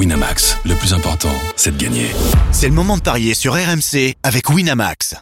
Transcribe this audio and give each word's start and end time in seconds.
Winamax, 0.00 0.56
le 0.64 0.74
plus 0.76 0.94
important, 0.94 1.28
c'est 1.56 1.76
de 1.76 1.84
gagner. 1.84 2.06
C'est 2.52 2.68
le 2.68 2.72
moment 2.72 2.96
de 2.96 3.02
parier 3.02 3.34
sur 3.34 3.52
RMC 3.52 4.14
avec 4.22 4.48
Winamax. 4.48 5.14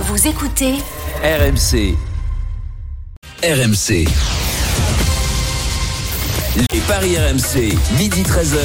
Vous 0.00 0.26
écoutez 0.26 0.74
RMC. 1.22 1.94
RMC. 3.44 4.08
Les 6.72 6.80
paris 6.88 7.16
RMC, 7.16 7.78
midi 7.96 8.22
13h. 8.22 8.58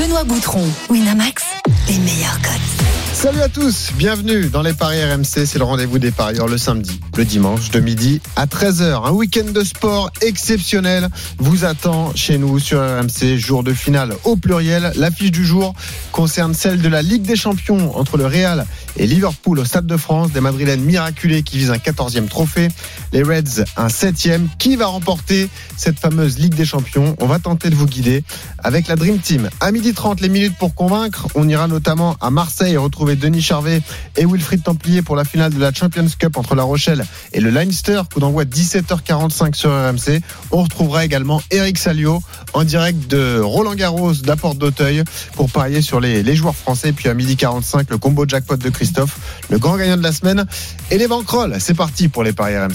Benoît 0.00 0.24
Boutron, 0.24 0.64
Winamax, 0.88 1.44
les 1.88 1.98
meilleurs 1.98 2.40
codes. 2.40 2.97
Salut 3.18 3.40
à 3.40 3.48
tous, 3.48 3.90
bienvenue 3.96 4.48
dans 4.48 4.62
les 4.62 4.74
Paris 4.74 5.02
RMC, 5.02 5.44
c'est 5.44 5.58
le 5.58 5.64
rendez-vous 5.64 5.98
des 5.98 6.12
parieurs 6.12 6.46
le 6.46 6.56
samedi, 6.56 7.00
le 7.16 7.24
dimanche 7.24 7.72
de 7.72 7.80
midi 7.80 8.20
à 8.36 8.46
13h. 8.46 9.08
Un 9.08 9.10
week-end 9.10 9.50
de 9.52 9.64
sport 9.64 10.12
exceptionnel 10.22 11.08
vous 11.38 11.64
attend 11.64 12.14
chez 12.14 12.38
nous 12.38 12.60
sur 12.60 12.78
RMC, 12.78 13.36
jour 13.36 13.64
de 13.64 13.74
finale 13.74 14.14
au 14.22 14.36
pluriel. 14.36 14.92
L'affiche 14.94 15.32
du 15.32 15.44
jour 15.44 15.74
concerne 16.12 16.54
celle 16.54 16.80
de 16.80 16.88
la 16.88 17.02
Ligue 17.02 17.22
des 17.22 17.34
Champions 17.34 17.98
entre 17.98 18.18
le 18.18 18.26
Real 18.26 18.64
et 18.96 19.08
Liverpool 19.08 19.58
au 19.58 19.64
Stade 19.64 19.86
de 19.86 19.96
France, 19.96 20.30
des 20.30 20.40
Madrilènes 20.40 20.84
miraculés 20.84 21.42
qui 21.42 21.58
visent 21.58 21.72
un 21.72 21.78
14e 21.78 22.28
trophée, 22.28 22.68
les 23.12 23.24
Reds 23.24 23.64
un 23.76 23.88
7e. 23.88 24.46
Qui 24.60 24.76
va 24.76 24.86
remporter 24.86 25.48
cette 25.76 25.98
fameuse 25.98 26.38
Ligue 26.38 26.54
des 26.54 26.64
Champions? 26.64 27.16
On 27.18 27.26
va 27.26 27.40
tenter 27.40 27.68
de 27.68 27.74
vous 27.74 27.86
guider 27.86 28.22
avec 28.62 28.86
la 28.86 28.94
Dream 28.94 29.18
Team. 29.18 29.50
À 29.58 29.72
midi 29.72 29.92
30, 29.92 30.20
les 30.20 30.28
minutes 30.28 30.56
pour 30.56 30.76
convaincre, 30.76 31.26
on 31.34 31.48
ira 31.48 31.66
notamment 31.66 32.16
à 32.20 32.30
Marseille 32.30 32.76
retrouver 32.76 33.07
Denis 33.16 33.42
Charvet 33.42 33.82
et 34.16 34.24
Wilfried 34.24 34.62
Templier 34.62 35.02
pour 35.02 35.16
la 35.16 35.24
finale 35.24 35.52
de 35.52 35.60
la 35.60 35.72
Champions 35.72 36.06
Cup 36.18 36.36
entre 36.36 36.54
La 36.54 36.62
Rochelle 36.62 37.04
et 37.32 37.40
le 37.40 37.50
Leinster, 37.50 38.02
coup 38.12 38.20
d'envoi 38.20 38.44
17h45 38.44 39.54
sur 39.54 39.70
RMC. 39.70 40.20
On 40.50 40.62
retrouvera 40.62 41.04
également 41.04 41.42
Eric 41.50 41.78
Salio 41.78 42.22
en 42.54 42.64
direct 42.64 43.08
de 43.08 43.40
Roland 43.40 43.74
Garros 43.74 44.12
d'Apporte 44.14 44.58
d'Auteuil 44.58 45.04
pour 45.34 45.50
parier 45.50 45.82
sur 45.82 46.00
les, 46.00 46.22
les 46.22 46.36
joueurs 46.36 46.56
français. 46.56 46.92
Puis 46.92 47.08
à 47.08 47.14
midi 47.14 47.36
45, 47.36 47.90
le 47.90 47.98
combo 47.98 48.26
jackpot 48.26 48.56
de 48.56 48.68
Christophe, 48.70 49.18
le 49.50 49.58
grand 49.58 49.76
gagnant 49.76 49.96
de 49.96 50.02
la 50.02 50.12
semaine 50.12 50.46
et 50.90 50.98
les 50.98 51.08
banquerolles. 51.08 51.56
C'est 51.60 51.74
parti 51.74 52.08
pour 52.08 52.24
les 52.24 52.32
paris 52.32 52.56
RMC. 52.56 52.74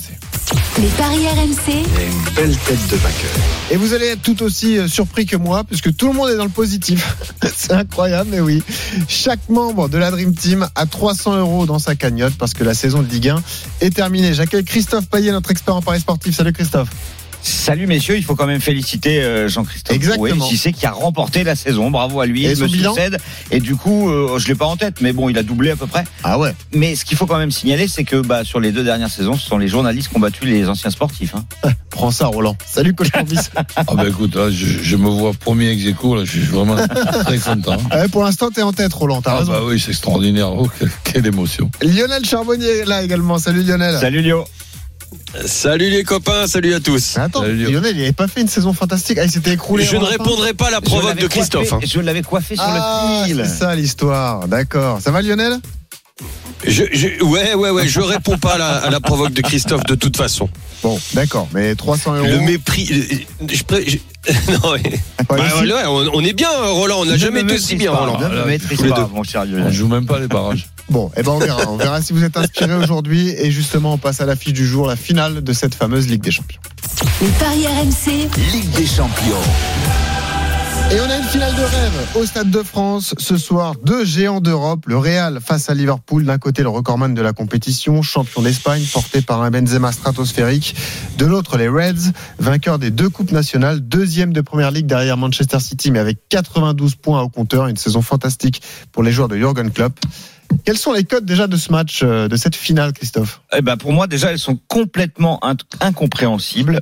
Les 0.80 0.88
paris 0.90 1.28
RMC, 1.28 1.72
une 1.72 2.34
belle 2.36 2.58
tête 2.58 2.88
de 2.90 2.96
vainqueur. 2.96 3.32
Et 3.72 3.78
vous 3.78 3.94
allez 3.94 4.08
être 4.08 4.22
tout 4.22 4.42
aussi 4.44 4.78
euh, 4.78 4.88
surpris 4.88 5.26
que 5.26 5.36
moi, 5.36 5.64
puisque 5.64 5.96
tout 5.96 6.08
le 6.08 6.14
monde 6.14 6.30
est 6.30 6.36
dans 6.36 6.44
le 6.44 6.50
positif. 6.50 7.16
C'est 7.56 7.74
incroyable, 7.74 8.30
mais 8.32 8.40
oui. 8.40 8.64
Chaque 9.08 9.50
membre 9.50 9.88
de 9.88 9.98
la 9.98 10.10
Team 10.32 10.68
a 10.76 10.86
300 10.86 11.38
euros 11.38 11.66
dans 11.66 11.80
sa 11.80 11.96
cagnotte 11.96 12.36
parce 12.38 12.54
que 12.54 12.64
la 12.64 12.74
saison 12.74 13.02
de 13.02 13.08
Ligue 13.08 13.30
1 13.30 13.44
est 13.82 13.96
terminée. 13.96 14.34
J'accueille 14.34 14.64
Christophe 14.64 15.08
Payet, 15.08 15.32
notre 15.32 15.52
expert 15.52 15.76
en 15.76 15.82
paris 15.82 16.00
sportif. 16.00 16.36
Salut 16.36 16.54
Christophe. 16.54 16.90
Salut 17.46 17.88
messieurs, 17.88 18.16
il 18.16 18.24
faut 18.24 18.36
quand 18.36 18.46
même 18.48 18.62
féliciter 18.62 19.22
euh, 19.22 19.50
Jean-Christophe 19.50 19.94
Exactement. 19.96 20.48
Qui 20.48 20.56
sait 20.58 20.72
qui 20.72 20.86
a 20.86 20.92
remporté 20.92 21.44
la 21.44 21.56
saison. 21.56 21.92
Bravo 21.92 22.22
à 22.22 22.26
lui. 22.26 22.46
Et 22.46 22.54
il 22.54 22.58
me 22.60 22.68
bilan 22.68 22.94
succède. 22.94 23.18
Et 23.52 23.60
du 23.60 23.76
coup, 23.76 24.10
euh, 24.10 24.40
je 24.40 24.48
l'ai 24.48 24.56
pas 24.56 24.66
en 24.66 24.78
tête, 24.78 25.02
mais 25.02 25.12
bon, 25.12 25.28
il 25.28 25.38
a 25.38 25.44
doublé 25.44 25.70
à 25.72 25.76
peu 25.76 25.86
près. 25.86 26.06
Ah 26.24 26.40
ouais. 26.40 26.54
Mais 26.74 26.96
ce 26.96 27.04
qu'il 27.04 27.18
faut 27.18 27.26
quand 27.26 27.38
même 27.38 27.52
signaler, 27.52 27.90
c'est 27.90 28.06
que 28.06 28.16
bah, 28.16 28.46
sur 28.46 28.62
les 28.62 28.72
deux 28.72 28.84
dernières 28.86 29.10
saisons, 29.10 29.36
ce 29.36 29.46
sont 29.46 29.58
les 29.58 29.68
journalistes 29.68 30.08
qui 30.10 30.16
ont 30.16 30.22
battu 30.22 30.46
les 30.46 30.70
anciens 30.70 30.90
sportifs. 30.90 31.36
hein. 31.36 31.44
Prends 31.90 32.12
ça, 32.12 32.28
Roland. 32.28 32.56
Salut, 32.66 32.96
coach 32.96 33.12
Corbis. 33.14 33.38
Ah 33.76 33.84
bah 33.94 34.06
écoute, 34.08 34.36
là, 34.36 34.50
je, 34.50 34.66
je 34.82 34.96
me 34.96 35.10
vois 35.10 35.32
premier 35.34 35.70
ex 35.70 35.86
aequo, 35.86 36.16
là, 36.16 36.24
je 36.26 36.32
suis 36.32 36.40
vraiment 36.42 36.76
très 36.78 37.38
content. 37.38 37.78
Ouais, 37.94 38.08
pour 38.08 38.24
l'instant, 38.24 38.50
t'es 38.52 38.62
en 38.64 38.72
tête, 38.74 38.94
Roland. 38.94 39.22
T'as 39.22 39.32
Ah 39.34 39.40
raison. 39.40 39.52
bah 39.52 39.60
oui, 39.66 39.80
c'est 39.80 39.92
extraordinaire. 39.92 40.52
Oh, 40.54 40.68
quelle, 40.80 40.90
quelle 41.04 41.28
émotion. 41.28 41.70
Lionel 41.82 42.26
Charbonnier 42.26 42.80
est 42.80 42.86
là 42.86 43.04
également. 43.04 43.38
Salut 43.38 43.64
Lionel. 43.64 44.00
Salut 44.00 44.22
Lio. 44.22 44.46
Salut 45.46 45.90
les 45.90 46.04
copains, 46.04 46.48
salut 46.48 46.74
à 46.74 46.80
tous. 46.80 47.18
Attends, 47.18 47.42
Salut, 47.42 47.72
Lionel. 47.72 47.96
Il 47.98 48.02
avait 48.04 48.12
pas 48.14 48.28
fait 48.28 48.42
une 48.42 48.48
saison 48.48 48.74
fantastique. 48.74 49.18
Ah, 49.20 49.26
il 49.26 49.32
s'était 49.32 49.54
écroulé. 49.54 49.84
Je 49.84 49.96
ne 49.98 50.04
répondrai 50.04 50.54
pas 50.54 50.68
à 50.68 50.72
la 50.72 50.82
provoque 50.82 51.18
de 51.20 51.28
Christophe. 51.28 51.70
coiffé- 51.70 51.86
hein. 51.86 51.90
Je 51.92 52.00
l'avais 52.00 52.22
coiffé 52.22 52.56
sur 52.56 52.64
Ah, 52.66 53.24
le 53.28 53.28
fil. 53.34 53.44
c'est 53.46 53.58
ça 53.60 53.76
l'histoire. 53.76 54.48
D'accord. 54.48 55.00
Ça 55.02 55.12
va, 55.12 55.22
Lionel? 55.22 55.60
Je, 56.66 56.84
je- 56.94 57.24
ouais, 57.24 57.56
ouais, 57.56 57.70
ouais, 57.72 57.88
je 57.88 58.00
réponds 58.00 58.38
pas 58.38 58.54
à 58.54 58.58
la, 58.58 58.68
à 58.78 58.90
la 58.90 59.00
provoque 59.02 59.34
de 59.34 59.42
Christophe 59.42 59.84
de 59.86 59.96
toute 59.96 60.16
façon. 60.16 60.48
Bon, 60.82 60.98
d'accord. 61.14 61.50
Mais 61.54 61.76
300 61.76 62.16
euros. 62.16 62.28
Le 62.28 62.40
mépris. 62.40 62.86
Je, 63.52 63.64
pré- 63.64 63.84
je- 63.88 63.98
non, 64.50 64.76
Bah, 65.28 65.36
ouais, 65.36 65.86
on, 65.86 66.10
on 66.14 66.22
est 66.24 66.34
bien, 66.34 66.50
Roland. 66.50 67.00
On 67.02 67.06
n'a 67.06 67.18
jamais 67.18 67.42
été 67.42 67.56
aussi 67.56 67.76
bien, 67.76 67.92
pas, 67.92 68.00
Roland. 68.00 68.20
On 69.68 69.72
joue 69.72 69.88
même 69.88 70.06
pas 70.06 70.20
les 70.20 70.28
barrages. 70.28 70.68
Bon, 70.90 71.12
eh 71.16 71.24
ben 71.24 71.32
on 71.32 71.40
verra. 71.40 71.62
On 71.70 71.78
verra 71.78 72.02
si 72.02 72.14
vous 72.14 72.24
êtes 72.24 72.38
inspiré 72.38 72.74
aujourd'hui. 72.84 73.30
Et 73.38 73.52
justement, 73.52 73.94
on 73.94 73.98
passe 73.98 74.22
à 74.22 74.26
l'affiche 74.26 74.54
du 74.54 74.66
jour, 74.66 74.88
la 74.88 74.96
finale 74.96 75.44
de 75.44 75.54
cette 75.54 75.76
fameuse 75.76 76.08
Ligue 76.08 76.22
des 76.22 76.32
Champions. 76.32 76.60
les 77.22 77.28
paris 77.40 77.66
RMC, 77.68 78.30
Ligue 78.54 78.70
des 78.72 78.86
champions. 78.86 79.42
Et 80.94 81.00
on 81.02 81.10
a 81.10 81.18
une 81.18 81.24
finale 81.24 81.56
de 81.56 81.62
rêve 81.62 82.08
au 82.16 82.24
Stade 82.26 82.52
de 82.52 82.62
France 82.62 83.16
ce 83.18 83.36
soir. 83.36 83.74
Deux 83.84 84.06
géants 84.06 84.42
d'Europe, 84.42 84.86
le 84.86 84.96
Real 84.98 85.40
face 85.44 85.70
à 85.72 85.74
Liverpool. 85.74 86.24
D'un 86.24 86.38
côté, 86.38 86.62
le 86.62 86.70
recordman 86.70 87.16
de 87.16 87.22
la 87.22 87.34
compétition, 87.34 88.04
champion 88.04 88.44
d'Espagne, 88.44 88.84
porté 88.94 89.22
par 89.24 89.42
un 89.42 89.50
Benzema 89.50 89.92
stratosphérique. 89.92 90.76
De 91.18 91.26
l'autre, 91.26 91.58
les 91.58 91.68
Reds, 91.68 92.12
vainqueurs 92.38 92.78
des 92.78 92.92
deux 92.92 93.10
coupes 93.10 93.32
nationales, 93.32 93.80
deuxième 93.80 94.34
de 94.34 94.42
première 94.42 94.70
ligue 94.70 94.86
derrière 94.86 95.18
Manchester 95.18 95.60
City, 95.60 95.90
mais 95.90 95.98
avec 96.00 96.20
92 96.30 96.94
points 96.96 97.22
au 97.24 97.30
compteur. 97.30 97.66
Une 97.68 97.78
saison 97.78 98.04
fantastique 98.04 98.62
pour 98.92 99.02
les 99.02 99.12
joueurs 99.12 99.30
de 99.30 99.38
Jurgen 99.38 99.72
Klopp. 99.72 100.00
Quels 100.64 100.78
sont 100.78 100.94
les 100.94 101.04
codes 101.06 101.26
déjà 101.26 101.48
de 101.48 101.58
ce 101.58 101.72
match, 101.72 102.02
euh, 102.04 102.28
de 102.28 102.36
cette 102.36 102.56
finale, 102.56 102.94
Christophe? 102.94 103.42
Eh 103.58 103.64
ben, 103.64 103.78
pour 103.78 103.94
moi, 103.94 104.06
déjà, 104.06 104.32
elles 104.32 104.38
sont 104.38 104.60
complètement 104.68 105.44
in- 105.44 105.56
incompréhensibles. 105.82 106.82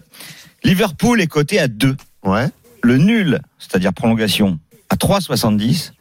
Liverpool 0.66 1.22
est 1.22 1.28
coté 1.28 1.59
à 1.59 1.69
2. 1.69 1.95
Ouais. 2.25 2.49
Le 2.84 2.97
nul, 2.97 3.40
c'est-à-dire 3.59 3.94
prolongation, 3.94 4.59
à 4.90 4.96
3,70 4.96 5.92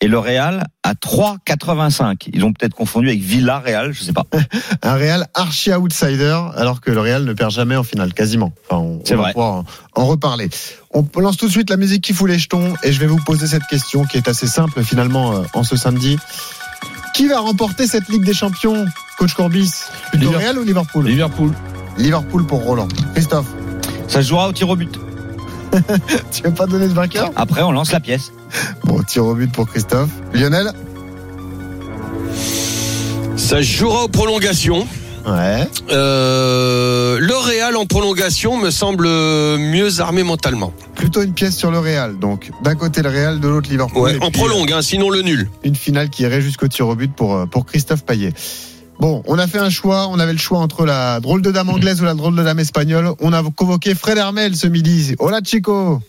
et 0.00 0.08
le 0.08 0.18
Real 0.18 0.66
à 0.82 0.94
3,85. 0.94 2.28
Ils 2.32 2.44
ont 2.44 2.52
peut-être 2.52 2.74
confondu 2.74 3.08
avec 3.08 3.20
Villarreal, 3.20 3.92
je 3.92 4.02
sais 4.02 4.12
pas. 4.12 4.24
Un 4.82 4.94
Real 4.94 5.26
archi 5.34 5.72
outsider, 5.72 6.40
alors 6.56 6.80
que 6.80 6.90
le 6.90 7.00
Real 7.00 7.24
ne 7.24 7.32
perd 7.34 7.52
jamais 7.52 7.76
en 7.76 7.84
finale, 7.84 8.12
quasiment. 8.12 8.52
Enfin, 8.68 8.82
on, 8.82 9.00
C'est 9.04 9.14
on 9.14 9.18
va 9.18 9.22
vrai. 9.24 9.32
pouvoir 9.32 9.52
en, 9.52 9.64
en 9.94 10.06
reparler. 10.06 10.50
On 10.92 11.06
lance 11.20 11.36
tout 11.36 11.46
de 11.46 11.52
suite 11.52 11.70
la 11.70 11.76
musique 11.76 12.02
qui 12.02 12.12
fout 12.14 12.28
les 12.28 12.38
jetons 12.38 12.74
et 12.82 12.92
je 12.92 12.98
vais 12.98 13.06
vous 13.06 13.22
poser 13.24 13.46
cette 13.46 13.66
question 13.66 14.04
qui 14.04 14.16
est 14.16 14.26
assez 14.26 14.48
simple 14.48 14.82
finalement 14.82 15.34
euh, 15.36 15.42
en 15.54 15.62
ce 15.62 15.76
samedi. 15.76 16.18
Qui 17.14 17.28
va 17.28 17.38
remporter 17.40 17.86
cette 17.86 18.08
Ligue 18.08 18.24
des 18.24 18.34
Champions, 18.34 18.86
coach 19.18 19.34
Corbis? 19.34 19.70
Plutôt 20.10 20.24
Liverpool. 20.26 20.42
Real 20.42 20.58
ou 20.58 20.64
Liverpool? 20.64 21.06
Liverpool. 21.06 21.52
Liverpool 21.98 22.46
pour 22.46 22.62
Roland. 22.64 22.88
Christophe, 23.14 23.46
Ça 24.08 24.22
se 24.22 24.28
jouera 24.28 24.48
au 24.48 24.52
tir 24.52 24.68
au 24.68 24.74
but. 24.76 24.98
tu 26.32 26.42
veux 26.42 26.52
pas 26.52 26.66
donner 26.66 26.88
de 26.88 26.92
vainqueur 26.92 27.30
Après, 27.36 27.62
on 27.62 27.72
lance 27.72 27.92
la 27.92 28.00
pièce. 28.00 28.32
Bon, 28.84 29.02
tir 29.02 29.24
au 29.24 29.34
but 29.34 29.50
pour 29.50 29.68
Christophe. 29.68 30.10
Lionel 30.34 30.72
Ça 33.36 33.58
se 33.58 33.62
jouera 33.62 34.04
aux 34.04 34.08
prolongations. 34.08 34.86
Ouais. 35.26 35.68
Euh, 35.90 37.18
le 37.20 37.34
Real 37.36 37.76
en 37.76 37.86
prolongation 37.86 38.56
me 38.56 38.70
semble 38.70 39.06
mieux 39.06 40.00
armé 40.00 40.22
mentalement. 40.24 40.72
Plutôt 40.96 41.22
une 41.22 41.32
pièce 41.32 41.56
sur 41.56 41.70
le 41.70 41.78
Real. 41.78 42.18
Donc, 42.18 42.50
d'un 42.62 42.74
côté 42.74 43.02
le 43.02 43.08
Real, 43.08 43.40
de 43.40 43.48
l'autre 43.48 43.70
Liverpool. 43.70 44.02
Ouais, 44.02 44.16
en 44.20 44.30
puis, 44.30 44.40
prolongue, 44.40 44.72
hein, 44.72 44.82
sinon 44.82 45.10
le 45.10 45.22
nul. 45.22 45.48
une 45.62 45.76
finale 45.76 46.10
qui 46.10 46.22
irait 46.22 46.40
jusqu'au 46.40 46.68
tir 46.68 46.88
au 46.88 46.96
but 46.96 47.12
pour, 47.14 47.34
euh, 47.34 47.46
pour 47.46 47.66
Christophe 47.66 48.04
Payet. 48.04 48.32
Bon, 49.00 49.22
on 49.26 49.38
a 49.38 49.46
fait 49.46 49.58
un 49.58 49.70
choix. 49.70 50.08
On 50.08 50.18
avait 50.18 50.32
le 50.32 50.38
choix 50.38 50.58
entre 50.58 50.84
la 50.84 51.20
drôle 51.20 51.42
de 51.42 51.50
dame 51.50 51.70
anglaise 51.70 52.00
ou 52.00 52.04
la 52.04 52.14
drôle 52.14 52.36
de 52.36 52.42
dame 52.42 52.58
espagnole. 52.58 53.12
On 53.20 53.32
a 53.32 53.42
convoqué 53.56 53.94
Fred 53.94 54.18
Hermel 54.18 54.56
ce 54.56 54.66
midi. 54.66 55.14
Hola, 55.18 55.40
Chico. 55.44 56.00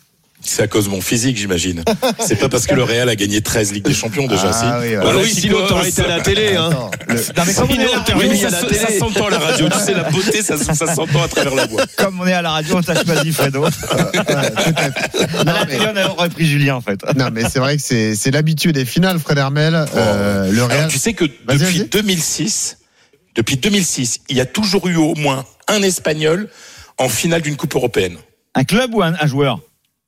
C'est 0.45 0.61
à 0.63 0.67
cause 0.67 0.85
de 0.85 0.89
mon 0.89 1.01
physique, 1.01 1.37
j'imagine. 1.37 1.83
C'est 2.19 2.35
pas 2.35 2.49
parce 2.49 2.67
que 2.67 2.75
le 2.75 2.83
Real 2.83 3.07
a 3.09 3.15
gagné 3.15 3.41
13 3.41 3.71
Ligues 3.71 3.85
des 3.85 3.93
Champions 3.93 4.27
déjà, 4.27 4.51
si. 4.53 4.59
Ah 4.63 4.79
oui, 4.81 4.95
Voilà, 4.95 5.19
oui, 5.19 5.29
Chico, 5.29 5.39
sinon 5.55 5.67
t'aurais 5.67 5.89
été 5.89 6.01
à 6.03 6.07
la 6.07 6.19
télé. 6.21 6.55
Hein. 6.55 6.69
Attends, 6.69 6.91
le- 7.07 7.15
Non, 7.15 7.43
mais 7.47 7.53
comme 7.53 8.17
on 8.17 8.21
est 8.33 8.45
à 8.45 8.49
la 8.49 8.59
ça, 8.59 8.61
la 8.61 8.67
télé. 8.67 8.79
ça 8.79 8.99
s'entend 8.99 9.27
à 9.27 9.29
la 9.31 9.39
radio, 9.39 9.69
tu 9.69 9.79
sais, 9.79 9.93
la 9.93 10.03
beauté, 10.09 10.41
ça, 10.43 10.57
ça 10.57 10.73
s'entend 10.93 11.23
à 11.23 11.27
travers 11.27 11.55
la 11.55 11.65
voix. 11.65 11.83
Comme 11.97 12.19
on 12.21 12.27
est 12.27 12.33
à 12.33 12.41
la 12.41 12.51
radio, 12.51 12.75
on 12.77 12.81
t'a 12.81 13.01
choisi 13.03 13.31
Fredo. 13.31 13.63
À 13.65 13.71
la 15.45 15.65
télé, 15.65 15.85
on 16.07 16.11
aurait 16.11 16.29
pris 16.29 16.45
Julien, 16.45 16.75
en 16.75 16.81
fait. 16.81 16.99
Non, 17.15 17.29
mais 17.31 17.43
c'est 17.49 17.59
vrai 17.59 17.77
que 17.77 17.81
c'est 17.83 18.31
l'habitude 18.31 18.73
des 18.75 18.85
finales, 18.85 19.19
Fred 19.19 19.37
Hermel. 19.37 19.85
Euh, 19.95 20.51
le 20.51 20.57
Alors, 20.57 20.69
Real. 20.69 20.87
tu 20.89 20.97
sais 20.99 21.13
que 21.13 21.25
depuis 21.25 21.57
vas-y. 21.79 21.85
2006, 21.89 22.77
depuis 23.35 23.57
2006, 23.57 24.19
il 24.29 24.37
y 24.37 24.41
a 24.41 24.45
toujours 24.45 24.87
eu 24.87 24.95
au 24.95 25.15
moins 25.15 25.45
un 25.67 25.81
Espagnol 25.81 26.49
en 26.97 27.09
finale 27.09 27.41
d'une 27.41 27.55
Coupe 27.55 27.75
européenne. 27.75 28.17
Un 28.55 28.63
club 28.65 28.93
ou 28.93 29.01
un, 29.01 29.13
un 29.19 29.27
joueur? 29.27 29.59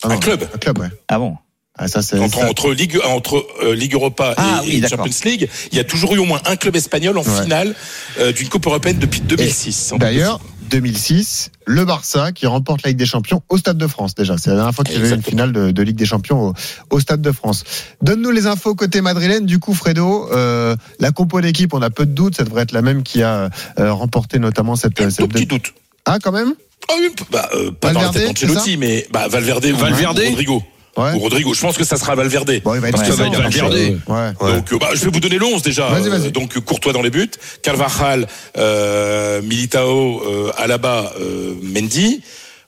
Ah 0.05 0.11
un 0.11 0.15
non, 0.15 0.19
club. 0.19 0.47
Un 0.53 0.57
club, 0.57 0.77
ouais. 0.79 0.89
Ah 1.07 1.19
bon 1.19 1.35
Ah, 1.77 1.87
ça, 1.87 2.01
c'est. 2.01 2.17
Entre, 2.19 2.39
ça- 2.39 2.49
entre 2.49 2.71
Ligue, 2.73 2.99
entre 3.05 3.45
euh, 3.63 3.75
Ligue 3.75 3.93
Europa 3.93 4.33
Ah 4.37 4.61
et, 4.65 4.67
oui, 4.77 4.83
et. 4.83 4.87
Champions 4.87 5.11
League, 5.25 5.49
il 5.71 5.77
y 5.77 5.81
a 5.81 5.83
toujours 5.83 6.15
eu 6.15 6.19
au 6.19 6.25
moins 6.25 6.41
un 6.45 6.55
club 6.55 6.75
espagnol 6.75 7.17
en 7.17 7.23
Ouais. 7.23 7.43
finale 7.43 7.75
euh, 8.19 8.31
d'une 8.31 8.47
Coupe 8.49 8.65
européenne 8.67 8.97
depuis 8.99 9.19
2006. 9.21 9.91
En 9.93 9.97
D'ailleurs, 9.97 10.39
2006, 10.69 11.51
le 11.67 11.85
Barça 11.85 12.31
qui 12.31 12.47
remporte 12.47 12.81
la 12.83 12.89
Ligue 12.89 12.97
des 12.97 13.05
Champions 13.05 13.41
au 13.49 13.57
Stade 13.57 13.77
de 13.77 13.87
France 13.87 14.15
déjà. 14.15 14.35
C'est 14.37 14.49
la 14.49 14.55
dernière 14.57 14.73
fois 14.73 14.83
qu'il 14.83 14.95
y 14.95 14.97
avait 14.97 15.13
une 15.15 15.21
finale 15.21 15.51
de, 15.53 15.71
de 15.71 15.81
Ligue 15.83 15.95
des 15.95 16.05
Champions 16.07 16.47
au, 16.49 16.53
au 16.89 16.99
Stade 16.99 17.21
de 17.21 17.31
France. 17.31 17.63
Donne-nous 18.01 18.31
les 18.31 18.47
infos 18.47 18.73
côté 18.73 19.01
madrilène. 19.01 19.45
Du 19.45 19.59
coup, 19.59 19.73
Fredo, 19.75 20.27
euh, 20.31 20.75
la 20.99 21.11
compo 21.11 21.39
d'équipe, 21.41 21.73
on 21.73 21.81
a 21.81 21.89
peu 21.91 22.05
de 22.05 22.11
doutes. 22.13 22.35
Ça 22.37 22.43
devrait 22.43 22.63
être 22.63 22.71
la 22.71 22.81
même 22.81 23.03
qui 23.03 23.21
a 23.21 23.49
euh, 23.79 23.93
remporté 23.93 24.39
notamment 24.39 24.75
cette. 24.75 24.99
Un 25.01 25.09
cette 25.09 25.29
petit 25.29 25.45
doute. 25.45 25.73
Ah, 26.05 26.17
quand 26.21 26.31
même 26.31 26.53
Ah 26.87 26.93
oui, 26.99 27.09
bah, 27.31 27.49
euh, 27.55 27.71
pas 27.71 27.91
dans 27.93 28.01
la 28.01 28.05
Valverde, 28.11 28.35
tête 28.35 28.47
d'Ancelotti, 28.47 28.77
mais 28.77 29.07
bah, 29.11 29.27
Valverde 29.27 29.65
ou 29.65 29.75
Valverde 29.77 30.19
Rodrigo. 30.29 30.63
Ouais. 30.97 31.11
ou 31.13 31.19
Rodrigo. 31.19 31.53
Je 31.53 31.59
pense 31.59 31.77
que 31.77 31.83
ça 31.83 31.97
sera 31.97 32.15
Valverde. 32.15 32.61
Bon, 32.63 32.73
il 32.75 32.79
va 32.79 32.87
être 32.89 32.95
Parce 32.97 33.09
que 33.09 33.13
présent, 33.15 33.29
Valverde- 33.31 33.53
Valverde. 33.53 34.01
Ouais. 34.39 34.53
Donc, 34.55 34.79
bah, 34.79 34.89
je 34.93 35.03
vais 35.05 35.11
vous 35.11 35.19
donner 35.19 35.37
le 35.37 35.45
11 35.45 35.61
déjà. 35.61 35.91
Euh, 35.91 36.29
donc, 36.29 36.57
Courtois 36.59 36.93
dans 36.93 37.01
les 37.01 37.09
buts, 37.09 37.31
Carvajal, 37.63 38.27
euh, 38.57 39.41
Militao, 39.41 40.21
euh, 40.25 40.51
Alaba, 40.57 41.11
euh, 41.19 41.53
Mendy, 41.61 42.21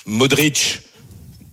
Modric, 0.05 0.81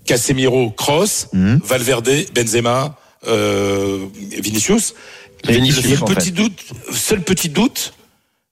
Casemiro, 0.06 0.71
Kroos, 0.71 1.27
Mhm. 1.33 1.61
Valverde, 1.65 2.11
Benzema, 2.35 2.97
euh, 3.29 4.06
Vinicius. 4.43 4.95
Vinicius, 5.47 5.85
le 5.85 5.91
seul 5.91 6.03
en 6.03 6.06
petit 6.06 6.27
fait. 6.27 6.31
doute, 6.33 6.65
seul 6.93 7.21
petit 7.23 7.49
doute, 7.51 7.93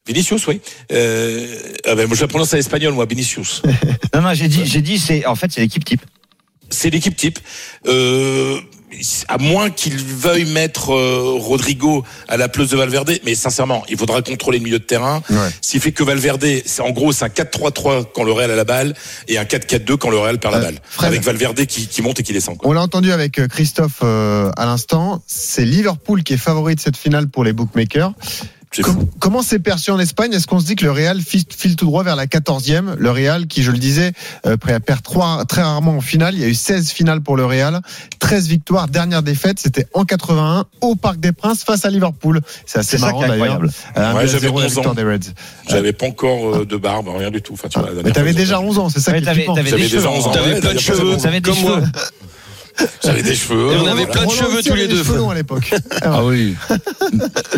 Vinicius, 0.07 0.47
oui. 0.49 0.61
Euh, 0.93 1.47
ah 1.87 1.95
ben, 1.95 2.07
moi, 2.07 2.17
je 2.17 2.23
la 2.23 2.29
prononce 2.29 2.53
à 2.53 2.57
l'espagnol, 2.57 2.93
moi, 2.95 3.07
Vinicius. 3.07 3.63
Non, 4.15 4.21
non, 4.21 4.35
j'ai 4.35 4.49
dit, 4.49 4.67
j'ai 4.67 4.83
dit, 4.83 4.99
c'est, 4.99 5.25
en 5.27 5.35
fait, 5.37 5.51
c'est 5.51 5.63
l'équipe 5.63 5.85
type. 5.87 6.03
c'est 6.69 6.91
l'équipe 6.91 7.17
type. 7.17 7.39
Euh, 7.87 8.61
à 9.29 9.39
moins 9.39 9.71
qu'il 9.71 9.97
veuille 9.97 10.45
mettre 10.45 10.93
euh, 10.93 11.39
Rodrigo 11.41 12.05
à 12.29 12.37
la 12.37 12.51
place 12.51 12.69
de 12.69 12.77
Valverde, 12.77 13.11
mais 13.25 13.35
sincèrement, 13.35 13.85
il 13.89 13.97
faudra 13.97 14.21
contrôler 14.21 14.59
le 14.59 14.65
milieu 14.65 14.79
de 14.79 14.85
terrain. 14.85 15.23
Ouais. 15.31 15.37
S'il 15.63 15.81
fait 15.81 15.93
que 15.93 16.05
Valverde, 16.05 16.45
c'est 16.67 16.83
en 16.83 16.91
gros 16.91 17.11
c'est 17.13 17.25
un 17.25 17.29
4-3-3 17.29 18.05
quand 18.15 18.23
le 18.23 18.33
Real 18.33 18.51
a 18.51 18.55
la 18.57 18.65
balle 18.65 18.93
et 19.29 19.39
un 19.39 19.45
4-4-2 19.45 19.97
quand 19.97 20.11
le 20.11 20.19
Real 20.19 20.39
perd 20.39 20.53
la 20.53 20.61
balle, 20.61 20.79
Fred. 20.85 21.09
avec 21.09 21.23
Valverde 21.23 21.65
qui, 21.65 21.87
qui 21.87 22.03
monte 22.03 22.21
et 22.21 22.23
qui 22.23 22.35
descend. 22.35 22.59
quoi. 22.59 22.69
On 22.69 22.75
l'a 22.75 22.83
entendu 22.83 23.13
avec 23.13 23.39
euh, 23.39 23.49
Christophe 23.49 24.01
euh, 24.03 24.51
à 24.59 24.67
l'instant. 24.67 25.23
C'est 25.27 25.65
Liverpool 25.65 26.23
qui 26.23 26.35
est 26.35 26.39
favori 26.39 26.75
de 26.75 26.81
cette 26.81 26.99
finale 26.99 27.29
pour 27.29 27.45
les 27.45 27.55
bookmakers. 27.55 28.13
Com- 28.81 29.07
comment 29.19 29.43
c'est 29.43 29.59
perçu 29.59 29.91
en 29.91 29.99
Espagne? 29.99 30.33
Est-ce 30.33 30.47
qu'on 30.47 30.59
se 30.59 30.65
dit 30.65 30.77
que 30.77 30.85
le 30.87 30.93
Real 30.93 31.21
file, 31.21 31.43
file 31.55 31.77
tout 31.77 31.85
droit 31.85 32.03
vers 32.05 32.17
la 32.17 32.27
14e 32.27 32.95
Le 32.97 33.11
Real, 33.11 33.47
qui, 33.47 33.63
je 33.63 33.71
le 33.71 33.77
disais, 33.77 34.13
euh, 34.47 34.57
prêt 34.57 34.73
à 34.73 34.81
perdre 34.81 35.03
trois, 35.03 35.45
très 35.45 35.61
rarement 35.61 35.97
en 35.97 36.01
finale. 36.01 36.35
Il 36.35 36.41
y 36.41 36.45
a 36.45 36.49
eu 36.49 36.55
16 36.55 36.91
finales 36.91 37.21
pour 37.21 37.37
le 37.37 37.45
Real, 37.45 37.83
13 38.19 38.49
victoires. 38.49 38.89
Dernière 38.89 39.23
défaite, 39.23 39.59
c'était 39.61 39.87
en 39.93 40.05
81 40.05 40.65
au 40.81 40.95
Parc 40.97 41.21
des 41.21 41.33
Princes 41.33 41.65
face 41.65 41.85
à 41.85 41.91
Liverpool. 41.91 42.41
C'est 42.65 42.79
assez 42.79 42.97
marrant 42.99 43.21
d'ailleurs. 43.29 43.61
Euh, 43.63 44.13
Ouais, 44.15 44.23
1 44.23 44.27
j'avais 44.27 44.39
0 44.47 44.59
la 44.61 44.65
11 44.67 44.73
victoire 44.73 44.93
ans. 44.93 44.95
des 44.95 45.03
Reds. 45.03 45.33
J'avais 45.69 45.93
pas 45.93 46.07
encore 46.07 46.57
euh, 46.57 46.65
de 46.65 46.77
barbe, 46.79 47.09
rien 47.09 47.31
du 47.31 47.43
tout. 47.43 47.53
Enfin, 47.53 47.69
tu 47.69 47.79
vois, 47.79 47.91
la 47.91 48.03
Mais 48.03 48.13
t'avais 48.13 48.33
déjà 48.33 48.55
j'avais- 48.55 48.67
11 48.69 48.79
ans, 48.79 48.89
c'est 48.89 49.01
ça 49.01 49.17
est 49.17 49.21
t'avais- 49.21 49.47
déjà 49.55 49.79
cheveux. 49.89 50.07
11 50.09 50.27
ans. 50.27 50.31
T'avais 50.31 50.61
plein 50.61 50.73
de 50.75 50.79
cheveux. 50.79 51.17
Comme 51.43 51.61
moi. 51.61 51.81
J'avais 53.05 53.23
des 53.23 53.35
cheveux. 53.35 53.73
Et 53.73 53.77
on 53.77 53.87
avait 53.87 54.07
plein 54.07 54.23
de 54.23 54.27
Roland 54.29 54.31
cheveux 54.43 54.63
tous 54.63 54.71
avait 54.73 54.83
les 54.83 54.89
deux. 54.89 54.99
cheveux 55.05 55.19
longs 55.19 55.31
à 55.31 55.35
l'époque. 55.35 55.73
Ah 56.03 56.25
oui. 56.25 56.55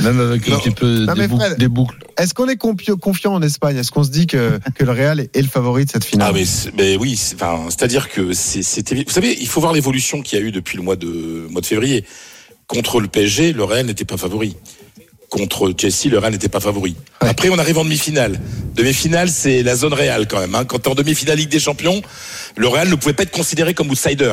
Même 0.03 0.21
avec 0.21 0.49
Non. 0.49 0.57
un 0.57 0.59
petit 0.59 0.71
peu 0.71 1.05
Non, 1.07 1.15
des, 1.15 1.29
boucles, 1.29 1.45
Fred- 1.45 1.59
des 1.59 1.69
boucles. 1.69 1.99
Est-ce 2.19 2.35
qu'on 2.35 2.49
est 2.49 2.57
confiant 2.57 3.35
en 3.35 3.43
Espagne? 3.43 3.77
Est-ce 3.77 3.91
qu'on 3.91 4.05
se 4.05 4.11
dit 4.11 4.27
que, 4.27 4.59
que 4.75 4.85
le 4.85 4.91
Real 4.93 5.21
est, 5.21 5.35
est 5.37 5.43
le 5.43 5.49
favori 5.49 5.85
de 5.85 5.91
cette 5.91 6.05
finale? 6.05 6.29
Ah 6.31 6.33
mais, 6.35 6.45
mais 6.77 6.97
oui, 6.97 7.17
c'est-à-dire 7.17 8.09
que 8.11 8.33
c'était, 8.33 8.95
vous 8.97 9.11
savez, 9.13 9.37
il 9.41 9.47
faut 9.49 9.61
voir 9.61 9.73
l'évolution 9.73 10.21
qu'il 10.23 10.39
y 10.39 10.43
a 10.43 10.45
eu 10.45 10.53
depuis 10.53 10.77
le 10.77 10.83
mois 10.83 10.97
de 10.97 11.47
mois 11.51 11.61
de 11.61 11.67
février. 11.67 12.05
Contre 12.67 13.01
le 13.01 13.09
PSG, 13.09 13.53
le 13.53 13.65
Real 13.65 13.87
n'était 13.87 14.05
pas 14.05 14.17
favori. 14.17 14.57
Contre 15.31 15.73
Chelsea, 15.79 16.11
le 16.11 16.19
Real 16.19 16.33
n'était 16.33 16.49
pas 16.49 16.61
favori. 16.61 16.95
Ouais. 17.21 17.29
Après, 17.29 17.49
on 17.49 17.59
arrive 17.59 17.79
en 17.79 17.85
demi-finale. 17.85 18.39
Demi-finale, 18.75 19.29
c'est 19.29 19.63
la 19.63 19.75
zone 19.75 19.93
Real 19.93 20.27
quand 20.29 20.39
même. 20.39 20.55
Hein. 20.55 20.65
Quand 20.65 20.79
t'es 20.79 20.89
en 20.89 20.95
demi-finale 20.95 21.39
Ligue 21.39 21.49
des 21.51 21.59
Champions, 21.61 22.03
le 22.57 22.69
Real 22.69 22.89
ne 22.89 22.95
pouvait 22.95 23.15
pas 23.15 23.25
être 23.25 23.33
considéré 23.33 23.75
comme 23.75 23.91
outsider. 23.91 24.33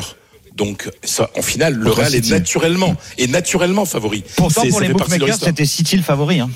Donc, 0.62 0.88
ça, 1.04 1.28
en 1.36 1.42
finale, 1.42 1.74
le 1.74 1.90
Real 1.90 2.13
est 2.13 2.30
naturellement, 2.30 2.96
est 3.18 3.25
naturellement 3.25 3.84
favori. 3.86 4.24
Pourtant, 4.36 4.62
pour 4.69 4.80
les 4.80 4.90
bookmakers, 4.90 5.40
c'était 5.40 5.66
City 5.66 5.98
le 5.98 6.04
favori. 6.04 6.40
Hein. 6.40 6.52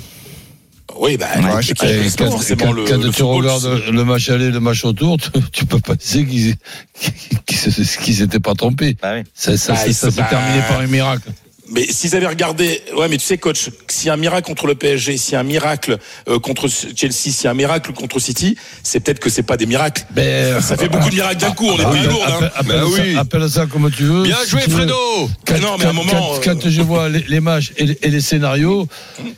Oui, 0.99 1.17
bah, 1.17 1.25
Ouais, 1.37 1.61
je 1.63 1.73
pas. 1.73 1.87
c'est 1.87 2.15
pas 2.17 2.25
Quand, 2.25 2.31
forcément 2.31 2.65
quand- 2.65 2.71
le, 2.73 2.83
quand 2.85 2.97
le 2.97 3.09
tu 3.09 3.13
football, 3.13 3.47
regardes 3.47 3.83
le 3.91 4.03
match 4.05 4.29
aller, 4.29 4.51
le 4.51 4.59
match 4.59 4.83
retour, 4.85 5.17
tu, 5.17 5.29
tu 5.51 5.65
peux 5.65 5.79
penser 5.79 6.23
qu'ils 6.27 6.55
qu'ils 7.47 7.73
qu'ils 8.03 8.15
s'étaient 8.15 8.39
pas 8.39 8.53
trompés. 8.53 8.95
Bah 9.01 9.13
oui. 9.15 9.23
Ça, 9.33 9.57
ça, 9.57 9.73
Bah, 9.73 9.79
ça, 9.79 9.87
ils 9.87 9.93
ça 9.95 10.07
se- 10.11 10.15
s'est 10.15 10.21
bah, 10.21 10.27
terminé 10.29 10.59
par 10.69 10.79
un 10.81 10.87
miracle. 10.87 11.29
Mais 11.75 11.85
s'ils 11.91 12.15
avaient 12.15 12.25
regardé, 12.27 12.81
ouais, 12.97 13.07
mais 13.09 13.17
tu 13.17 13.25
sais, 13.25 13.37
coach, 13.37 13.69
s'il 13.89 14.07
y 14.07 14.09
a 14.09 14.13
un 14.13 14.17
miracle 14.17 14.47
contre 14.47 14.65
le 14.65 14.75
PSG, 14.75 15.17
s'il 15.17 15.33
y 15.33 15.35
a 15.35 15.41
un 15.41 15.43
miracle 15.43 15.97
euh, 16.29 16.39
contre 16.39 16.67
Chelsea, 16.69 17.13
s'il 17.13 17.43
y 17.43 17.47
a 17.47 17.51
un 17.51 17.53
miracle 17.53 17.91
contre 17.91 18.19
City, 18.19 18.55
c'est 18.81 19.01
peut-être 19.01 19.19
que 19.19 19.29
c'est 19.29 19.43
pas 19.43 19.57
des 19.57 19.65
miracles. 19.65 20.05
Ben, 20.11 20.61
Ça 20.61 20.77
fait 20.77 20.87
beaucoup 20.87 21.09
de 21.09 21.15
miracles 21.15 21.37
d'un 21.41 21.51
coup, 21.51 21.67
on 21.67 21.77
est 21.77 21.83
pas 21.83 21.89
appelle, 21.89 22.05
lourd, 22.07 22.25
hein. 22.27 22.49
appelle- 22.55 22.65
Bah 22.65 22.95
ça, 22.95 23.01
oui. 23.03 23.17
appelle 23.17 23.49
ça 23.49 23.65
comme 23.65 23.91
tu 23.91 24.03
veux. 24.03 24.23
Bien 24.23 24.37
Si 24.45 24.49
joué. 24.51 24.61
Fredo 24.61 25.29
Quand, 25.45 25.59
non, 25.59 25.75
mais 25.77 25.85
à 25.85 25.89
un 25.89 25.93
moment, 25.93 26.11
quand- 26.11 26.35
euh, 26.35 26.39
quand 26.61 26.69
je 26.69 26.81
vois 26.81 27.09
les, 27.09 27.25
les 27.27 27.39
matchs 27.41 27.73
et 27.77 27.85
les, 27.85 27.99
et 28.01 28.07
les 28.09 28.21
scénarios, 28.21 28.87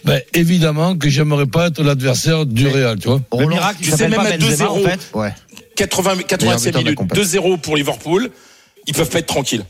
ben, 0.06 0.22
évidemment 0.36 0.96
que 0.96 1.10
j'aimerais 1.10 1.48
pas 1.48 1.68
être 1.68 1.82
l'adversaire 1.82 2.46
du 2.46 2.68
Real, 2.68 3.00
tu 3.00 3.08
vois. 3.08 3.18
Le 3.32 3.38
Roland, 3.38 3.50
miracle, 3.50 3.80
tu 3.82 3.90
sais 3.92 4.08
même 4.08 4.14
pas 4.16 4.24
mettre 4.30 4.46
Benzema, 4.46 4.70
en 4.70 4.78
2-0. 4.78 4.84
fait. 4.90 5.00
Ouais. 5.16 5.34
80, 5.76 6.12
Meilleur 6.16 6.28
85 6.28 6.58
buteur 6.58 6.72
de 6.72 6.78
la 6.78 6.84
minutes, 6.84 6.96
compète. 6.98 7.18
2-0 7.20 7.58
pour 7.58 7.76
Liverpool, 7.78 8.30
ils 8.86 8.94
peuvent 8.94 9.10
pas 9.10 9.20
être 9.20 9.26
tranquilles. 9.28 9.64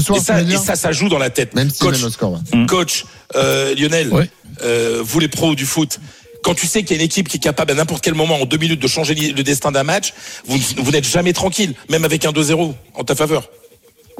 Ce 0.00 0.06
soir, 0.06 0.18
Et 0.18 0.22
ça, 0.22 0.40
et 0.42 0.56
ça, 0.56 0.76
ça 0.76 0.92
joue 0.92 1.08
dans 1.08 1.18
la 1.18 1.30
tête. 1.30 1.54
Même 1.54 1.70
si 1.70 1.80
coach, 1.80 1.96
score. 2.08 2.32
ouais. 2.52 2.66
coach, 2.66 3.04
euh, 3.34 3.74
Lionel, 3.74 4.08
Ouais. 4.12 4.30
euh, 4.62 5.02
vous 5.04 5.20
les 5.20 5.28
pros 5.28 5.54
du 5.54 5.66
foot, 5.66 5.98
quand 6.42 6.54
tu 6.54 6.66
sais 6.66 6.82
qu'il 6.82 6.96
y 6.96 6.98
a 7.00 7.02
une 7.02 7.06
équipe 7.06 7.28
qui 7.28 7.38
est 7.38 7.40
capable 7.40 7.72
à 7.72 7.74
n'importe 7.74 8.04
quel 8.04 8.14
moment, 8.14 8.36
en 8.40 8.44
deux 8.46 8.56
minutes, 8.58 8.80
de 8.80 8.86
changer 8.88 9.14
le 9.14 9.42
destin 9.42 9.72
d'un 9.72 9.82
match, 9.82 10.12
vous, 10.46 10.58
vous 10.78 10.90
n'êtes 10.92 11.06
jamais 11.08 11.32
tranquille, 11.32 11.74
même 11.88 12.04
avec 12.04 12.24
un 12.24 12.30
2-0 12.32 12.74
en 12.94 13.04
ta 13.04 13.14
faveur. 13.14 13.48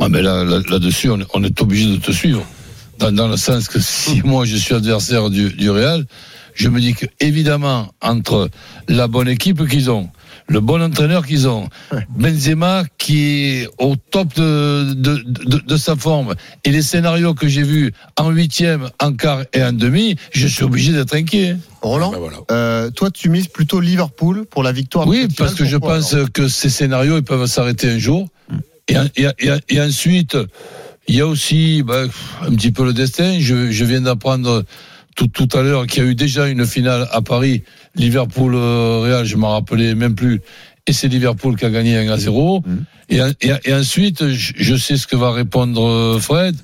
Ah, 0.01 0.09
mais 0.09 0.23
là, 0.23 0.45
là- 0.45 0.61
là-dessus, 0.69 1.09
on, 1.11 1.21
est- 1.21 1.27
on 1.35 1.43
est 1.45 1.61
obligé 1.61 1.87
de 1.89 1.97
te 1.97 2.11
suivre. 2.13 2.45
Dans, 2.99 3.13
dans 3.13 3.29
le 3.29 3.37
sens 3.37 3.69
que 3.69 3.79
si 3.79 4.23
moi 4.25 4.45
je 4.47 4.57
suis 4.57 4.75
adversaire 4.75 5.29
du, 5.31 5.51
du 5.51 5.69
Real, 5.71 6.07
je 6.55 6.69
me 6.71 6.81
dis 6.81 6.95
que 6.95 7.05
évidemment 7.21 7.93
entre 8.01 8.49
la 8.89 9.07
bonne 9.07 9.29
équipe 9.29 9.69
qu'ils 9.69 9.91
ont, 9.91 10.09
le 10.49 10.61
bon 10.61 10.81
entraîneur 10.83 11.27
qu'ils 11.27 11.49
ont. 11.49 11.69
Benzema 12.11 12.85
qui 12.99 13.45
est 13.45 13.69
au 13.79 13.97
top 13.97 14.35
de, 14.37 14.93
de, 14.95 15.17
de, 15.47 15.59
de 15.59 15.77
sa 15.77 15.97
forme 15.97 16.35
et 16.65 16.71
les 16.71 16.83
scénarios 16.83 17.35
que 17.35 17.49
j'ai 17.49 17.63
vus 17.63 17.93
en 18.17 18.31
huitième, 18.31 18.89
en 19.01 19.13
quart 19.13 19.43
et 19.53 19.63
en 19.63 19.73
demi, 19.73 20.17
je 20.33 20.47
suis 20.47 20.65
obligé 20.65 20.93
d'être 20.93 21.15
inquiet. 21.15 21.57
Roland, 21.83 22.11
Bah 22.13 22.19
voilà. 22.19 22.37
euh, 22.51 22.91
toi, 22.91 23.11
tu 23.11 23.29
mises 23.29 23.49
plutôt 23.49 23.81
Liverpool 23.81 24.45
pour 24.51 24.63
la 24.63 24.73
victoire. 24.73 25.05
de 25.07 25.11
Oui, 25.11 25.29
parce 25.37 25.55
que 25.55 25.65
je 25.65 25.77
pense 25.77 26.15
alors 26.15 26.31
que 26.33 26.49
ces 26.49 26.71
scénarios 26.71 27.17
ils 27.19 27.23
peuvent 27.25 27.47
s'arrêter 27.47 27.91
un 27.91 27.99
jour. 27.99 28.29
Et, 28.89 28.97
en- 28.99 29.05
et, 29.17 29.27
et- 29.41 29.51
et 29.77 29.81
ensuite, 29.81 30.37
il 31.09 31.17
y 31.17 31.21
a 31.21 31.27
aussi 31.27 31.83
ben, 31.83 32.09
un 32.43 32.51
petit 32.55 32.71
peu 32.73 32.85
le 32.85 32.93
destin. 32.93 33.39
Je, 33.41 33.71
je 33.71 33.85
viens 33.85 34.01
d'apprendre 34.01 34.65
tout, 35.17 35.27
tout 35.29 35.49
à 35.59 35.63
l'heure 35.63 35.87
qu'il 35.87 36.05
y 36.05 36.07
a 36.07 36.11
eu 36.11 36.15
déjà 36.15 36.47
une 36.47 36.65
finale 36.67 37.09
à 37.11 37.21
Paris, 37.23 37.63
Liverpool-Real, 37.97 39.25
je 39.25 39.37
m'en 39.37 39.53
rappelais 39.53 39.95
même 39.95 40.15
plus. 40.15 40.41
Et 40.87 40.93
c'est 40.93 41.09
Liverpool 41.09 41.57
qui 41.57 41.65
a 41.65 41.71
gagné 41.71 41.97
1 41.99 42.09
à 42.11 42.17
0. 42.19 42.63
Mhm. 42.65 42.85
Et, 43.09 43.23
en- 43.23 43.31
et, 43.41 43.51
et 43.65 43.75
ensuite, 43.75 44.29
je, 44.29 44.53
je 44.57 44.77
sais 44.77 44.97
ce 44.97 45.07
que 45.07 45.17
va 45.17 45.33
répondre 45.33 45.85
euh, 45.85 46.19
Fred. 46.21 46.55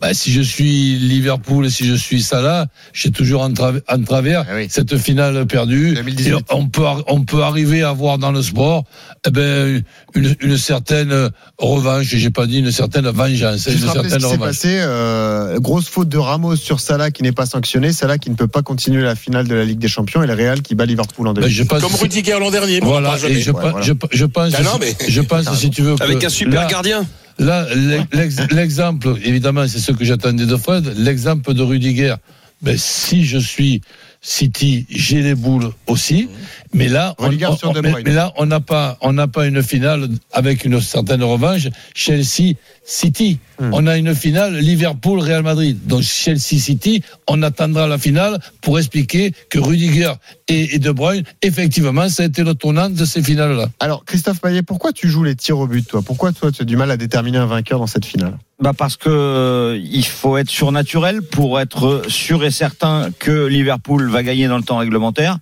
Ben, 0.00 0.14
si 0.14 0.32
je 0.32 0.40
suis 0.40 0.98
Liverpool 0.98 1.66
et 1.66 1.70
si 1.70 1.86
je 1.86 1.94
suis 1.94 2.22
Salah, 2.22 2.66
j'ai 2.94 3.10
toujours 3.10 3.42
en, 3.42 3.50
tra- 3.50 3.80
en 3.86 4.02
travers 4.02 4.46
oui. 4.54 4.66
cette 4.70 4.96
finale 4.96 5.46
perdue. 5.46 5.92
2018. 5.94 6.30
Et 6.30 6.34
on 6.50 6.68
peut, 6.68 6.84
on 7.06 7.22
peut 7.24 7.42
arriver 7.42 7.82
à 7.82 7.92
voir 7.92 8.16
dans 8.16 8.32
le 8.32 8.40
sport 8.42 8.84
eh 9.26 9.30
ben, 9.30 9.82
une, 10.14 10.34
une 10.40 10.56
certaine 10.56 11.28
revanche, 11.58 12.06
j'ai 12.06 12.30
pas 12.30 12.46
dit 12.46 12.60
une 12.60 12.72
certaine 12.72 13.06
vengeance, 13.08 13.64
Tu 13.64 13.72
une 13.76 13.84
rappelles 13.84 14.04
ce 14.04 14.10
certaine 14.10 14.18
qui 14.18 14.20
s'est 14.20 14.26
revanche. 14.32 14.38
passé 14.48 14.68
euh, 14.80 15.58
Grosse 15.60 15.88
faute 15.88 16.08
de 16.08 16.16
Ramos 16.18 16.56
sur 16.56 16.80
Salah 16.80 17.10
qui 17.10 17.22
n'est 17.22 17.32
pas 17.32 17.44
sanctionné. 17.46 17.92
Salah 17.92 18.16
qui 18.16 18.30
ne 18.30 18.36
peut 18.36 18.48
pas 18.48 18.62
continuer 18.62 19.02
la 19.02 19.14
finale 19.14 19.46
de 19.48 19.54
la 19.54 19.64
Ligue 19.64 19.78
des 19.80 19.88
Champions 19.88 20.22
et 20.22 20.26
le 20.26 20.32
Real 20.34 20.62
qui 20.62 20.74
bat 20.74 20.86
Liverpool 20.86 21.28
en 21.28 21.34
Ben, 21.34 21.42
demi. 21.42 21.52
je 21.52 21.62
pense 21.64 21.82
Comme 21.82 21.94
Rudiger 21.94 22.38
l'an 22.40 22.50
dernier, 22.50 22.80
Voilà, 22.80 23.18
je, 23.18 23.26
Ouais, 23.26 23.42
voilà. 23.52 23.80
je, 23.82 23.92
je 24.12 24.24
pense, 24.24 24.52
Ah 24.56 24.62
non, 24.62 24.78
mais- 24.80 24.96
je 25.08 25.20
pense, 25.20 25.52
si 25.56 25.68
tu 25.70 25.82
veux, 25.82 25.94
que 25.96 26.02
Avec 26.02 26.24
un 26.24 26.28
super 26.30 26.62
là, 26.62 26.66
gardien. 26.68 27.06
Là, 27.40 27.66
l'ex- 28.12 28.36
l'exemple, 28.52 29.16
évidemment, 29.24 29.66
c'est 29.66 29.78
ce 29.78 29.92
que 29.92 30.04
j'attendais 30.04 30.46
de 30.46 30.56
Fred. 30.56 30.92
L'exemple 30.98 31.54
de 31.54 31.62
Rudiger. 31.62 32.14
Ben, 32.62 32.76
si 32.76 33.24
je 33.24 33.38
suis 33.38 33.80
City, 34.20 34.86
j'ai 34.90 35.22
les 35.22 35.34
boules 35.34 35.70
aussi. 35.86 36.28
Mais 36.72 36.88
là, 36.88 37.14
on, 37.18 37.24
Rudiger 37.26 37.46
on- 37.46 37.56
sur 37.56 37.72
De 37.72 37.80
mais, 37.80 37.90
Bruyne. 37.90 38.06
mais 38.06 38.14
là, 38.14 38.32
on 38.36 38.46
n'a 38.46 38.60
pas, 38.60 38.96
on 39.00 39.12
n'a 39.12 39.26
pas 39.26 39.46
une 39.46 39.62
finale 39.62 40.08
avec 40.32 40.64
une 40.64 40.80
certaine 40.80 41.22
revanche. 41.24 41.66
Chelsea, 41.94 42.54
City. 42.84 43.38
Hmm. 43.58 43.70
On 43.72 43.86
a 43.88 43.96
une 43.96 44.14
finale 44.14 44.56
Liverpool, 44.56 45.18
Real 45.18 45.42
Madrid. 45.42 45.78
Donc 45.86 46.02
Chelsea, 46.02 46.58
City. 46.58 47.02
On 47.28 47.42
attendra 47.42 47.86
la 47.88 47.98
finale 47.98 48.38
pour 48.60 48.78
expliquer 48.78 49.32
que 49.48 49.58
Rudiger 49.58 50.12
et, 50.48 50.76
et 50.76 50.78
De 50.78 50.92
Bruyne, 50.92 51.24
effectivement, 51.42 52.08
ça 52.08 52.22
a 52.22 52.26
été 52.26 52.44
le 52.44 52.54
tournant 52.54 52.88
de 52.88 53.04
ces 53.04 53.22
finales-là. 53.22 53.68
Alors, 53.80 54.04
Christophe 54.04 54.40
Payet, 54.40 54.62
pourquoi 54.62 54.92
tu 54.92 55.08
joues 55.08 55.24
les 55.24 55.34
tirs 55.34 55.58
au 55.58 55.66
but, 55.66 55.86
toi? 55.86 56.02
Pourquoi, 56.02 56.32
toi, 56.32 56.52
tu 56.52 56.62
as 56.62 56.64
du 56.64 56.76
mal 56.76 56.90
à 56.92 56.96
déterminer 56.96 57.38
un 57.38 57.46
vainqueur 57.46 57.80
dans 57.80 57.86
cette 57.88 58.04
finale? 58.04 58.38
Bah 58.60 58.72
parce 58.76 58.96
que 58.98 59.08
euh, 59.08 59.80
il 59.82 60.04
faut 60.04 60.36
être 60.36 60.50
surnaturel 60.50 61.22
pour 61.22 61.58
être 61.60 62.02
sûr 62.08 62.44
et 62.44 62.50
certain 62.50 63.08
que 63.18 63.46
Liverpool 63.46 64.10
va 64.10 64.22
gagner 64.22 64.48
dans 64.48 64.58
le 64.58 64.62
temps 64.62 64.76
réglementaire. 64.76 65.38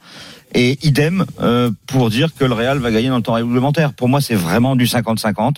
Et 0.54 0.78
idem 0.82 1.26
euh, 1.42 1.70
pour 1.86 2.08
dire 2.08 2.30
que 2.38 2.44
le 2.44 2.54
Real 2.54 2.78
va 2.78 2.90
gagner 2.90 3.08
dans 3.08 3.16
le 3.18 3.22
temps 3.22 3.34
réglementaire. 3.34 3.92
Pour 3.92 4.08
moi, 4.08 4.20
c'est 4.22 4.34
vraiment 4.34 4.76
du 4.76 4.86
50-50. 4.86 5.56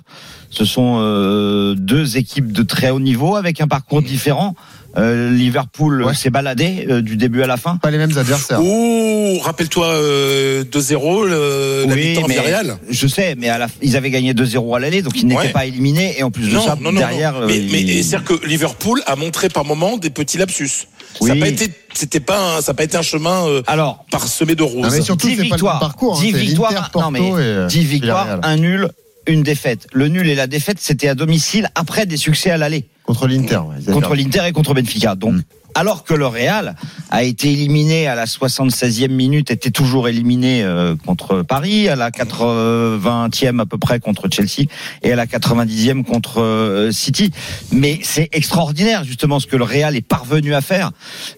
Ce 0.50 0.64
sont 0.64 0.96
euh, 0.98 1.74
deux 1.76 2.16
équipes 2.16 2.50
de 2.52 2.62
très 2.64 2.90
haut 2.90 2.98
niveau 2.98 3.36
avec 3.36 3.60
un 3.60 3.68
parcours 3.68 4.02
différent. 4.02 4.56
Euh, 4.96 5.30
Liverpool 5.30 6.02
Ouais. 6.02 6.14
s'est 6.14 6.30
baladé 6.30 6.86
euh, 6.90 7.00
du 7.02 7.16
début 7.16 7.42
à 7.42 7.46
la 7.46 7.56
fin. 7.56 7.76
Pas 7.76 7.92
les 7.92 7.98
mêmes 7.98 8.18
adversaires. 8.18 8.60
Ouh, 8.60 9.38
rappelle-toi 9.38 9.86
euh, 9.86 10.64
2-0 10.64 11.28
le, 11.28 11.84
la 11.86 11.94
Oui, 11.94 12.00
victoire 12.08 12.26
mais 12.28 12.34
Villarreal. 12.34 12.76
je 12.90 13.06
sais, 13.06 13.36
mais 13.38 13.48
à 13.48 13.58
la, 13.58 13.68
ils 13.82 13.96
avaient 13.96 14.10
gagné 14.10 14.34
2-0 14.34 14.76
à 14.76 14.80
l'aller, 14.80 15.02
donc 15.02 15.12
ils 15.16 15.28
n'étaient 15.28 15.40
Ouais. 15.42 15.48
pas 15.50 15.66
éliminés. 15.66 16.16
Et 16.18 16.24
en 16.24 16.32
plus 16.32 16.48
de 16.48 16.54
Non, 16.54 16.62
ça, 16.66 16.74
non, 16.80 16.90
non, 16.90 16.98
derrière, 16.98 17.34
non. 17.38 17.46
Mais, 17.46 17.60
euh, 17.60 17.68
mais 17.70 17.82
ils- 17.82 18.02
c'est-à-dire 18.02 18.24
que 18.36 18.44
Liverpool 18.44 19.00
a 19.06 19.14
montré 19.14 19.48
par 19.48 19.64
moments 19.64 19.96
des 19.96 20.10
petits 20.10 20.38
lapsus. 20.38 20.88
Ça 21.14 21.18
Oui. 21.24 21.30
n'a 21.30 21.36
pas 21.36 21.48
été, 21.48 21.70
c'était 21.92 22.20
pas, 22.20 22.56
un- 22.56 22.60
ça 22.60 22.72
n'a 22.72 22.76
pas 22.76 22.84
été 22.84 22.96
un 22.96 23.02
chemin 23.02 23.46
euh, 23.46 23.62
alors 23.66 24.04
parsemé 24.10 24.54
de 24.54 24.62
roses. 24.62 24.82
Non, 24.82 24.90
mais 24.90 25.02
surtout, 25.02 25.26
10 25.26 25.32
c'est 25.32 25.36
pas 25.38 25.42
le 25.42 25.48
victoires, 25.50 25.80
parcours. 25.80 26.16
hein. 26.16 26.20
10 26.22 26.32
C'est 26.32 26.38
victoires, 26.38 26.90
non, 26.94 27.10
mais 27.10 27.20
et, 27.20 27.32
euh, 27.32 27.66
10 27.66 27.84
victoires, 27.84 28.38
un 28.42 28.56
nul, 28.56 28.88
une 29.26 29.42
défaite. 29.42 29.86
Le 29.92 30.08
nul 30.08 30.28
et 30.28 30.34
la 30.34 30.46
défaite, 30.46 30.78
c'était 30.80 31.08
à 31.08 31.14
domicile 31.14 31.70
après 31.74 32.06
des 32.06 32.16
succès 32.16 32.50
à 32.50 32.56
l'aller. 32.56 32.86
Contre 33.04 33.26
l'Inter. 33.26 33.56
ouais, 33.58 33.92
contre 33.92 34.14
l'Inter 34.14 34.42
et 34.46 34.52
contre 34.52 34.72
Benfica. 34.72 35.14
Donc, 35.14 35.34
Mm. 35.34 35.42
Alors 35.80 36.04
que 36.04 36.12
le 36.12 36.26
Real 36.26 36.76
a 37.08 37.24
été 37.24 37.50
éliminé 37.50 38.06
à 38.06 38.14
la 38.14 38.26
76e 38.26 39.08
minute, 39.08 39.50
était 39.50 39.70
toujours 39.70 40.08
éliminé 40.08 40.62
euh, 40.62 40.94
contre 41.06 41.40
Paris, 41.40 41.88
à 41.88 41.96
la 41.96 42.10
80e 42.10 43.60
à 43.60 43.64
peu 43.64 43.78
près 43.78 43.98
contre 43.98 44.28
Chelsea 44.30 44.68
et 45.02 45.12
à 45.12 45.16
la 45.16 45.24
90e 45.24 46.04
contre 46.04 46.42
euh, 46.42 46.92
City. 46.92 47.30
Mais 47.72 47.98
c'est 48.02 48.28
extraordinaire 48.32 49.04
justement 49.04 49.40
ce 49.40 49.46
que 49.46 49.56
le 49.56 49.64
Real 49.64 49.96
est 49.96 50.06
parvenu 50.06 50.54
à 50.54 50.60
faire. 50.60 50.90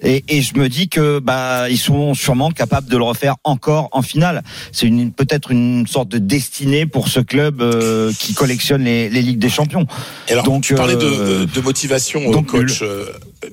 Et, 0.02 0.24
et 0.28 0.42
je 0.42 0.58
me 0.58 0.68
dis 0.68 0.88
que 0.88 1.20
bah 1.20 1.70
ils 1.70 1.78
sont 1.78 2.14
sûrement 2.14 2.50
capables 2.50 2.88
de 2.88 2.96
le 2.96 3.04
refaire 3.04 3.36
encore 3.44 3.90
en 3.92 4.02
finale. 4.02 4.42
C'est 4.72 4.88
une 4.88 5.12
peut-être 5.12 5.52
une 5.52 5.86
sorte 5.86 6.08
de 6.08 6.18
destinée 6.18 6.84
pour 6.84 7.06
ce 7.06 7.20
club 7.20 7.62
euh, 7.62 8.12
qui 8.18 8.34
collectionne 8.34 8.82
les, 8.82 9.08
les 9.08 9.22
ligues 9.22 9.38
des 9.38 9.50
champions. 9.50 9.86
Et 10.26 10.32
alors, 10.32 10.44
Donc, 10.44 10.64
tu 10.64 10.74
parlais 10.74 10.96
de, 10.96 11.44
de 11.44 11.60
motivation, 11.60 12.28
donc 12.32 12.48
coach. 12.48 12.82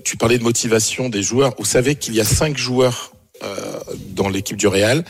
Tu 0.03 0.17
parlais 0.17 0.37
de 0.37 0.43
motivation 0.43 1.09
des 1.09 1.23
joueurs. 1.23 1.53
Vous 1.57 1.65
savez 1.65 1.95
qu'il 1.95 2.13
y 2.15 2.21
a 2.21 2.25
cinq 2.25 2.57
joueurs 2.57 3.11
euh, 3.43 3.79
dans 4.11 4.29
l'équipe 4.29 4.57
du 4.57 4.67
Real 4.67 5.03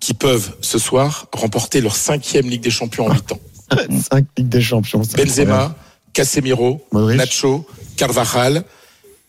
qui 0.00 0.14
peuvent 0.14 0.56
ce 0.60 0.78
soir 0.78 1.28
remporter 1.32 1.80
leur 1.80 1.94
cinquième 1.96 2.48
Ligue 2.48 2.62
des 2.62 2.70
Champions 2.70 3.06
en 3.06 3.14
huit 3.14 3.30
ans. 3.32 3.40
5 4.10 4.26
Ligue 4.36 4.48
des 4.48 4.60
Champions. 4.60 5.02
Benzema, 5.16 5.74
Casemiro, 6.12 6.84
Modric. 6.92 7.16
Nacho, 7.18 7.66
Carvajal, 7.96 8.64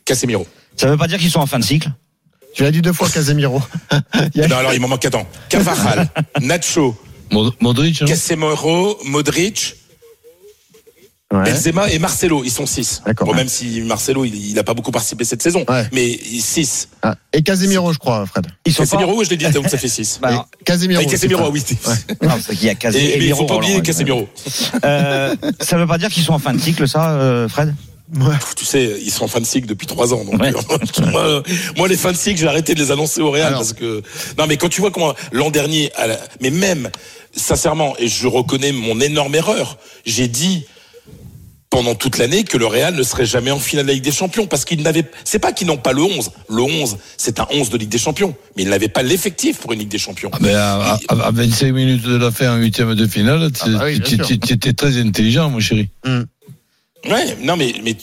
Casemiro. 0.04 0.46
Ça 0.76 0.88
veut 0.88 0.98
pas 0.98 1.08
dire 1.08 1.20
qu'ils 1.20 1.32
sont 1.32 1.40
en 1.40 1.46
fin 1.46 1.60
de 1.60 1.64
cycle? 1.64 1.92
Tu 2.56 2.64
l'as 2.64 2.72
dit 2.72 2.82
deux 2.82 2.92
fois, 2.94 3.08
Casemiro. 3.10 3.62
A- 3.90 4.02
Non, 4.50 4.58
alors 4.58 4.74
il 4.74 4.82
m'en 4.82 4.88
manque 4.90 5.06
attends. 5.06 5.28
Carvajal, 5.50 6.10
Nacho, 6.42 6.96
Mod- 7.32 7.54
Modric, 7.62 8.02
hein? 8.02 8.06
Casemiro, 8.06 8.98
Modric, 9.06 9.76
Ouais. 11.34 11.52
Benzema 11.52 11.90
et 11.90 11.98
Marcelo. 12.00 12.44
Ils 12.46 12.52
sont 12.52 12.66
six. 12.66 13.02
D'accord. 13.06 13.28
Bon, 13.28 13.34
même 13.34 13.48
si 13.50 13.82
Marcelo, 13.82 14.24
il, 14.24 14.36
il 14.52 14.60
a 14.60 14.64
pas 14.64 14.74
beaucoup 14.76 14.92
participé 14.92 15.26
cette 15.26 15.42
saison, 15.42 15.66
Ouais. 15.68 15.88
mais 15.92 16.18
six. 16.40 16.90
Ah, 17.02 17.16
Et 17.34 17.42
Casemiro, 17.42 17.92
je 17.92 17.98
crois, 17.98 18.26
Fred. 18.26 18.46
Ils 18.66 18.74
sont 18.74 18.84
Casemiro, 18.84 19.24
je 19.24 19.30
l'ai 19.32 19.38
dit, 19.38 19.50
donc 19.50 19.68
ça 19.68 19.78
fait 19.78 19.88
six. 19.88 20.20
Bah, 20.22 20.28
alors, 20.30 20.48
Et 20.62 20.64
Casemiro. 20.64 21.04
Casemiro, 21.06 21.50
oui. 21.52 21.64
pas- 21.84 22.28
non, 22.28 22.34
c'est 22.40 22.56
qu'il 22.56 22.66
y 22.66 22.70
a 22.70 22.74
Et, 22.74 22.76
Casemiro. 22.76 23.18
mais 23.20 23.26
il 23.26 23.36
faut 23.36 23.46
pas 23.46 23.56
oublier 23.56 23.82
Casemiro. 23.82 24.30
Euh, 24.86 25.36
ça 25.60 25.78
veut 25.78 25.88
pas 25.88 25.98
dire 25.98 26.10
qu'ils 26.10 26.24
sont 26.24 26.34
en 26.34 26.40
fin 26.40 26.54
de 26.54 26.60
cycle, 26.62 26.88
ça, 26.88 27.12
euh, 27.14 27.50
Fred? 27.50 27.74
Pff, 28.14 28.54
Tu 28.56 28.66
sais, 28.66 28.98
ils 29.04 29.10
sont 29.10 29.26
en 29.26 29.28
fin 29.28 29.40
de 29.40 29.46
cycle 29.46 29.66
depuis 29.68 29.88
trois 29.88 30.14
ans. 30.14 30.24
Donc 30.24 30.40
Ouais. 30.40 30.54
euh, 30.54 31.06
moi, 31.12 31.44
moi, 31.78 31.88
les 31.88 31.98
fins 31.98 32.12
de 32.12 32.18
cycle, 32.18 32.40
j'ai 32.40 32.48
arrêté 32.48 32.76
de 32.76 32.80
les 32.80 32.92
annoncer 32.92 33.22
au 33.22 33.32
Real 33.32 33.48
Alors. 33.48 33.60
parce 33.62 33.74
que 33.74 34.04
non, 34.38 34.46
mais 34.48 34.58
quand 34.58 34.70
tu 34.70 34.82
vois 34.82 34.92
comment 34.92 35.14
l'an 35.32 35.50
dernier, 35.50 35.92
mais 36.42 36.52
même 36.52 36.92
sincèrement, 37.36 37.96
et 37.98 38.08
je 38.08 38.28
reconnais 38.28 38.72
mon 38.72 39.00
énorme 39.02 39.34
erreur, 39.34 39.78
j'ai 40.06 40.28
dit 40.28 40.66
pendant 41.74 41.96
toute 41.96 42.20
l'année 42.20 42.44
que 42.44 42.56
le 42.60 42.68
Real 42.68 42.94
ne 42.94 43.02
serait 43.02 43.26
jamais 43.26 43.50
en 43.50 43.58
finale 43.58 43.86
de 43.86 43.88
la 43.90 43.96
Ligue 43.96 44.04
des 44.04 44.12
Champions 44.12 44.46
parce 44.46 44.64
qu'ils 44.64 44.84
n'avaient 44.84 45.06
c'est 45.24 45.40
pas 45.40 45.52
qu'ils 45.52 45.66
n'ont 45.66 45.78
pas 45.78 45.92
le 45.92 46.04
11 46.04 46.30
le 46.48 46.62
11 46.62 46.98
c'est 47.18 47.40
un 47.40 47.48
11 47.50 47.72
de 47.72 47.78
Ligue 47.80 47.90
des 47.90 47.98
Champions. 47.98 48.36
Mais 48.56 48.62
ils 48.62 48.70
n'avaient 48.70 48.90
pas 48.90 49.02
l'effectif 49.02 49.58
pour 49.58 49.74
une 49.74 49.80
Ligue 49.80 49.90
des 49.90 49.98
Champions. 49.98 50.30
Ah, 50.34 50.38
mais 50.40 50.54
à, 50.54 50.76
à- 51.10 51.28
à 51.28 51.32
25 51.32 51.72
minutes 51.74 52.04
de 52.04 52.16
la 52.16 52.30
fin 52.30 52.54
en 52.56 52.58
huitième 52.58 52.94
de 52.94 53.08
finale, 53.08 53.52
tu 53.52 53.62
Ah 53.66 53.70
bah 53.70 53.86
oui, 53.86 54.00
tu- 54.02 54.54
étais 54.54 54.74
très 54.74 54.98
intelligent, 55.00 55.50
mon 55.50 55.60
chéri. 55.60 55.90
Ouais 57.06 57.38
non 57.42 57.56
mais 57.58 57.74
mais 57.84 57.96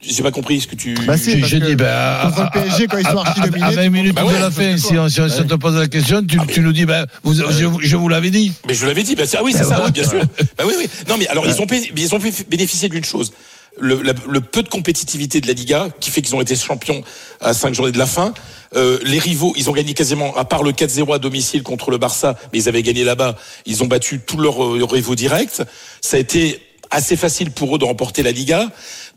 j'ai 0.00 0.22
pas 0.22 0.30
compris 0.30 0.60
ce 0.60 0.68
que 0.68 0.76
tu 0.76 0.94
Bah, 1.06 1.16
si, 1.18 1.34
ben, 1.36 1.84
à, 1.86 2.30
contre 2.34 2.42
le 2.54 2.62
PSG, 2.62 2.86
quand 2.86 2.98
ils 2.98 3.06
sont 3.06 3.18
archi 3.18 3.40
à- 3.40 3.46
dominés, 3.48 3.64
à 3.66 3.70
20 3.70 3.88
minutes 3.90 4.14
Bah 4.14 4.22
de 4.22 4.26
ouais, 4.28 4.38
la 4.38 4.50
fin, 4.52 4.76
si 4.76 4.96
on, 4.96 5.08
si 5.08 5.20
on- 5.20 5.28
si 5.28 5.40
on 5.40 5.44
te 5.46 5.54
pose 5.56 5.74
la 5.76 5.88
question, 5.88 6.22
tu, 6.24 6.38
tu 6.46 6.60
nous 6.60 6.72
dis, 6.72 6.86
ben, 6.86 7.04
vous, 7.24 7.34
je, 7.34 7.64
vous- 7.64 7.80
je 7.80 7.96
vous 7.96 8.08
l'avais 8.08 8.30
dit. 8.30 8.52
Mais 8.68 8.74
je 8.74 8.86
l'avais 8.86 9.02
dit, 9.02 9.16
bah, 9.16 9.26
c'est- 9.26 9.36
ah 9.38 9.42
oui, 9.42 9.52
c'est 9.52 9.64
ça, 9.64 9.82
oui, 9.84 9.90
bien 9.90 10.08
sûr. 10.08 10.20
Bah 10.56 10.62
oui, 10.64 10.74
oui. 10.78 10.88
Non, 11.08 11.16
mais 11.18 11.26
alors, 11.26 11.44
ils 11.46 11.60
ont, 11.60 11.66
ils 11.96 12.14
ont 12.14 12.20
fait 12.20 12.48
bénéficier 12.48 12.88
d'une 12.88 13.04
chose. 13.04 13.32
Le, 13.78 14.00
la- 14.02 14.12
le 14.28 14.40
peu 14.40 14.62
de 14.62 14.68
compétitivité 14.68 15.40
de 15.40 15.48
la 15.48 15.52
Liga, 15.52 15.88
qui 15.98 16.10
fait 16.12 16.22
qu'ils 16.22 16.36
ont 16.36 16.40
été 16.40 16.54
champions 16.54 17.02
à 17.40 17.52
cinq 17.52 17.74
journées 17.74 17.90
de 17.92 17.98
la 17.98 18.06
fin. 18.06 18.32
Euh, 18.76 18.98
les 19.04 19.18
rivaux, 19.18 19.52
ils 19.56 19.68
ont 19.68 19.72
gagné 19.72 19.92
quasiment, 19.92 20.36
à 20.36 20.44
part 20.44 20.62
le 20.62 20.70
4-0 20.72 21.12
à 21.12 21.18
domicile 21.18 21.64
contre 21.64 21.90
le 21.90 21.98
Barça, 21.98 22.36
mais 22.52 22.60
ils 22.60 22.68
avaient 22.68 22.82
gagné 22.84 23.02
là-bas. 23.02 23.36
Ils 23.66 23.82
ont 23.82 23.86
battu 23.86 24.20
tous 24.24 24.38
leurs 24.38 24.62
euh, 24.64 24.84
rivaux 24.84 25.16
directs. 25.16 25.62
Ça 26.00 26.16
a 26.16 26.20
été 26.20 26.60
assez 26.90 27.16
facile 27.16 27.50
pour 27.50 27.74
eux 27.76 27.78
de 27.78 27.84
remporter 27.84 28.22
la 28.22 28.32
Liga. 28.32 28.68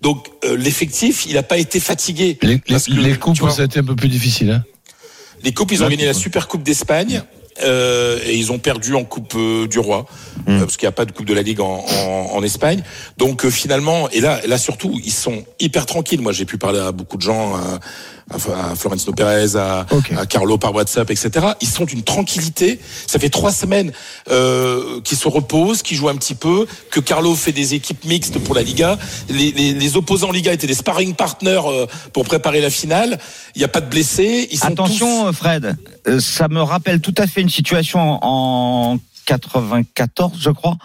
Donc, 0.02 0.28
euh, 0.46 0.56
l'effectif, 0.58 1.26
il 1.26 1.34
n'a 1.34 1.44
pas 1.44 1.58
été 1.58 1.80
fatigué. 1.80 2.38
Les, 2.42 2.50
les, 2.50 2.60
Parce 2.60 2.86
que, 2.86 2.94
les 2.94 3.16
coupes, 3.16 3.38
vois, 3.38 3.52
ça 3.52 3.64
a 3.64 3.66
été 3.66 3.80
un 3.80 3.84
peu 3.84 3.96
plus 3.96 4.10
difficile. 4.10 4.52
Hein. 4.52 4.64
les 5.44 5.54
coupes, 5.54 5.72
ils 5.72 5.84
ont 5.84 5.90
gagné 5.90 6.06
la 6.06 6.14
Super 6.14 6.48
Coupe 6.48 6.64
d'Espagne 6.64 7.24
euh, 7.62 8.20
et 8.26 8.38
ils 8.38 8.52
ont 8.52 8.60
perdu 8.60 8.96
en 8.96 9.04
Coupe 9.04 9.34
euh, 9.36 9.68
du 9.68 9.80
Roi 9.80 10.06
euh, 10.48 10.60
parce 10.60 10.78
qu'il 10.78 10.86
n'y 10.86 10.90
a 10.90 10.94
pas 10.94 11.06
de 11.06 11.12
Coupe 11.12 11.26
de 11.26 11.34
la 11.34 11.42
Ligue 11.42 11.60
en, 11.60 11.84
en, 11.86 12.30
en 12.34 12.44
Espagne. 12.44 12.82
Donc 13.18 13.44
euh, 13.44 13.50
finalement, 13.50 14.10
et 14.12 14.22
là, 14.22 14.40
là 14.48 14.58
surtout, 14.58 15.00
ils 15.04 15.12
sont 15.12 15.44
hyper 15.60 15.86
tranquilles. 15.86 16.22
Moi, 16.22 16.32
j'ai 16.32 16.46
pu 16.46 16.58
parler 16.58 16.80
à 16.80 16.92
beaucoup 16.92 17.18
de 17.18 17.22
gens, 17.22 17.60
à, 18.32 18.76
Florentino 18.76 19.14
Pérez, 19.14 19.56
à, 19.56 19.86
à 20.18 20.26
Carlo 20.26 20.58
par 20.58 20.74
WhatsApp, 20.74 21.10
etc. 21.10 21.48
Ils 21.62 21.68
sont 21.68 21.86
d'une 21.86 22.04
tranquillité. 22.04 22.80
Ça 23.08 23.20
fait 23.20 23.30
trois 23.30 23.52
semaines 23.52 23.92
euh, 24.30 25.02
qu'ils 25.02 25.18
se 25.18 25.28
reposent, 25.28 25.82
qu'ils 25.82 25.98
jouent 25.98 26.10
un 26.10 26.16
petit 26.16 26.36
peu, 26.36 26.68
que 26.92 27.00
Carlo 27.00 27.36
fait 27.36 27.52
des 27.52 27.74
équipes 27.74 28.06
mixtes 28.06 28.40
pour 28.40 28.56
la 28.56 28.62
Liga. 28.62 28.98
Les, 29.30 29.52
les, 29.52 29.74
les 29.74 29.98
opposants 29.98 30.32
Liga 30.32 30.54
étaient 30.54 30.68
des 30.68 30.74
sparring 30.74 31.14
partners 31.16 31.62
euh, 31.66 31.86
pour 32.14 32.26
préparer 32.26 32.62
la 32.62 32.70
finale. 32.70 33.20
Il 33.56 33.60
n'y 33.60 33.66
a 33.66 33.70
pas 33.70 33.82
de 33.82 33.90
blessés. 33.90 34.48
Ils 34.52 34.60
sont 34.60 34.68
Attention, 34.68 35.34
Fred, 35.34 35.76
euh, 36.08 36.20
ça 36.20 36.48
me 36.48 36.62
rappelle 36.62 37.02
tout 37.02 37.16
à 37.18 37.28
fait 37.28 37.42
une 37.42 37.50
situation 37.50 38.20
en 38.22 38.98
94, 39.26 40.34
je 40.40 40.50
crois. 40.50 40.78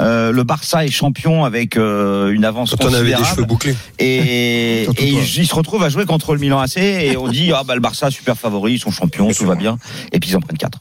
Euh, 0.00 0.30
le 0.32 0.44
Barça 0.44 0.84
est 0.84 0.90
champion 0.90 1.44
avec 1.44 1.76
euh, 1.76 2.30
une 2.30 2.44
avance 2.44 2.70
Quand 2.78 2.84
on 2.84 2.88
avait 2.88 2.96
des 2.96 3.12
considérable 3.12 3.26
cheveux 3.36 3.44
bouclés. 3.46 3.76
et, 3.98 4.82
et 4.98 5.06
il, 5.08 5.18
il 5.38 5.46
se 5.46 5.54
retrouve 5.54 5.82
à 5.82 5.88
jouer 5.88 6.04
contre 6.04 6.34
le 6.34 6.40
Milan 6.40 6.60
AC 6.60 6.76
et 6.76 7.16
on 7.16 7.28
dit 7.28 7.50
ah 7.54 7.62
bah 7.64 7.74
le 7.74 7.80
Barça 7.80 8.10
super 8.10 8.36
favori, 8.36 8.74
ils 8.74 8.78
sont 8.80 8.90
champions, 8.90 9.30
tout 9.32 9.46
va 9.46 9.54
bien 9.54 9.78
et 10.12 10.20
puis 10.20 10.30
ils 10.30 10.36
en 10.36 10.40
prennent 10.40 10.58
quatre. 10.58 10.80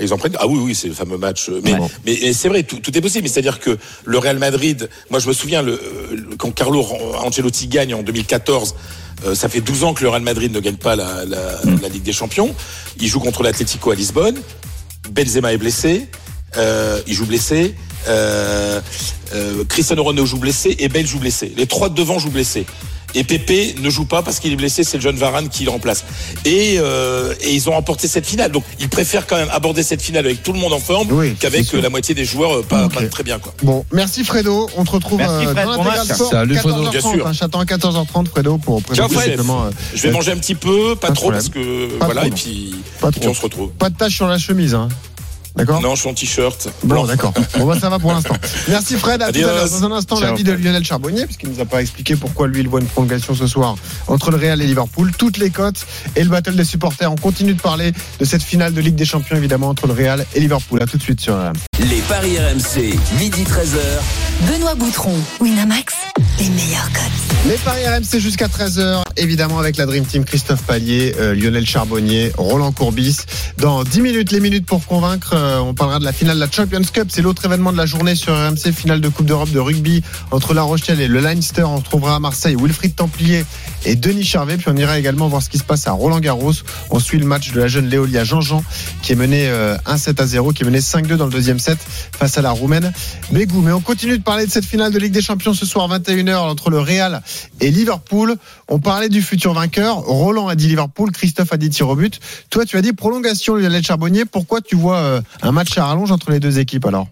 Et 0.00 0.04
ils 0.04 0.12
en 0.14 0.16
prennent. 0.18 0.36
Ah 0.38 0.46
oui, 0.46 0.60
oui, 0.62 0.74
c'est 0.76 0.86
le 0.86 0.94
fameux 0.94 1.18
match. 1.18 1.50
Mais, 1.64 1.72
Ouais. 1.74 1.88
mais 2.06 2.32
c'est 2.32 2.48
vrai, 2.48 2.62
tout, 2.62 2.78
tout 2.78 2.96
est 2.96 3.00
possible. 3.00 3.24
Mais 3.24 3.28
c'est-à-dire 3.28 3.58
que 3.58 3.76
le 4.04 4.18
Real 4.18 4.38
Madrid, 4.38 4.88
moi 5.10 5.18
je 5.18 5.26
me 5.26 5.32
souviens, 5.32 5.60
le, 5.60 5.80
le- 6.12 6.36
quand 6.36 6.52
Carlo 6.54 6.86
Ancelotti 7.24 7.66
gagne 7.66 7.94
en 7.94 8.02
2014, 8.04 8.76
euh, 9.26 9.34
ça 9.34 9.48
fait 9.48 9.60
12 9.60 9.82
ans 9.82 9.94
que 9.94 10.02
le 10.04 10.08
Real 10.10 10.22
Madrid 10.22 10.52
ne 10.52 10.60
gagne 10.60 10.76
pas 10.76 10.94
la, 10.94 11.24
la, 11.24 11.38
la 11.82 11.88
Ligue 11.88 12.04
des 12.04 12.12
Champions. 12.12 12.54
Il 13.00 13.08
joue 13.08 13.18
contre 13.18 13.42
l'Atlético 13.42 13.90
à 13.90 13.96
Lisbonne. 13.96 14.36
Benzema 15.10 15.52
est 15.52 15.58
blessé. 15.58 16.08
Euh, 16.56 17.00
il 17.06 17.14
joue 17.14 17.26
blessé. 17.26 17.74
Euh, 18.08 18.80
euh, 19.34 19.64
Cristiano 19.68 20.02
Ronaldo 20.02 20.24
joue 20.26 20.38
blessé 20.38 20.74
et 20.78 20.88
Bale 20.88 21.06
joue 21.06 21.18
blessé. 21.18 21.52
Les 21.56 21.66
trois 21.66 21.88
de 21.88 21.94
devant 21.94 22.18
jouent 22.18 22.30
blessés. 22.30 22.64
Et 23.14 23.24
Pépé 23.24 23.74
ne 23.80 23.88
joue 23.88 24.04
pas 24.04 24.22
parce 24.22 24.38
qu'il 24.38 24.52
est 24.52 24.56
blessé, 24.56 24.84
c'est 24.84 24.98
le 24.98 25.02
jeune 25.02 25.16
Varane 25.16 25.48
qui 25.48 25.64
le 25.64 25.70
remplace. 25.70 26.04
Et, 26.44 26.74
euh, 26.78 27.32
et 27.40 27.54
ils 27.54 27.66
ont 27.70 27.72
remporté 27.72 28.06
cette 28.06 28.26
finale. 28.26 28.52
Donc 28.52 28.64
ils 28.80 28.90
préfèrent 28.90 29.26
quand 29.26 29.36
même 29.36 29.48
aborder 29.50 29.82
cette 29.82 30.02
finale 30.02 30.26
avec 30.26 30.42
tout 30.42 30.52
le 30.52 30.58
monde 30.58 30.74
en 30.74 30.78
forme 30.78 31.10
Oui, 31.12 31.34
qu'avec 31.40 31.72
euh, 31.74 31.80
la 31.80 31.88
moitié 31.88 32.14
des 32.14 32.26
joueurs 32.26 32.58
euh, 32.58 32.62
pas, 32.62 32.86
très 33.10 33.22
bien. 33.22 33.38
Quoi. 33.38 33.54
Bon, 33.62 33.86
merci 33.92 34.24
Fredo. 34.24 34.68
On 34.76 34.84
te 34.84 34.90
retrouve 34.90 35.18
Merci, 35.18 35.46
euh, 35.46 35.52
Fred, 35.54 35.66
dans 35.66 35.76
bon 35.76 35.84
l'intégral 35.84 36.06
match. 36.06 36.16
sport. 36.16 36.30
Salut, 36.30 36.56
Fredo. 36.56 36.84
14h30. 36.84 36.90
Bien 36.90 37.00
sûr. 37.00 37.26
hein, 37.26 37.32
J'attends 37.32 37.60
à 37.60 37.64
14h30 37.64 38.28
Fredo 38.28 38.58
pour 38.58 38.82
présenter 38.82 39.14
Fred. 39.14 39.28
justement, 39.28 39.64
euh, 39.64 39.70
Je 39.94 40.02
vais 40.02 40.10
manger 40.10 40.32
un 40.32 40.36
petit 40.36 40.54
peu, 40.54 40.94
pas, 40.94 41.06
trop 41.08 41.30
problème. 41.30 41.40
parce 41.42 41.48
que 41.48 41.86
Pas 41.98 42.04
voilà, 42.06 42.20
trop, 42.22 42.30
et 42.30 42.34
puis, 42.34 42.74
Pas 43.00 43.08
et 43.08 43.10
puis 43.12 43.20
trop. 43.22 43.30
on 43.30 43.34
se 43.34 43.40
retrouve. 43.42 43.70
Pas 43.70 43.88
de 43.88 43.96
tache 43.96 44.14
sur 44.16 44.26
la 44.26 44.36
chemise, 44.38 44.74
hein. 44.74 44.88
D'accord 45.58 45.82
Non, 45.82 45.94
en 46.04 46.14
t-shirt. 46.14 46.68
Bon, 46.84 46.94
blanc. 46.94 47.06
d'accord. 47.06 47.34
Bon, 47.58 47.66
bah, 47.66 47.76
ça 47.80 47.90
va 47.90 47.98
pour 47.98 48.12
l'instant. 48.12 48.36
Merci 48.68 48.96
Fred. 48.96 49.20
À 49.20 49.32
tout 49.32 49.38
à 49.40 49.42
l'heure. 49.42 49.68
Dans 49.68 49.84
un 49.86 49.92
instant, 49.92 50.20
l'avis 50.20 50.44
de 50.44 50.52
Lionel 50.52 50.84
Charbonnier, 50.84 51.24
puisqu'il 51.26 51.48
nous 51.48 51.60
a 51.60 51.64
pas 51.64 51.80
expliqué 51.80 52.14
pourquoi 52.14 52.46
lui, 52.46 52.60
il 52.60 52.68
voit 52.68 52.80
une 52.80 52.86
prolongation 52.86 53.34
ce 53.34 53.48
soir 53.48 53.74
entre 54.06 54.30
le 54.30 54.36
Real 54.36 54.62
et 54.62 54.66
Liverpool. 54.66 55.10
Toutes 55.18 55.36
les 55.38 55.50
cotes 55.50 55.84
et 56.14 56.22
le 56.22 56.30
battle 56.30 56.54
des 56.54 56.64
supporters. 56.64 57.10
On 57.10 57.16
continue 57.16 57.54
de 57.54 57.60
parler 57.60 57.92
de 58.20 58.24
cette 58.24 58.42
finale 58.42 58.72
de 58.72 58.80
Ligue 58.80 58.94
des 58.94 59.04
Champions, 59.04 59.36
évidemment, 59.36 59.68
entre 59.68 59.88
le 59.88 59.94
Real 59.94 60.24
et 60.34 60.40
Liverpool. 60.40 60.80
À 60.80 60.86
tout 60.86 60.96
de 60.96 61.02
suite 61.02 61.20
sur. 61.20 61.36
Les 61.80 62.00
paris 62.08 62.38
RMC, 62.38 62.96
midi 63.18 63.42
13h. 63.42 64.50
Benoît 64.52 64.76
Boutron, 64.76 65.14
Winamax, 65.40 65.94
les 66.38 66.48
meilleurs 66.50 66.88
cotes. 66.92 67.48
Les 67.48 67.56
paris 67.56 67.86
RMC 67.86 68.20
jusqu'à 68.20 68.46
13h, 68.46 69.02
évidemment 69.16 69.58
avec 69.58 69.76
la 69.76 69.86
Dream 69.86 70.04
Team 70.04 70.24
Christophe 70.24 70.62
Pallier, 70.62 71.14
euh, 71.18 71.34
Lionel 71.34 71.66
Charbonnier, 71.66 72.32
Roland 72.36 72.72
Courbis. 72.72 73.16
Dans 73.58 73.84
10 73.84 74.00
minutes, 74.00 74.32
les 74.32 74.40
minutes 74.40 74.66
pour 74.66 74.84
convaincre, 74.86 75.32
euh, 75.34 75.47
on 75.48 75.74
parlera 75.74 75.98
de 75.98 76.04
la 76.04 76.12
finale 76.12 76.36
de 76.36 76.40
la 76.40 76.50
Champions 76.50 76.82
Cup. 76.92 77.08
C'est 77.10 77.22
l'autre 77.22 77.44
événement 77.44 77.72
de 77.72 77.76
la 77.76 77.86
journée 77.86 78.14
sur 78.14 78.34
RMC, 78.34 78.72
finale 78.72 79.00
de 79.00 79.08
Coupe 79.08 79.26
d'Europe 79.26 79.50
de 79.50 79.58
rugby 79.58 80.02
entre 80.30 80.54
La 80.54 80.62
Rochelle 80.62 81.00
et 81.00 81.08
le 81.08 81.20
Leinster. 81.20 81.64
On 81.64 81.76
retrouvera 81.76 82.16
à 82.16 82.18
Marseille 82.18 82.56
Wilfried 82.56 82.94
Templier 82.94 83.44
et 83.84 83.96
Denis 83.96 84.24
Charvet. 84.24 84.56
Puis 84.56 84.68
on 84.68 84.76
ira 84.76 84.98
également 84.98 85.28
voir 85.28 85.42
ce 85.42 85.48
qui 85.48 85.58
se 85.58 85.64
passe 85.64 85.86
à 85.86 85.92
Roland 85.92 86.20
Garros. 86.20 86.52
On 86.90 86.98
suit 86.98 87.18
le 87.18 87.26
match 87.26 87.52
de 87.52 87.60
la 87.60 87.68
jeune 87.68 87.88
Léolia 87.88 88.24
Jean-Jean 88.24 88.62
qui 89.02 89.12
est 89.12 89.16
menée 89.16 89.48
euh, 89.48 89.76
1-7 89.86 90.20
à 90.20 90.26
0, 90.26 90.52
qui 90.52 90.62
est 90.62 90.66
menée 90.66 90.80
5-2 90.80 91.16
dans 91.16 91.26
le 91.26 91.32
deuxième 91.32 91.58
set 91.58 91.78
face 91.78 92.38
à 92.38 92.42
la 92.42 92.50
Roumaine 92.50 92.92
Bégou. 93.30 93.60
Mais 93.60 93.72
on 93.72 93.80
continue 93.80 94.18
de 94.18 94.22
parler 94.22 94.46
de 94.46 94.50
cette 94.50 94.64
finale 94.64 94.92
de 94.92 94.98
Ligue 94.98 95.12
des 95.12 95.22
Champions 95.22 95.54
ce 95.54 95.66
soir 95.66 95.88
21h 95.88 96.36
entre 96.36 96.70
le 96.70 96.78
Real 96.78 97.22
et 97.60 97.70
Liverpool. 97.70 98.36
On 98.68 98.78
parlait 98.78 99.08
du 99.08 99.22
futur 99.22 99.54
vainqueur. 99.54 99.96
Roland 99.98 100.48
a 100.48 100.54
dit 100.54 100.68
Liverpool, 100.68 101.10
Christophe 101.12 101.52
a 101.52 101.56
dit 101.56 101.70
tir 101.70 101.88
au 101.88 101.96
but. 101.96 102.20
Toi, 102.50 102.64
tu 102.64 102.76
as 102.76 102.82
dit 102.82 102.92
prolongation 102.92 103.54
Lionel 103.54 103.82
Charbonnier. 103.82 104.24
Pourquoi 104.24 104.60
tu 104.60 104.76
vois 104.76 104.98
euh, 104.98 105.20
un 105.42 105.52
match 105.52 105.76
à 105.78 105.86
rallonge 105.86 106.12
entre 106.12 106.30
les 106.30 106.40
deux 106.40 106.58
équipes 106.58 106.86
alors? 106.86 107.08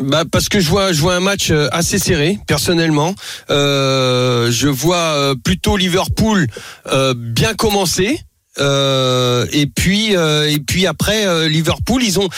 Bah 0.00 0.24
parce 0.30 0.48
que 0.48 0.58
je 0.58 0.68
vois 0.68 0.92
je 0.92 1.00
vois 1.00 1.14
un 1.14 1.20
match 1.20 1.50
euh, 1.50 1.68
assez 1.70 1.98
serré 1.98 2.38
personnellement. 2.46 3.14
Euh, 3.50 4.50
je 4.50 4.66
vois 4.68 4.96
euh, 4.96 5.34
plutôt 5.36 5.76
Liverpool 5.76 6.46
euh, 6.92 7.14
bien 7.16 7.54
commencer. 7.54 8.18
Euh, 8.60 9.46
et 9.52 9.66
puis 9.66 10.14
euh, 10.16 10.48
et 10.50 10.58
puis 10.60 10.86
après 10.86 11.26
euh, 11.26 11.48
Liverpool 11.48 12.02
ils 12.04 12.20
ont 12.20 12.28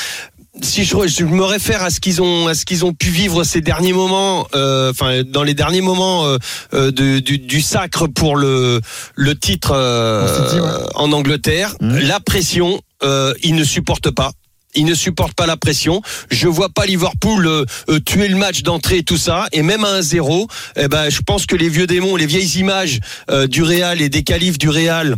si 0.62 0.84
je, 0.86 0.96
je 1.06 1.24
me 1.24 1.44
réfère 1.44 1.82
à 1.82 1.90
ce 1.90 2.00
qu'ils 2.00 2.22
ont 2.22 2.48
à 2.48 2.54
ce 2.54 2.64
qu'ils 2.64 2.86
ont 2.86 2.94
pu 2.94 3.08
vivre 3.10 3.44
ces 3.44 3.60
derniers 3.60 3.92
moments 3.92 4.46
euh, 4.54 4.90
enfin 4.90 5.22
dans 5.24 5.42
les 5.42 5.52
derniers 5.52 5.82
moments 5.82 6.24
euh, 6.72 6.90
de- 6.90 7.18
du, 7.18 7.36
du 7.38 7.60
sacre 7.60 8.06
pour 8.06 8.36
le 8.36 8.80
le 9.14 9.34
titre 9.38 9.72
euh, 9.74 10.24
En 10.24 10.48
City, 10.48 10.60
ouais. 10.60 10.70
en 10.94 11.12
Angleterre 11.12 11.74
Mhm. 11.82 11.98
la 11.98 12.20
pression 12.20 12.80
euh, 13.02 13.34
ils 13.42 13.54
ne 13.54 13.64
supportent 13.64 14.10
pas 14.10 14.32
ils 14.76 14.84
ne 14.84 14.94
supportent 14.94 15.34
pas 15.34 15.46
la 15.46 15.56
pression. 15.56 16.02
Je 16.30 16.48
vois 16.48 16.68
pas 16.68 16.86
Liverpool 16.86 17.46
euh, 17.46 17.64
euh, 17.88 18.00
tuer 18.00 18.28
le 18.28 18.36
match 18.36 18.62
d'entrée 18.62 19.02
tout 19.02 19.16
ça. 19.16 19.46
Et 19.52 19.62
même 19.62 19.84
à 19.84 20.00
1-0, 20.00 20.48
eh 20.76 20.88
ben, 20.88 21.10
je 21.10 21.20
pense 21.20 21.46
que 21.46 21.56
les 21.56 21.68
vieux 21.68 21.86
démons, 21.86 22.16
les 22.16 22.26
vieilles 22.26 22.58
images 22.58 23.00
euh, 23.30 23.46
du 23.46 23.62
Real 23.62 24.00
et 24.00 24.08
des 24.08 24.22
qualifs 24.22 24.58
du 24.58 24.68
Real. 24.68 25.16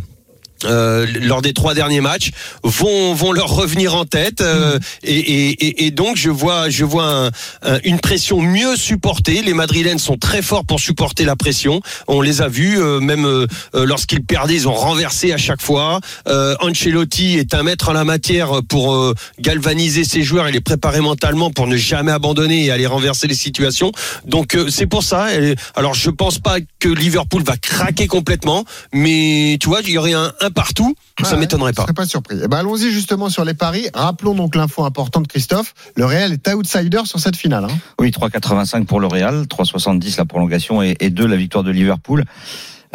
Euh, 0.65 1.07
lors 1.23 1.43
des 1.43 1.53
trois 1.53 1.75
derniers 1.75 2.00
matchs 2.00 2.31
vont 2.62 3.15
vont 3.15 3.33
leur 3.33 3.49
revenir 3.49 3.95
en 3.95 4.05
tête 4.05 4.41
euh, 4.41 4.79
et, 5.03 5.15
et, 5.19 5.67
et, 5.67 5.87
et 5.87 5.91
donc 5.91 6.17
je 6.17 6.31
vois 6.31 6.69
je 6.71 6.85
vois 6.85 7.05
un- 7.05 7.31
un- 7.62 7.79
une 7.85 8.00
pression 8.00 8.41
mieux 8.41 8.77
supportée. 8.77 9.43
Les 9.43 9.55
Madrilènes 9.55 9.99
sont 9.99 10.17
très 10.17 10.43
forts 10.43 10.65
pour 10.65 10.81
supporter 10.81 11.25
la 11.25 11.37
pression. 11.37 11.81
On 12.07 12.21
les 12.21 12.43
a 12.43 12.49
vus 12.49 12.79
euh, 12.81 13.00
même 13.00 13.25
euh, 13.27 13.47
euh, 13.75 13.85
lorsqu'ils 13.87 14.25
perdaient 14.25 14.55
ils 14.55 14.69
ont 14.69 14.75
renversé 14.75 15.33
à 15.33 15.37
chaque 15.38 15.62
fois. 15.62 16.00
Euh, 16.27 16.55
Ancelotti 16.61 17.38
est 17.38 17.55
un 17.55 17.62
maître 17.62 17.88
en 17.88 17.93
la 17.93 18.05
matière 18.05 18.62
pour 18.69 19.15
galvaniser 19.41 20.05
ses 20.05 20.23
joueurs. 20.23 20.47
Et 20.49 20.53
les 20.53 20.61
préparer 20.61 21.00
mentalement 21.00 21.50
pour 21.50 21.67
ne 21.67 21.77
jamais 21.77 22.12
abandonner 22.12 22.65
et 22.67 22.71
aller 22.71 22.87
renverser 22.87 23.27
les 23.27 23.35
situations. 23.35 23.93
Donc 24.25 24.55
euh, 24.55 24.69
c'est 24.71 24.87
pour 24.87 25.03
ça. 25.03 25.27
Alors 25.75 25.95
je 25.95 26.11
pense 26.11 26.38
pas 26.38 26.59
que 26.81 26.88
Liverpool 26.88 27.43
va 27.43 27.57
craquer 27.57 28.07
complètement 28.07 28.65
mais 28.93 29.57
tu 29.61 29.69
vois 29.69 29.81
il 29.83 29.91
y 29.91 29.99
aurait 29.99 30.12
un, 30.12 30.33
un 30.41 30.48
partout 30.50 30.95
ça 31.23 31.33
Ouais, 31.35 31.40
m'étonnerait 31.40 31.71
Je 31.73 31.76
pas 31.76 31.83
serais 31.83 31.93
pas 31.95 32.07
surpris. 32.07 32.37
Eh 32.45 32.49
ben, 32.49 32.59
allons-y 32.59 32.90
justement 32.93 33.28
sur 33.28 33.45
les 33.45 33.55
paris. 33.55 33.88
Rappelons 33.95 34.35
donc 34.35 34.55
l'info 34.55 34.85
importante, 34.85 35.26
Christophe. 35.28 35.75
Le 35.97 36.05
Real 36.05 36.33
est 36.33 36.49
outsider 36.49 37.00
sur 37.05 37.19
cette 37.21 37.37
finale. 37.37 37.64
hein. 37.64 37.78
Oui, 38.00 38.11
3,85 38.11 38.85
pour 38.85 39.00
le 39.00 39.07
Real, 39.07 39.45
3,70 39.45 40.17
la 40.19 40.25
prolongation 40.25 40.83
et, 40.83 40.97
et 41.00 41.11
2 41.11 41.26
la 41.26 41.37
victoire 41.37 41.64
de 41.64 41.71
Liverpool. 41.71 42.25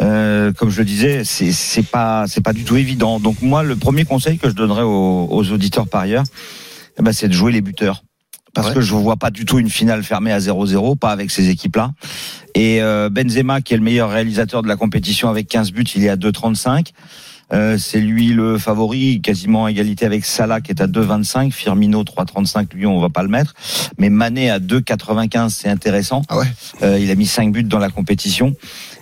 Euh, 0.00 0.52
comme 0.52 0.70
je 0.70 0.78
le 0.78 0.84
disais, 0.84 1.22
c'est 1.24 1.52
c'est 1.52 1.84
pas 1.84 2.24
c'est 2.26 2.40
pas 2.40 2.52
du 2.52 2.64
tout 2.64 2.76
évident. 2.76 3.20
Donc 3.20 3.42
moi, 3.42 3.62
le 3.62 3.76
premier 3.76 4.04
conseil 4.04 4.38
que 4.38 4.48
je 4.48 4.54
donnerais 4.54 4.82
aux, 4.82 5.28
aux 5.30 5.50
auditeurs 5.52 5.86
parieurs, 5.86 6.24
eh 6.98 7.02
ben, 7.02 7.12
c'est 7.12 7.28
de 7.28 7.32
jouer 7.32 7.52
les 7.52 7.60
buteurs. 7.60 8.02
Parce 8.54 8.68
Ouais. 8.68 8.74
que 8.74 8.80
je 8.80 8.94
vois 8.94 9.16
pas 9.16 9.30
du 9.32 9.44
tout 9.44 9.58
une 9.58 9.68
finale 9.68 10.04
fermée 10.04 10.30
à 10.32 10.38
0-0, 10.38 10.96
pas 10.96 11.10
avec 11.10 11.30
ces 11.32 11.48
équipes-là. 11.48 11.90
Et 12.54 12.80
euh, 12.82 13.08
Benzema, 13.10 13.60
qui 13.60 13.74
est 13.74 13.76
le 13.76 13.82
meilleur 13.82 14.10
réalisateur 14.10 14.62
de 14.62 14.68
la 14.68 14.76
compétition 14.76 15.28
avec 15.28 15.48
15 15.48 15.72
buts, 15.72 15.82
il 15.96 16.04
est 16.04 16.08
à 16.08 16.14
2,35. 16.16 16.90
Euh, 17.52 17.78
c'est 17.78 18.00
lui 18.00 18.28
le 18.28 18.58
favori, 18.58 19.20
quasiment 19.20 19.66
à 19.66 19.70
égalité 19.70 20.06
avec 20.06 20.24
Salah 20.24 20.60
qui 20.60 20.70
est 20.72 20.80
à 20.80 20.86
2,25. 20.86 21.50
Firmino 21.52 22.02
3,35, 22.02 22.74
lui 22.74 22.86
on 22.86 23.00
va 23.00 23.10
pas 23.10 23.22
le 23.22 23.28
mettre. 23.28 23.54
Mais 23.98 24.08
Mané 24.08 24.50
à 24.50 24.58
2,95, 24.58 25.50
c'est 25.50 25.68
intéressant. 25.68 26.22
Ah 26.28 26.38
ouais. 26.38 26.46
Euh, 26.82 26.98
il 26.98 27.10
a 27.10 27.14
mis 27.14 27.26
5 27.26 27.52
buts 27.52 27.64
dans 27.64 27.78
la 27.78 27.90
compétition. 27.90 28.54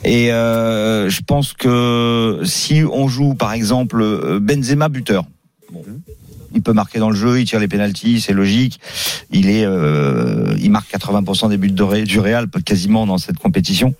Et 0.04 0.32
euh, 0.32 1.08
je 1.08 1.20
pense 1.22 1.52
que 1.52 2.40
si 2.44 2.82
on 2.90 3.08
joue 3.08 3.34
par 3.34 3.52
exemple 3.52 4.40
Benzema 4.40 4.88
buteur, 4.88 5.24
bon, 5.70 5.84
il 6.54 6.62
peut 6.62 6.72
marquer 6.72 6.98
dans 6.98 7.10
le 7.10 7.16
jeu, 7.16 7.40
il 7.40 7.46
tire 7.46 7.60
les 7.60 7.68
pénalties, 7.68 8.20
c'est 8.20 8.32
logique. 8.32 8.80
Il 9.30 9.48
est, 9.48 9.64
euh, 9.64 10.56
il 10.60 10.70
marque 10.70 10.90
80% 10.92 11.48
des 11.48 11.56
buts 11.56 11.70
de 11.70 12.04
du 12.04 12.20
Real 12.20 12.48
quasiment 12.64 13.06
dans 13.06 13.18
cette 13.18 13.38
compétition. 13.38 13.94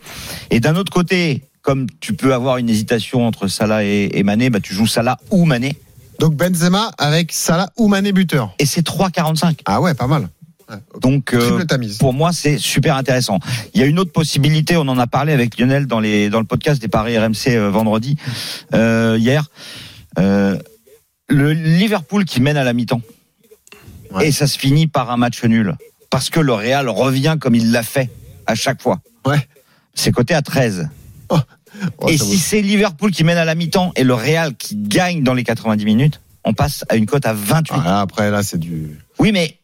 Et 0.51 0.61
d'un 0.61 0.77
autre 0.77 0.93
côté, 0.93 1.43
comme 1.62 1.87
tu 2.01 2.12
peux 2.14 2.35
avoir 2.35 2.59
une 2.59 2.68
hésitation 2.68 3.27
entre 3.27 3.48
Salah 3.48 3.85
et, 3.85 4.11
et 4.12 4.22
Mané, 4.25 4.51
bah 4.51 4.61
tu 4.61 4.75
joues 4.75 4.87
Salah 4.87 5.18
ou 5.31 5.44
Mané. 5.44 5.77
Donc 6.18 6.35
Benzema 6.35 6.90
avec 6.98 7.33
Salah 7.33 7.70
ou 7.77 7.88
Mané 7.88 8.12
buteur. 8.12 8.55
Et 8.59 8.66
c'est 8.66 8.87
3,45. 8.87 9.61
Ah 9.64 9.81
ouais, 9.81 9.94
pas 9.94 10.07
mal. 10.07 10.29
Ouais. 10.68 10.77
Donc 11.01 11.35
euh, 11.35 11.64
pour 11.98 12.12
moi, 12.12 12.33
c'est 12.33 12.59
super 12.59 12.96
intéressant. 12.96 13.38
Il 13.75 13.81
y 13.81 13.85
a 13.85 13.87
une 13.87 13.98
autre 13.98 14.12
possibilité, 14.12 14.77
on 14.77 14.83
en 14.83 14.98
a 14.98 15.07
parlé 15.07 15.33
avec 15.33 15.59
Lionel 15.59 15.87
dans, 15.87 16.01
les, 16.01 16.31
dans 16.31 16.40
le 16.40 16.46
podcast 16.46 16.81
des 16.81 16.88
Paris 16.88 17.18
RMC 17.18 17.48
euh, 17.48 17.70
vendredi, 17.70 18.16
euh, 18.75 19.16
hier. 19.18 19.48
Le 20.16 21.53
Liverpool 21.53 22.25
qui 22.25 22.40
mène 22.40 22.59
à 22.59 22.64
la 22.64 22.72
mi-temps. 22.75 23.01
Ouais. 24.11 24.29
Et 24.29 24.33
ça 24.33 24.46
se 24.46 24.59
finit 24.59 24.87
par 24.87 25.11
un 25.11 25.16
match 25.16 25.42
nul. 25.44 25.75
Parce 26.11 26.29
que 26.29 26.40
le 26.40 26.53
Real 26.53 26.90
revient 26.90 27.37
comme 27.40 27.55
il 27.55 27.72
l'a 27.72 27.83
fait 27.83 28.11
à 28.46 28.55
chaque 28.55 28.83
fois. 28.83 29.01
Ouais. 29.25 29.48
C'est 29.94 30.12
coté 30.12 30.35
à 30.35 30.42
13. 30.42 30.90
Oh, 31.99 32.09
et 32.09 32.18
si 32.18 32.38
c'est 32.38 32.61
Liverpool 32.61 33.11
qui 33.12 33.25
mène 33.25 33.38
à 33.38 33.45
la 33.45 33.55
mi-temps 33.55 33.92
et 33.97 34.05
le 34.05 34.14
Real 34.14 34.55
qui 34.57 34.77
gagne 34.77 35.23
dans 35.23 35.35
les 35.35 35.42
90 35.45 35.85
minutes, 35.85 36.21
on 36.45 36.53
passe 36.55 36.85
à 36.88 36.97
une 36.97 37.07
cote 37.07 37.25
à 37.27 37.33
28. 37.33 37.75
vaut- 37.75 37.83
Ah, 37.85 38.01
après 38.03 38.31
là, 38.31 38.42
c'est 38.42 38.59
du. 38.59 38.99
Oui, 39.18 39.33
mais 39.33 39.59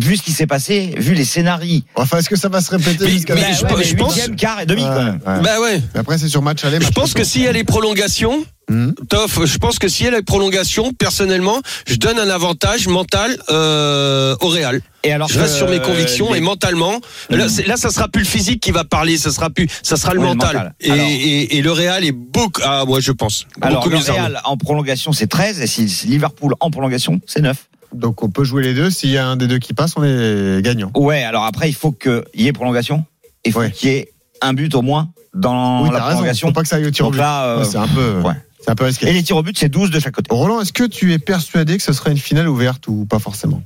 vu 0.00 0.16
ce 0.16 0.22
qui 0.22 0.32
s'est 0.32 0.46
passé, 0.46 0.94
vu 0.96 1.14
les 1.14 1.24
scénarios, 1.24 1.80
Enfin, 1.94 2.18
est-ce 2.18 2.28
que 2.28 2.36
ça 2.36 2.48
va 2.48 2.60
se 2.60 2.70
répéter 2.70 3.04
Mais- 3.04 3.10
jusqu'à 3.10 3.34
mais 3.34 3.42
la 3.42 3.52
je 3.52 3.64
pense- 3.64 3.82
je 3.82 3.94
pense- 3.96 4.14
huitième, 4.14 4.36
quart 4.36 4.60
et 4.60 4.66
demi 4.66 4.82
Ouais, 4.82 4.88
quand 4.88 5.04
même. 5.04 5.20
ouais. 5.26 5.42
bah 5.42 5.60
ouais 5.60 5.82
Mais 5.94 6.00
après, 6.00 6.18
c'est 6.18 6.28
sur 6.28 6.42
match 6.42 6.64
aller. 6.64 6.78
je 6.80 6.90
pense 6.90 7.14
que 7.14 7.24
s'il 7.24 7.42
y 7.42 7.48
a 7.48 7.52
les 7.52 7.64
prolongations 7.64 8.44
Hmm. 8.68 8.90
Toff, 9.08 9.44
je 9.46 9.56
pense 9.58 9.78
que 9.78 9.88
s'il 9.88 10.04
y 10.06 10.08
a 10.08 10.12
les 10.12 10.22
prolongations, 10.22 10.92
personnellement, 10.92 11.60
je 11.86 11.96
donne 11.96 12.18
un 12.18 12.28
avantage 12.28 12.86
mental 12.86 13.36
euh, 13.48 14.36
au 14.40 14.48
Real. 14.48 14.80
Et 15.04 15.12
alors 15.12 15.28
Je 15.28 15.38
reste 15.38 15.54
sur 15.54 15.68
mes 15.70 15.80
convictions 15.80 16.32
les- 16.32 16.38
et 16.38 16.40
mentalement, 16.42 17.00
là, 17.30 17.46
Mm. 17.46 17.48
c'est- 17.48 17.66
là, 17.66 17.76
ça 17.78 17.90
sera 17.90 18.08
plus 18.08 18.22
le 18.22 18.28
physique 18.28 18.60
qui 18.60 18.70
va 18.70 18.84
parler, 18.84 19.16
ça 19.16 19.30
sera 19.30 19.48
plus, 19.48 19.68
ça 19.82 19.96
sera 19.96 20.12
le 20.12 20.20
Oui, 20.20 20.26
le 20.26 20.34
mental. 20.34 20.54
mental. 20.54 20.74
Et, 20.80 20.90
Alors- 20.90 21.06
et, 21.08 21.56
et 21.56 21.62
le 21.62 21.72
Real 21.72 22.04
est 22.04 22.12
beaucoup, 22.12 22.60
ah 22.64 22.84
moi 22.86 23.00
je 23.00 23.12
pense, 23.12 23.46
Alors 23.62 23.78
beaucoup 23.84 23.90
le 23.90 23.96
mieux. 23.98 24.12
Real 24.12 24.40
en 24.44 24.56
prolongation 24.58 25.12
c'est 25.12 25.28
13 25.28 25.60
et 25.60 25.66
si 25.66 25.86
Liverpool 26.06 26.52
en 26.60 26.70
prolongation 26.70 27.20
c'est 27.26 27.40
9. 27.40 27.68
Donc 27.94 28.22
on 28.22 28.28
peut 28.28 28.44
jouer 28.44 28.62
les 28.62 28.74
deux. 28.74 28.90
S'il 28.90 29.10
y 29.10 29.16
a 29.16 29.26
un 29.26 29.36
des 29.36 29.46
deux 29.46 29.58
qui 29.58 29.72
passe, 29.72 29.94
on 29.96 30.04
est 30.04 30.60
gagnant. 30.62 30.90
Ouais, 30.94 31.22
alors 31.22 31.44
après 31.44 31.70
il 31.70 31.74
faut 31.74 31.92
qu'il 31.92 32.22
y 32.34 32.46
ait 32.48 32.52
prolongation. 32.52 33.04
Il 33.46 33.52
faut 33.52 33.60
Ouais. 33.60 33.70
qu'il 33.70 33.88
y 33.88 33.92
ait 33.94 34.10
un 34.42 34.52
but 34.52 34.74
au 34.74 34.82
moins 34.82 35.08
dans 35.34 35.82
oui, 35.84 35.88
la 35.90 35.98
t'as 35.98 36.04
raison. 36.04 36.16
prolongation. 36.16 36.48
Faut 36.48 36.52
pas 36.52 36.62
que 36.62 36.68
ça 36.68 36.76
aille 36.76 36.86
au 36.86 36.90
tir 36.90 37.06
au 37.06 37.10
but. 37.10 37.18
là, 37.18 37.44
euh, 37.44 37.58
Ouais, 37.60 37.64
c'est 37.64 37.78
un 37.78 37.88
peu, 37.88 38.20
ouais. 38.20 38.34
C'est 38.60 38.70
un 38.70 38.74
peu 38.74 38.84
risqué. 38.84 39.08
Et 39.08 39.12
les 39.12 39.22
tirs 39.22 39.36
au 39.36 39.42
but 39.42 39.56
c'est 39.58 39.68
12 39.68 39.90
de 39.90 40.00
chaque 40.00 40.14
côté. 40.14 40.28
Roland, 40.30 40.60
est-ce 40.60 40.72
que 40.72 40.84
tu 40.84 41.12
es 41.12 41.18
persuadé 41.18 41.76
que 41.76 41.82
ce 41.82 41.92
serait 41.92 42.10
une 42.10 42.18
finale 42.18 42.48
ouverte 42.48 42.86
ou 42.88 43.06
pas 43.06 43.18
forcément? 43.18 43.62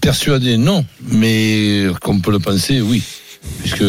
Persuadé, 0.00 0.56
non. 0.56 0.84
Mais 1.02 1.86
qu'on 2.00 2.20
peut 2.20 2.30
le 2.30 2.38
penser, 2.38 2.80
oui. 2.80 3.02
Puisque 3.60 3.84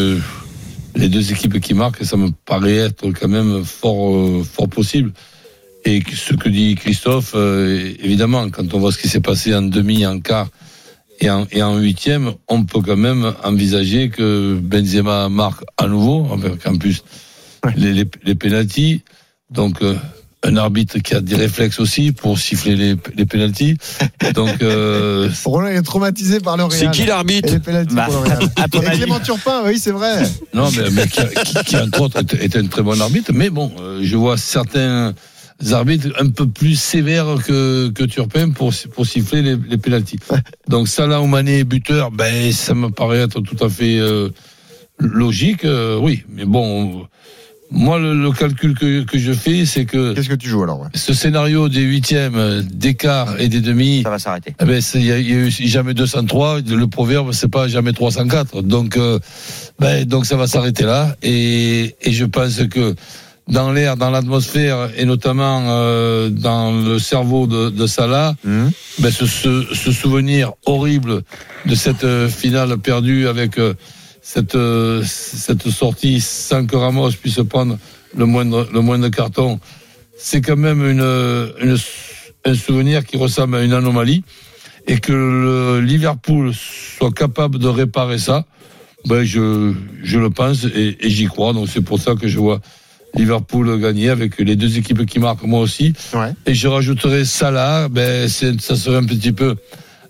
les 0.94 1.08
deux 1.08 1.32
équipes 1.32 1.60
qui 1.60 1.74
marquent, 1.74 2.04
ça 2.04 2.16
me 2.16 2.30
paraît 2.44 2.76
être 2.76 3.10
quand 3.12 3.28
même 3.28 3.64
fort, 3.64 4.14
euh, 4.14 4.42
fort 4.44 4.68
possible. 4.68 5.12
Et 5.84 6.02
ce 6.14 6.34
que 6.34 6.48
dit 6.48 6.74
Christophe, 6.74 7.32
euh, 7.34 7.92
évidemment, 8.02 8.50
quand 8.50 8.74
on 8.74 8.78
voit 8.78 8.92
ce 8.92 8.98
qui 8.98 9.08
s'est 9.08 9.20
passé 9.20 9.54
en 9.54 9.62
demi, 9.62 10.04
en 10.04 10.20
quart 10.20 10.48
et 11.20 11.30
en, 11.30 11.46
et 11.52 11.62
en 11.62 11.78
huitième, 11.78 12.32
on 12.48 12.64
peut 12.64 12.80
quand 12.80 12.96
même 12.96 13.32
envisager 13.44 14.10
que 14.10 14.58
Benzema 14.60 15.28
marque 15.28 15.64
à 15.78 15.86
nouveau, 15.86 16.28
qu'en 16.62 16.76
plus 16.76 17.02
Ouais. 17.64 17.72
les, 17.76 17.92
les, 17.92 18.06
les 18.24 18.34
pénalties. 18.34 19.02
Donc 19.50 19.82
euh, 19.82 19.94
un 20.42 20.56
arbitre 20.56 20.98
qui 21.00 21.14
a 21.14 21.20
des 21.20 21.36
réflexes 21.36 21.80
aussi 21.80 22.12
pour 22.12 22.38
siffler 22.38 22.74
les, 22.76 22.96
les 23.16 23.26
pénalties. 23.26 23.76
Donc 24.34 24.62
euh, 24.62 25.28
Roland 25.44 25.68
est 25.68 25.82
traumatisé 25.82 26.40
par 26.40 26.56
le 26.56 26.64
Real. 26.64 26.78
C'est 26.78 26.90
qui 26.90 27.04
l'arbitre 27.04 27.54
Bah. 27.92 28.08
Clément 28.92 29.20
Turpin, 29.20 29.62
oui, 29.66 29.78
c'est 29.78 29.90
vrai. 29.90 30.22
Non, 30.54 30.70
mais, 30.70 30.88
mais 30.92 31.06
qui, 31.06 31.20
qui, 31.44 31.64
qui, 31.64 31.76
entre 31.76 32.00
autres, 32.00 32.18
est, 32.20 32.44
est 32.44 32.56
un 32.56 32.66
très 32.68 32.82
bon 32.82 32.98
arbitre. 33.00 33.32
Mais 33.34 33.50
bon, 33.50 33.70
euh, 33.80 34.00
je 34.02 34.16
vois 34.16 34.38
certains 34.38 35.12
arbitres 35.72 36.08
un 36.18 36.30
peu 36.30 36.46
plus 36.48 36.80
sévères 36.80 37.34
que, 37.46 37.90
que 37.90 38.04
Turpin 38.04 38.48
pour, 38.50 38.72
pour 38.94 39.06
siffler 39.06 39.42
les, 39.42 39.56
les 39.68 39.76
pénalties. 39.76 40.20
Donc 40.68 40.88
Salah 40.88 41.20
ou 41.20 41.26
Mané 41.26 41.64
buteur, 41.64 42.10
ben 42.10 42.50
ça 42.52 42.72
me 42.72 42.88
paraît 42.88 43.18
être 43.18 43.40
tout 43.42 43.62
à 43.62 43.68
fait 43.68 43.98
euh, 43.98 44.30
logique, 44.98 45.66
euh, 45.66 45.98
oui. 46.00 46.24
Mais 46.30 46.46
bon, 46.46 47.06
moi, 47.72 47.98
le, 47.98 48.14
le 48.20 48.32
calcul 48.32 48.76
que, 48.76 49.02
que 49.04 49.18
je 49.18 49.32
fais, 49.32 49.64
c'est 49.64 49.84
que 49.84 50.12
Qu'est-ce 50.14 50.28
que 50.28 50.34
tu 50.34 50.48
joues 50.48 50.62
alors 50.64 50.80
ouais 50.80 50.88
ce 50.94 51.14
scénario 51.14 51.68
des 51.68 51.82
huitièmes, 51.82 52.62
des 52.72 52.94
quarts 52.94 53.40
et 53.40 53.48
des 53.48 53.60
demi, 53.60 54.02
Ça 54.02 54.10
va 54.10 54.18
s'arrêter. 54.18 54.54
eh 54.60 54.64
ben, 54.64 54.82
il 54.94 55.04
y, 55.04 55.12
a 55.12 55.18
il 55.18 55.28
y 55.30 55.32
a 55.32 55.36
eu 55.36 55.50
jamais 55.50 55.94
203. 55.94 56.60
Le 56.62 56.86
proverbe, 56.86 57.32
c'est 57.32 57.48
pas 57.50 57.68
jamais 57.68 57.92
304. 57.92 58.62
Donc, 58.62 58.96
euh, 58.96 59.18
ben, 59.78 60.04
donc 60.04 60.26
ça 60.26 60.36
va 60.36 60.46
s'arrêter 60.46 60.84
là. 60.84 61.14
Et, 61.22 61.94
et 62.02 62.12
je 62.12 62.24
pense 62.24 62.60
que 62.70 62.94
dans 63.48 63.72
l'air, 63.72 63.96
dans 63.96 64.10
l'atmosphère, 64.10 64.90
et 64.96 65.04
notamment 65.04 65.62
euh, 65.70 66.28
dans 66.28 66.70
le 66.72 66.98
cerveau 66.98 67.46
de, 67.46 67.70
de 67.70 67.86
Salah, 67.86 68.34
Mhm. 68.44 68.70
ben, 69.00 69.10
ce, 69.10 69.26
ce, 69.26 69.64
ce 69.74 69.92
souvenir 69.92 70.52
horrible 70.66 71.22
de 71.66 71.74
cette 71.74 72.04
euh, 72.04 72.28
finale 72.28 72.78
perdue 72.78 73.26
avec 73.28 73.58
euh, 73.58 73.74
cette, 74.32 74.54
euh, 74.54 75.02
cette 75.04 75.68
sortie 75.70 76.20
sans 76.20 76.64
que 76.66 76.76
Ramos 76.76 77.10
puisse 77.22 77.40
prendre 77.48 77.78
le 78.16 78.26
moindre, 78.26 78.68
le 78.72 78.80
moindre 78.80 79.08
carton, 79.08 79.58
c'est 80.16 80.40
quand 80.40 80.56
même 80.56 80.82
une, 80.88 81.00
une, 81.62 81.76
un 82.44 82.54
souvenir 82.54 83.04
qui 83.04 83.16
ressemble 83.16 83.56
à 83.56 83.62
une 83.64 83.72
anomalie. 83.72 84.22
Et 84.86 84.98
que 84.98 85.12
le 85.12 85.80
Liverpool 85.80 86.52
soit 86.54 87.12
capable 87.12 87.58
de 87.58 87.68
réparer 87.68 88.18
ça, 88.18 88.44
ben 89.06 89.22
je, 89.24 89.72
je 90.02 90.18
le 90.18 90.30
pense 90.30 90.64
et, 90.64 90.96
et 91.00 91.10
j'y 91.10 91.26
crois. 91.26 91.52
Donc 91.52 91.68
c'est 91.72 91.82
pour 91.82 92.00
ça 92.00 92.14
que 92.14 92.26
je 92.28 92.38
vois 92.38 92.60
Liverpool 93.14 93.78
gagner 93.80 94.08
avec 94.08 94.38
les 94.38 94.56
deux 94.56 94.78
équipes 94.78 95.04
qui 95.06 95.18
marquent 95.18 95.44
moi 95.44 95.60
aussi. 95.60 95.92
Ouais. 96.14 96.32
Et 96.46 96.54
je 96.54 96.66
rajouterai 96.66 97.24
Salah, 97.24 97.88
ben 97.88 98.28
ça 98.28 98.74
serait 98.76 98.96
un 98.96 99.04
petit 99.04 99.32
peu 99.32 99.56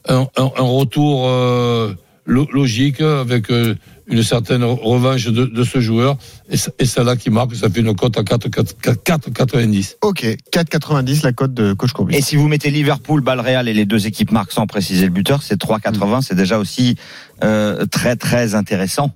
un, 0.09 0.27
un- 0.37 0.53
un 0.57 0.69
retour 0.79 1.27
euh, 1.29 1.93
lo- 2.25 2.49
logique 2.53 3.01
avec 3.01 3.51
euh, 3.51 3.75
une 4.11 4.23
certaine 4.23 4.65
revanche 4.65 5.27
de, 5.27 5.47
de 5.47 5.65
ce 5.65 5.81
joueur. 5.81 6.17
Et, 6.49 6.57
ça- 6.57 6.71
et 6.79 6.85
Salah 6.85 7.17
qui 7.17 7.31
marque, 7.31 7.55
ça 7.55 7.71
fait 7.71 7.81
une 7.81 7.95
cote 7.95 8.19
à 8.19 8.25
4 8.25 8.49
4 8.49 8.77
4 9.03 9.29
4,90. 9.31 9.97
Ok, 10.03 10.25
4,90 10.53 11.23
la 11.25 11.33
cote 11.33 11.55
de 11.55 11.73
coach 11.73 11.93
Courbis. 11.93 12.17
Et 12.17 12.23
si 12.23 12.37
vous 12.37 12.49
mettez 12.49 12.71
Liverpool, 12.71 13.21
balle 13.21 13.41
Real 13.41 13.69
et 13.69 13.73
les 13.75 13.85
deux 13.87 14.07
équipes 14.07 14.33
marquent 14.33 14.53
sans 14.53 14.67
préciser 14.67 15.05
le 15.07 15.13
buteur, 15.13 15.43
c'est 15.43 15.61
3,80. 15.61 16.23
C'est 16.23 16.35
déjà 16.35 16.59
aussi 16.59 16.97
euh, 17.45 17.87
très 17.87 18.17
très 18.17 18.55
intéressant 18.55 19.13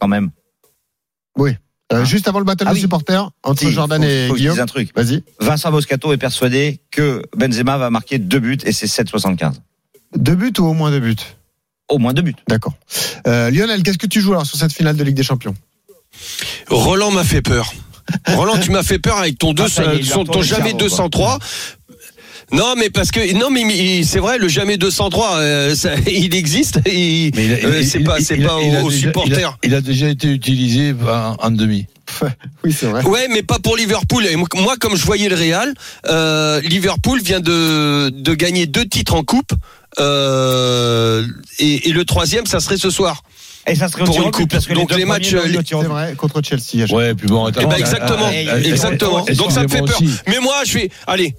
quand 0.00 0.08
même. 0.08 0.30
Euh, 1.92 2.04
juste 2.04 2.26
avant 2.26 2.40
le 2.40 2.44
battle 2.44 2.64
Ah 2.66 2.70
de 2.70 2.74
oui. 2.74 2.80
supporters 2.80 3.30
entre 3.44 3.60
Si, 3.60 3.70
Jordan 3.70 4.02
faut- 4.02 4.08
et 4.08 4.26
faut 4.28 4.34
Guillaume. 4.34 4.58
un 4.58 4.66
truc. 4.66 4.90
Vas-y. 4.96 5.22
Vincent 5.38 5.70
Moscato 5.70 6.12
est 6.12 6.16
persuadé 6.16 6.80
que 6.90 7.22
Benzema 7.36 7.76
va 7.78 7.90
marquer 7.90 8.18
deux 8.18 8.40
buts 8.40 8.58
et 8.64 8.72
c'est 8.72 8.88
7,75. 8.88 9.52
Deux 10.16 10.34
buts 10.34 10.52
ou 10.58 10.64
au 10.64 10.72
moins 10.72 10.90
deux 10.90 10.98
buts? 10.98 11.14
Au 11.88 11.98
moins 11.98 12.12
deux 12.12 12.22
buts. 12.22 12.34
D'accord. 12.48 12.74
Euh, 13.26 13.50
Lionel, 13.50 13.82
qu'est-ce 13.82 13.98
que 13.98 14.06
tu 14.06 14.20
joues 14.20 14.32
alors 14.32 14.46
sur 14.46 14.58
cette 14.58 14.72
finale 14.72 14.96
de 14.96 15.04
Ligue 15.04 15.14
des 15.14 15.22
Champions? 15.22 15.54
Roland 16.68 17.10
m'a 17.10 17.24
fait 17.24 17.42
peur. 17.42 17.72
Roland, 18.28 18.58
tu 18.58 18.70
m'as 18.70 18.82
fait 18.82 18.98
peur 18.98 19.18
avec 19.18 19.38
ton, 19.38 19.52
deux, 19.52 19.64
Ah, 19.66 19.68
ça 19.68 19.82
son- 20.02 20.24
ton 20.24 20.42
jamais 20.42 20.70
cerveau, 20.70 20.78
quoi. 20.78 20.88
203. 20.88 21.38
Non, 22.52 22.74
mais 22.78 22.90
parce 22.90 23.10
que 23.10 23.32
non, 23.36 23.50
mais 23.50 24.04
c'est 24.04 24.20
vrai, 24.20 24.38
le 24.38 24.46
jamais 24.46 24.76
203, 24.76 25.38
euh, 25.38 25.74
ça, 25.74 25.90
il 26.06 26.32
existe. 26.34 26.78
il- 26.86 27.32
Mais 27.34 27.46
il 27.46 27.52
a- 27.52 27.66
euh, 27.68 27.82
c'est 27.82 27.98
il- 27.98 28.04
pas, 28.04 28.20
c'est 28.20 28.36
il 28.36 28.44
a- 28.44 28.48
pas 28.48 28.60
il 28.62 28.76
a 28.76 28.84
aux, 28.84 28.90
supporters. 28.90 29.58
Il 29.64 29.74
a, 29.74 29.74
il 29.74 29.74
a 29.74 29.80
déjà 29.80 30.08
été 30.08 30.28
utilisé 30.28 30.94
en, 31.08 31.36
en 31.40 31.50
demi. 31.50 31.86
Oui, 32.64 32.72
c'est 32.72 32.86
vrai. 32.86 33.04
Ouais, 33.04 33.26
mais 33.30 33.42
pas 33.42 33.58
pour 33.58 33.76
Liverpool. 33.76 34.26
Et 34.26 34.36
moi, 34.36 34.76
comme 34.80 34.96
je 34.96 35.04
voyais 35.04 35.28
le 35.28 35.34
Real, 35.36 35.74
euh, 36.08 36.60
Liverpool 36.60 37.20
vient 37.20 37.40
de, 37.40 38.10
de 38.10 38.34
gagner 38.34 38.66
deux 38.66 38.86
titres 38.86 39.14
en 39.14 39.22
coupe. 39.24 39.52
Euh, 39.98 41.26
et, 41.58 41.88
et 41.88 41.92
le 41.92 42.04
troisième, 42.04 42.46
ça 42.46 42.60
serait 42.60 42.76
ce 42.76 42.90
soir. 42.90 43.22
Et 43.68 43.74
ça 43.74 43.88
serait 43.88 44.04
Pour 44.04 44.22
une 44.22 44.30
coupe. 44.30 44.50
parce 44.50 44.66
que 44.66 44.74
Donc 44.74 44.94
les, 44.94 45.04
matchs, 45.04 45.32
les- 45.32 45.58
C'est 45.66 45.74
vrai, 45.74 46.14
contre 46.16 46.40
Chelsea. 46.42 46.86
Ouais, 46.92 47.14
puis 47.14 47.26
bon, 47.26 47.46
attends. 47.46 47.62
Eh 47.62 47.66
ben 47.66 47.72
Ah, 47.74 47.78
exactement, 47.80 48.26
ah, 48.30 48.50
ah, 48.52 48.58
exactement. 48.60 49.24
ah, 49.28 49.34
Donc 49.34 49.50
ça 49.50 49.62
me 49.64 49.68
fait 49.68 49.78
peur. 49.82 50.00
aussi. 50.00 50.08
Mais 50.28 50.38
moi, 50.38 50.62
je 50.64 50.74
vais, 50.74 50.90
allez, 51.06 51.34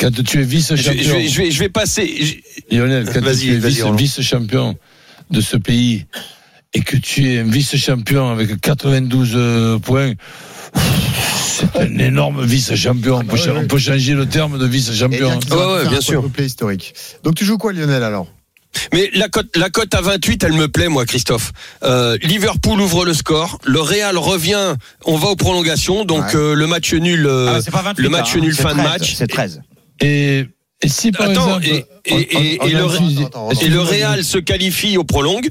Quand 0.00 0.10
tu 0.24 0.40
es 0.40 0.44
vice-champion, 0.44 0.82
je 1.00 1.10
vais, 1.12 1.28
je 1.28 1.38
vais, 1.42 1.50
je 1.52 1.58
vais 1.60 1.68
passer. 1.68 2.42
je- 2.70 2.76
Lionel, 2.76 3.08
quand 3.12 3.20
Vas-y, 3.20 3.38
tu 3.40 3.54
es 3.54 3.96
vice-champion 3.96 4.76
de 5.30 5.40
ce 5.40 5.56
pays 5.56 6.06
et 6.74 6.80
que 6.80 6.96
tu 6.96 7.32
es 7.32 7.38
un 7.40 7.44
vice-champion 7.44 8.30
avec 8.30 8.60
92 8.60 9.32
euh, 9.36 9.78
points, 9.78 10.14
un 11.78 11.98
énorme 11.98 12.44
vice-champion. 12.44 13.16
On, 13.28 13.32
ouais, 13.34 13.40
ouais. 13.40 13.58
on 13.58 13.66
peut 13.66 13.78
changer 13.78 14.14
le 14.14 14.26
terme 14.26 14.58
de 14.58 14.66
vice-champion. 14.66 15.28
Ouais, 15.50 15.56
ouais, 15.56 15.88
bien 15.88 15.98
un 15.98 16.00
sûr. 16.00 16.24
historique. 16.38 16.94
Donc 17.24 17.34
tu 17.34 17.44
joues 17.44 17.58
quoi 17.58 17.72
Lionel 17.72 18.02
alors? 18.02 18.26
Mais 18.92 19.10
la 19.14 19.28
cote, 19.28 19.56
la 19.56 19.70
cote 19.70 19.94
à 19.94 20.02
28, 20.02 20.44
elle 20.44 20.52
me 20.52 20.68
plaît, 20.68 20.88
moi, 20.88 21.06
Christophe. 21.06 21.52
Euh, 21.82 22.18
Liverpool 22.22 22.80
ouvre 22.80 23.04
le 23.06 23.14
score. 23.14 23.58
Le 23.64 23.80
Real 23.80 24.18
revient. 24.18 24.74
On 25.06 25.16
va 25.16 25.28
aux 25.28 25.36
prolongations. 25.36 26.04
Donc 26.04 26.22
Ouais. 26.26 26.36
euh, 26.36 26.54
le 26.54 26.66
match 26.66 26.92
nul. 26.92 27.26
euh, 27.26 27.54
Ah, 27.56 27.60
c'est 27.62 27.70
pas 27.70 27.82
28, 27.82 28.02
le 28.02 28.08
match 28.10 28.36
hein, 28.36 28.40
nul 28.40 28.54
fin 28.54 28.74
de 28.74 28.80
13, 28.80 28.84
match. 28.84 29.14
C'est 29.14 29.26
13. 29.26 29.62
Et, 30.00 30.44
et 30.82 30.88
si 30.88 31.12
par 31.12 31.30
Attends, 31.30 31.58
exemple. 31.60 31.66
et, 32.04 32.12
et, 32.14 32.68
et- 32.68 32.72
le, 33.68 33.80
Real 33.80 34.22
se 34.22 34.38
qualifie 34.38 34.96
au 34.98 35.04
prolongue, 35.04 35.48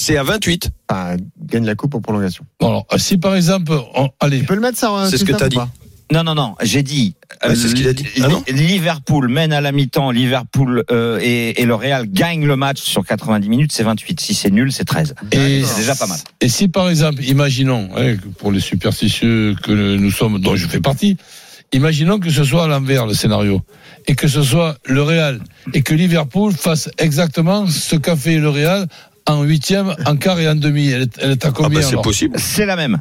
c'est 0.00 0.16
à 0.16 0.22
28. 0.22 0.70
Enfin, 0.88 1.16
gagne 1.42 1.64
la 1.66 1.74
coupe 1.74 1.94
en 1.94 2.00
prolongation. 2.00 2.44
Bon, 2.60 2.68
alors, 2.68 2.86
si 2.98 3.18
par 3.18 3.34
exemple. 3.34 3.72
on- 3.94 4.08
allez, 4.20 4.38
Tu 4.40 4.44
peux 4.46 4.54
le 4.54 4.60
mettre 4.60 4.78
ça 4.78 5.06
C'est 5.10 5.18
ce 5.18 5.24
que 5.24 5.32
t'as 5.32 5.46
ou 5.46 5.48
dit. 5.48 5.56
pas 5.56 5.68
Non, 6.12 6.22
non, 6.24 6.34
non. 6.34 6.54
J'ai 6.62 6.82
dit. 6.82 7.14
C'est 7.42 7.54
ce 7.56 7.74
qu'il 7.74 7.86
a 7.88 7.92
dit. 7.92 8.04
Li- 8.04 8.22
Ah 8.24 8.28
non 8.28 8.42
Liverpool 8.48 9.28
mène 9.28 9.52
à 9.52 9.60
la 9.60 9.72
mi-temps. 9.72 10.10
Liverpool 10.10 10.84
euh, 10.90 11.18
et, 11.22 11.60
et 11.60 11.66
le 11.66 11.74
Real 11.74 12.06
gagne 12.06 12.46
le 12.46 12.56
match 12.56 12.80
sur 12.80 13.04
90 13.04 13.48
minutes. 13.48 13.72
C'est 13.72 13.82
28. 13.82 14.20
Si 14.20 14.34
c'est 14.34 14.50
nul, 14.50 14.72
c'est 14.72 14.84
13. 14.86 15.14
Et- 15.32 15.62
C'est 15.64 15.80
déjà 15.80 15.94
pas 15.94 16.06
mal. 16.06 16.18
Et 16.40 16.48
si 16.48 16.68
par 16.68 16.88
exemple, 16.88 17.22
imaginons, 17.24 17.90
hein, 17.96 18.16
pour 18.38 18.52
les 18.52 18.60
superstitieux 18.60 19.54
que 19.62 19.96
nous 19.96 20.10
sommes, 20.10 20.38
dont 20.38 20.56
je 20.56 20.66
fais 20.66 20.80
partie, 20.80 21.16
imaginons 21.72 22.18
que 22.18 22.30
ce 22.30 22.44
soit 22.44 22.64
à 22.64 22.68
l'envers 22.68 23.06
le 23.06 23.12
scénario, 23.14 23.60
et 24.06 24.14
que 24.14 24.26
ce 24.28 24.42
soit 24.42 24.78
le 24.86 25.02
Real, 25.02 25.40
et 25.74 25.82
que 25.82 25.92
Liverpool 25.94 26.54
fasse 26.54 26.88
exactement 26.96 27.66
ce 27.66 27.96
qu'a 27.96 28.16
fait 28.16 28.38
le 28.38 28.48
Real 28.48 28.86
en 29.28 29.42
huitième, 29.44 29.94
en 30.06 30.16
quart 30.16 30.38
et 30.40 30.48
en 30.48 30.54
demi. 30.56 30.88
Elle 30.88 31.02
est, 31.02 31.18
elle 31.20 31.30
est 31.32 31.44
à 31.44 31.48
Ah 31.48 31.52
combien 31.54 31.80
bah 31.80 31.86
c'est 31.88 32.00
possible. 32.02 32.36
C'est 32.38 32.66
la 32.66 32.76
même. 32.76 33.00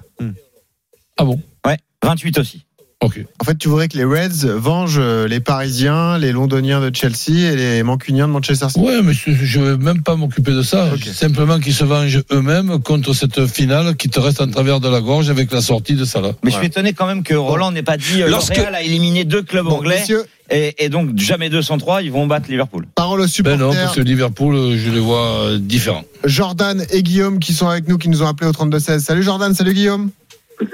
Ah 1.17 1.23
bon? 1.25 1.41
Ouais. 1.65 1.77
28 2.03 2.37
aussi. 2.39 2.63
Ok. 2.99 3.23
En 3.39 3.43
fait, 3.43 3.55
tu 3.59 3.67
voudrais 3.69 3.87
que 3.89 3.97
les 3.97 4.03
Reds 4.05 4.47
vengent 4.57 4.97
euh, 4.99 5.27
les 5.27 5.39
Parisiens, 5.39 6.17
les 6.17 6.31
Londoniens 6.31 6.81
de 6.81 6.93
Chelsea 6.95 7.51
et 7.51 7.55
les 7.55 7.83
Mancuniens 7.83 8.27
de 8.27 8.33
Manchester 8.33 8.69
City. 8.69 8.79
Ouais, 8.79 9.03
mais 9.03 9.13
je, 9.13 9.31
je 9.31 9.59
vais 9.59 9.77
même 9.77 10.01
pas 10.01 10.15
m'occuper 10.15 10.51
de 10.51 10.63
ça. 10.63 10.91
Ok. 10.93 11.03
Simplement 11.13 11.59
qu'ils 11.59 11.75
se 11.75 11.83
vengent 11.83 12.23
eux-mêmes 12.31 12.79
contre 12.81 13.13
cette 13.13 13.45
finale 13.45 13.95
qui 13.95 14.09
te 14.09 14.19
reste 14.19 14.41
en 14.41 14.47
travers 14.49 14.79
de 14.79 14.89
la 14.89 14.99
gorge 15.01 15.29
avec 15.29 15.51
la 15.51 15.61
sortie 15.61 15.93
de 15.93 16.05
Salah. 16.05 16.31
Mais 16.43 16.49
je 16.49 16.57
suis 16.57 16.65
étonné 16.65 16.93
quand 16.93 17.05
même 17.05 17.21
que 17.21 17.35
Roland 17.35 17.71
n'ait 17.71 17.83
pas 17.83 17.97
dit. 17.97 18.23
euh, 18.23 18.29
Lorsque- 18.29 18.55
Le 18.57 18.63
Real 18.63 18.73
a 18.73 18.81
éliminé 18.81 19.25
deux 19.25 19.43
clubs 19.43 19.65
Bon, 19.65 19.75
anglais 19.77 19.99
messieurs, 19.99 20.25
et, 20.49 20.85
et 20.85 20.89
donc 20.89 21.17
jamais 21.17 21.49
203. 21.49 22.01
Ils 22.03 22.11
vont 22.11 22.27
battre 22.27 22.49
Liverpool. 22.49 22.85
parole 22.95 23.19
aux 23.19 23.23
Ben 23.23 23.29
supporters. 23.29 23.59
non, 23.59 23.73
parce 23.73 23.95
que 23.95 24.01
Liverpool, 24.01 24.55
euh, 24.55 24.77
je 24.77 24.89
les 24.91 24.99
vois 24.99 25.25
euh, 25.41 25.57
différents. 25.59 26.03
Jordan 26.23 26.83
et 26.91 27.03
Guillaume 27.03 27.39
qui 27.39 27.53
sont 27.53 27.67
avec 27.67 27.87
nous, 27.87 27.97
qui 27.97 28.09
nous 28.09 28.23
ont 28.23 28.27
appelé 28.27 28.49
au 28.49 28.53
32-16. 28.53 28.99
Salut 28.99 29.23
Jordan, 29.23 29.53
salut 29.53 29.73
Guillaume. 29.73 30.09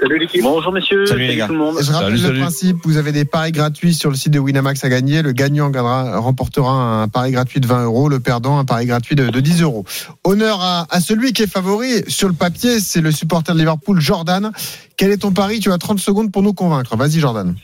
Salut 0.00 0.18
l'équipe. 0.18 0.42
Bonjour 0.42 0.72
messieurs. 0.72 1.04
Salut, 1.04 1.26
les 1.26 1.36
gars. 1.36 1.46
tout 1.46 1.52
le 1.52 1.58
monde. 1.58 1.76
Je 1.78 1.92
rappelle 1.92 2.12
Salut, 2.12 2.22
le 2.22 2.26
salut. 2.28 2.40
principe, 2.40 2.76
vous 2.84 2.96
avez 2.96 3.12
des 3.12 3.26
paris 3.26 3.52
gratuits 3.52 3.92
sur 3.92 4.08
le 4.08 4.16
site 4.16 4.32
de 4.32 4.38
Winamax 4.38 4.82
à 4.82 4.88
gagner. 4.88 5.20
Le 5.20 5.32
gagnant 5.32 5.68
gagnera, 5.68 6.18
remportera 6.20 7.02
un 7.02 7.08
pari 7.08 7.32
gratuit 7.32 7.60
de 7.60 7.66
20 7.66 7.84
euros, 7.84 8.08
le 8.08 8.18
perdant 8.18 8.58
un 8.58 8.64
pari 8.64 8.86
gratuit 8.86 9.14
de, 9.14 9.28
de 9.28 9.40
10 9.40 9.60
euros. 9.60 9.84
Honneur 10.24 10.62
à, 10.62 10.86
à 10.88 11.00
celui 11.02 11.34
qui 11.34 11.42
est 11.42 11.46
favori 11.46 12.02
sur 12.08 12.28
le 12.28 12.34
papier, 12.34 12.80
c'est 12.80 13.02
le 13.02 13.12
supporter 13.12 13.52
de 13.52 13.58
Liverpool, 13.58 14.00
Jordan. 14.00 14.52
Quel 14.96 15.10
est 15.10 15.18
ton 15.18 15.32
pari? 15.32 15.60
Tu 15.60 15.70
as 15.70 15.76
30 15.76 15.98
secondes 15.98 16.32
pour 16.32 16.42
nous 16.42 16.54
convaincre. 16.54 16.96
Vas-y 16.96 17.20
Jordan. 17.20 17.54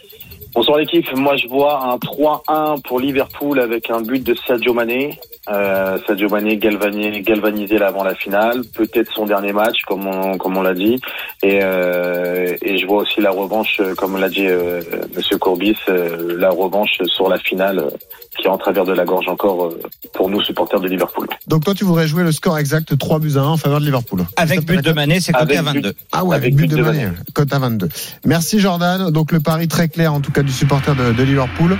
Bonsoir 0.53 0.79
l'équipe. 0.79 1.07
Moi 1.15 1.37
je 1.37 1.47
vois 1.47 1.85
un 1.85 1.97
3-1 1.97 2.83
pour 2.83 2.99
Liverpool 2.99 3.61
avec 3.61 3.89
un 3.89 4.01
but 4.01 4.23
de 4.23 4.35
Sadio 4.35 4.75
Mané. 4.75 5.19
Euh, 5.51 5.99
Sadio 6.07 6.29
Mané 6.29 6.57
galvanisé, 6.59 7.23
galvanisé 7.23 7.77
là 7.79 7.89
avant 7.89 8.05
la 8.05 8.15
finale, 8.15 8.61
peut-être 8.75 9.11
son 9.13 9.27
dernier 9.27 9.53
match 9.53 9.79
comme 9.89 10.07
on, 10.07 10.39
comme 10.39 10.57
on 10.57 10.63
l'a 10.63 10.75
dit. 10.75 11.01
Et, 11.43 11.59
euh, 11.63 12.55
et 12.63 12.79
je 12.79 12.87
vois 12.87 13.03
aussi 13.03 13.21
la 13.21 13.31
revanche, 13.31 13.79
euh, 13.81 13.95
comme 13.97 14.17
l'a 14.17 14.29
dit 14.29 14.47
euh, 14.47 14.81
Monsieur 15.17 15.39
Courbis, 15.39 15.77
euh, 15.89 16.37
la 16.39 16.51
revanche 16.51 16.91
sur 17.07 17.29
la 17.29 17.39
finale 17.39 17.81
euh, 17.81 17.91
qui 18.39 18.47
est 18.47 18.51
en 18.51 18.59
travers 18.59 18.85
de 18.85 18.93
la 18.93 19.05
gorge 19.05 19.27
encore 19.29 19.67
euh, 19.67 19.81
pour 20.13 20.31
nous 20.31 20.41
supporters 20.43 20.79
de 20.81 20.87
Liverpool. 20.89 21.27
Donc 21.49 21.65
toi 21.65 21.75
tu 21.75 21.85
voudrais 21.85 22.07
jouer 22.07 22.23
le 22.23 22.31
score 22.33 22.57
exact 22.59 22.97
3 22.97 23.19
buts 23.19 23.33
à 23.37 23.41
1 23.41 23.45
en 23.47 23.57
faveur 23.57 23.81
de 23.81 23.85
Liverpool. 23.87 24.25
Avec 24.37 24.65
but 24.65 24.85
de 24.85 24.93
Mané, 24.93 25.19
c'est 25.21 25.33
coté 25.33 25.57
à 25.57 25.63
but- 25.63 25.75
22. 25.83 25.95
Ah 26.13 26.25
ouais, 26.25 26.37
avec, 26.37 26.53
Avec 26.53 26.57
but 26.57 26.69
but 26.69 26.71
de 26.71 26.77
de 26.77 26.83
Mané, 26.83 27.05
Mané. 27.07 27.17
cote 27.35 27.53
à 27.53 27.59
22. 27.59 27.89
Merci 28.25 28.61
Jordan. 28.61 29.11
Donc 29.11 29.33
le 29.33 29.41
pari 29.41 29.67
très 29.67 29.89
clair 29.89 30.15
en 30.15 30.21
tout 30.21 30.31
cas 30.31 30.43
du 30.43 30.53
supporter 30.53 30.95
de, 30.95 31.13
de 31.13 31.23
Liverpool. 31.25 31.77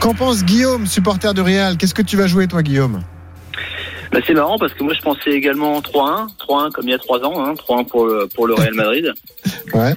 Qu'en 0.00 0.12
pense 0.12 0.44
Guillaume, 0.44 0.86
supporter 0.86 1.32
de 1.32 1.40
Real? 1.40 1.78
Qu'est-ce 1.78 1.94
que 1.94 2.02
tu 2.02 2.18
vas 2.18 2.26
jouer 2.26 2.48
toi 2.48 2.62
Guillaume? 2.62 3.00
Bah, 4.12 4.20
c'est 4.26 4.34
marrant 4.34 4.58
parce 4.58 4.72
que 4.74 4.82
moi 4.84 4.94
je 4.94 5.00
pensais 5.02 5.30
également 5.30 5.80
3-1, 5.80 6.28
3-1 6.38 6.70
comme 6.72 6.84
il 6.88 6.90
y 6.92 6.94
a 6.94 6.98
3 6.98 7.20
ans, 7.24 7.44
hein, 7.44 7.54
3-1 7.54 7.86
pour 7.88 8.06
le, 8.06 8.26
pour 8.28 8.46
le 8.46 8.54
Real 8.54 8.74
Madrid. 8.74 9.12
Ouais. 9.74 9.92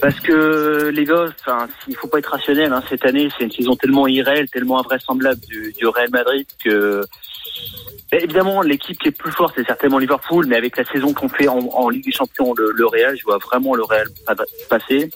Parce 0.00 0.20
que 0.20 0.90
les 0.94 1.04
gars, 1.04 1.26
enfin, 1.40 1.66
il 1.88 1.96
faut 1.96 2.06
pas 2.08 2.18
être 2.18 2.30
rationnel. 2.30 2.72
Hein. 2.72 2.82
Cette 2.88 3.04
année, 3.06 3.28
c'est 3.36 3.44
une 3.44 3.50
saison 3.50 3.74
tellement 3.74 4.06
irréelle, 4.06 4.48
tellement 4.50 4.78
invraisemblable 4.78 5.40
du, 5.48 5.72
du 5.76 5.86
Real 5.88 6.10
Madrid 6.10 6.46
que 6.62 7.00
évidemment 8.12 8.62
l'équipe 8.62 8.98
qui 8.98 9.08
est 9.08 9.16
plus 9.16 9.32
forte, 9.32 9.54
c'est 9.56 9.66
certainement 9.66 9.98
Liverpool, 9.98 10.46
mais 10.46 10.56
avec 10.56 10.76
la 10.76 10.84
saison 10.84 11.12
qu'on 11.12 11.28
fait 11.28 11.48
en, 11.48 11.58
en 11.58 11.88
Ligue 11.88 12.04
des 12.04 12.12
Champions, 12.12 12.54
le, 12.56 12.72
le 12.72 12.86
Real, 12.86 13.16
je 13.16 13.24
vois 13.24 13.38
vraiment 13.38 13.74
le 13.74 13.82
Real 13.82 14.06
pa- 14.26 14.34
passer. 14.68 15.10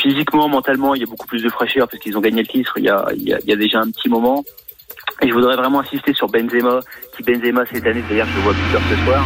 Physiquement, 0.00 0.48
mentalement, 0.48 0.94
il 0.94 1.00
y 1.00 1.04
a 1.04 1.06
beaucoup 1.06 1.26
plus 1.26 1.42
de 1.42 1.48
fraîcheur 1.48 1.88
parce 1.88 2.02
qu'ils 2.02 2.16
ont 2.16 2.20
gagné 2.20 2.42
le 2.42 2.48
titre. 2.48 2.74
Il 2.76 2.84
y 2.84 2.88
a, 2.90 3.06
il 3.14 3.22
y 3.28 3.34
a, 3.34 3.38
il 3.42 3.48
y 3.48 3.52
a 3.52 3.56
déjà 3.56 3.80
un 3.80 3.90
petit 3.90 4.08
moment. 4.08 4.44
Et 5.22 5.28
je 5.28 5.32
voudrais 5.32 5.56
vraiment 5.56 5.80
insister 5.80 6.12
sur 6.14 6.28
Benzema, 6.28 6.80
qui 7.16 7.22
Benzema 7.22 7.62
cette 7.72 7.86
année, 7.86 8.02
d'ailleurs, 8.08 8.26
je 8.28 8.36
le 8.36 8.42
vois 8.42 8.52
buteur 8.52 8.80
ce 8.90 9.04
soir. 9.04 9.24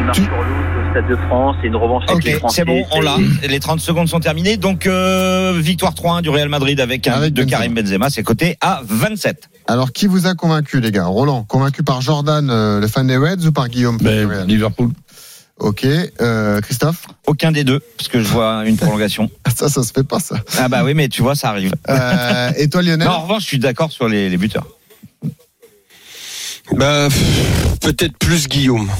Il 0.00 0.06
marche 0.06 0.18
sur 0.18 0.30
l'autre 0.30 0.48
au 0.78 0.90
Stade 0.90 1.08
de 1.08 1.16
France, 1.16 1.56
c'est 1.60 1.68
une 1.68 1.76
revanche 1.76 2.04
avec 2.08 2.24
les 2.24 2.32
Français. 2.34 2.56
c'est 2.56 2.64
bon, 2.64 2.84
on 2.92 3.00
l'a. 3.00 3.16
Les 3.48 3.60
30 3.60 3.80
secondes 3.80 4.08
sont 4.08 4.20
terminées. 4.20 4.56
Donc, 4.56 4.86
euh, 4.86 5.52
victoire 5.56 5.94
3-1 5.94 6.22
du 6.22 6.28
Real 6.30 6.48
Madrid 6.48 6.78
avec 6.80 7.06
un 7.08 7.12
Avec 7.12 7.32
de 7.32 7.42
Benzema. 7.42 7.58
Karim 7.58 7.74
Benzema. 7.74 8.10
C'est 8.10 8.22
coté 8.22 8.56
à 8.60 8.82
27. 8.84 9.48
Alors, 9.66 9.92
qui 9.92 10.06
vous 10.06 10.26
a 10.26 10.34
convaincu, 10.34 10.80
les 10.80 10.90
gars? 10.90 11.06
Roland, 11.06 11.44
convaincu 11.44 11.82
par 11.82 12.00
Jordan, 12.02 12.48
euh, 12.50 12.80
le 12.80 12.86
fan 12.86 13.06
des 13.06 13.16
Reds, 13.16 13.46
ou 13.46 13.52
par 13.52 13.68
Guillaume? 13.68 13.96
Ben, 13.98 14.44
Liverpool. 14.46 14.90
Ok. 15.58 15.86
Euh, 16.20 16.60
Christophe 16.60 17.06
Aucun 17.26 17.52
des 17.52 17.64
deux, 17.64 17.80
parce 17.96 18.08
que 18.08 18.20
je 18.20 18.28
vois 18.28 18.64
une 18.66 18.76
prolongation. 18.76 19.30
Ça, 19.56 19.68
ça 19.68 19.82
se 19.84 19.92
fait 19.92 20.02
pas, 20.02 20.18
ça. 20.18 20.36
Ah 20.58 20.68
bah 20.68 20.82
oui, 20.82 20.94
mais 20.94 21.08
tu 21.08 21.22
vois, 21.22 21.36
ça 21.36 21.50
arrive. 21.50 21.72
Euh, 21.88 22.50
et 22.56 22.68
toi, 22.68 22.82
Lionel 22.82 23.06
Non, 23.06 23.14
en 23.14 23.20
revanche, 23.22 23.42
je 23.42 23.46
suis 23.48 23.58
d'accord 23.60 23.92
sur 23.92 24.08
les, 24.08 24.28
les 24.28 24.36
buteurs. 24.36 24.66
Bah, 26.72 27.06
peut-être 27.80 28.18
plus 28.18 28.48
Guillaume. 28.48 28.90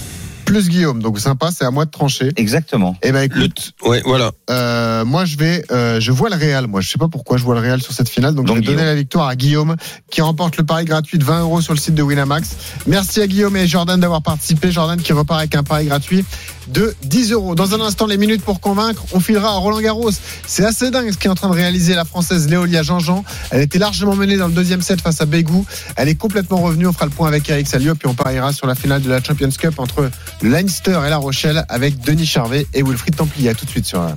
Plus 0.44 0.68
Guillaume, 0.68 1.02
donc 1.02 1.18
sympa, 1.18 1.50
c'est 1.50 1.64
à 1.64 1.70
moi 1.70 1.84
de 1.84 1.90
trancher. 1.90 2.30
Exactement. 2.36 2.96
Eh 3.02 3.12
ben 3.12 3.20
Le 3.20 3.24
écoute, 3.24 3.72
Ouais, 3.84 4.02
voilà. 4.04 4.30
euh, 4.50 5.04
moi 5.04 5.24
je 5.24 5.36
vais, 5.36 5.64
euh, 5.70 6.00
je 6.00 6.12
vois 6.12 6.28
le 6.30 6.36
Real. 6.36 6.66
Moi, 6.66 6.80
je 6.80 6.90
sais 6.90 6.98
pas 6.98 7.08
pourquoi 7.08 7.36
je 7.38 7.44
vois 7.44 7.54
le 7.54 7.60
Real 7.60 7.80
sur 7.82 7.92
cette 7.92 8.08
finale, 8.08 8.34
donc, 8.34 8.46
Donc, 8.46 8.56
je 8.56 8.60
vais 8.62 8.66
donner 8.66 8.84
la 8.84 8.94
victoire 8.94 9.28
à 9.28 9.36
Guillaume, 9.36 9.76
qui 10.10 10.20
remporte 10.20 10.56
le 10.56 10.64
pari 10.64 10.84
gratuit 10.84 11.18
de 11.18 11.24
20 11.24 11.40
euros 11.40 11.60
sur 11.60 11.72
le 11.72 11.78
site 11.78 11.94
de 11.94 12.02
Winamax. 12.02 12.50
Merci 12.86 13.20
à 13.22 13.26
Guillaume 13.26 13.56
et 13.56 13.66
Jordan 13.66 13.98
d'avoir 14.00 14.22
participé. 14.22 14.70
Jordan 14.70 15.00
qui 15.00 15.12
repart 15.12 15.40
avec 15.40 15.54
un 15.54 15.62
pari 15.62 15.86
gratuit 15.86 16.24
de 16.68 16.94
10 17.02 17.32
euros. 17.32 17.54
Dans 17.54 17.74
un 17.74 17.80
instant, 17.80 18.06
les 18.06 18.16
minutes 18.16 18.42
pour 18.42 18.60
convaincre, 18.60 19.04
on 19.12 19.20
filera 19.20 19.48
à 19.48 19.56
Roland 19.56 19.80
Garros. 19.80 20.10
C'est 20.46 20.64
assez 20.64 20.90
dingue 20.90 21.10
ce 21.10 21.18
qu'est 21.18 21.28
en 21.28 21.34
train 21.34 21.48
de 21.48 21.54
réaliser 21.54 21.94
la 21.94 22.04
française 22.04 22.48
Léolia 22.48 22.82
Jean-Jean. 22.82 23.24
Elle 23.50 23.62
était 23.62 23.78
largement 23.78 24.14
menée 24.14 24.36
dans 24.36 24.48
le 24.48 24.54
deuxième 24.54 24.82
set 24.82 25.00
face 25.00 25.20
à 25.20 25.26
Bégou. 25.26 25.64
Elle 25.96 26.08
est 26.08 26.14
complètement 26.14 26.58
revenue. 26.58 26.86
On 26.86 26.92
fera 26.92 27.06
le 27.06 27.10
point 27.10 27.28
avec 27.28 27.48
Eric 27.48 27.66
Salio, 27.66 27.94
puis 27.94 28.08
on 28.08 28.14
pariera 28.14 28.52
sur 28.52 28.66
la 28.66 28.74
finale 28.74 29.02
de 29.02 29.10
la 29.10 29.22
Champions 29.22 29.50
Cup 29.50 29.74
entre 29.78 30.10
le 30.42 30.48
Leinster 30.50 31.00
et 31.06 31.10
La 31.10 31.18
Rochelle 31.18 31.64
avec 31.68 32.00
Denis 32.00 32.26
Charvet 32.26 32.66
et 32.74 32.82
Wilfried 32.82 33.16
Templier. 33.16 33.50
À 33.50 33.54
tout 33.54 33.64
de 33.64 33.70
suite 33.70 33.86
sur 33.86 34.00
RMC. 34.00 34.14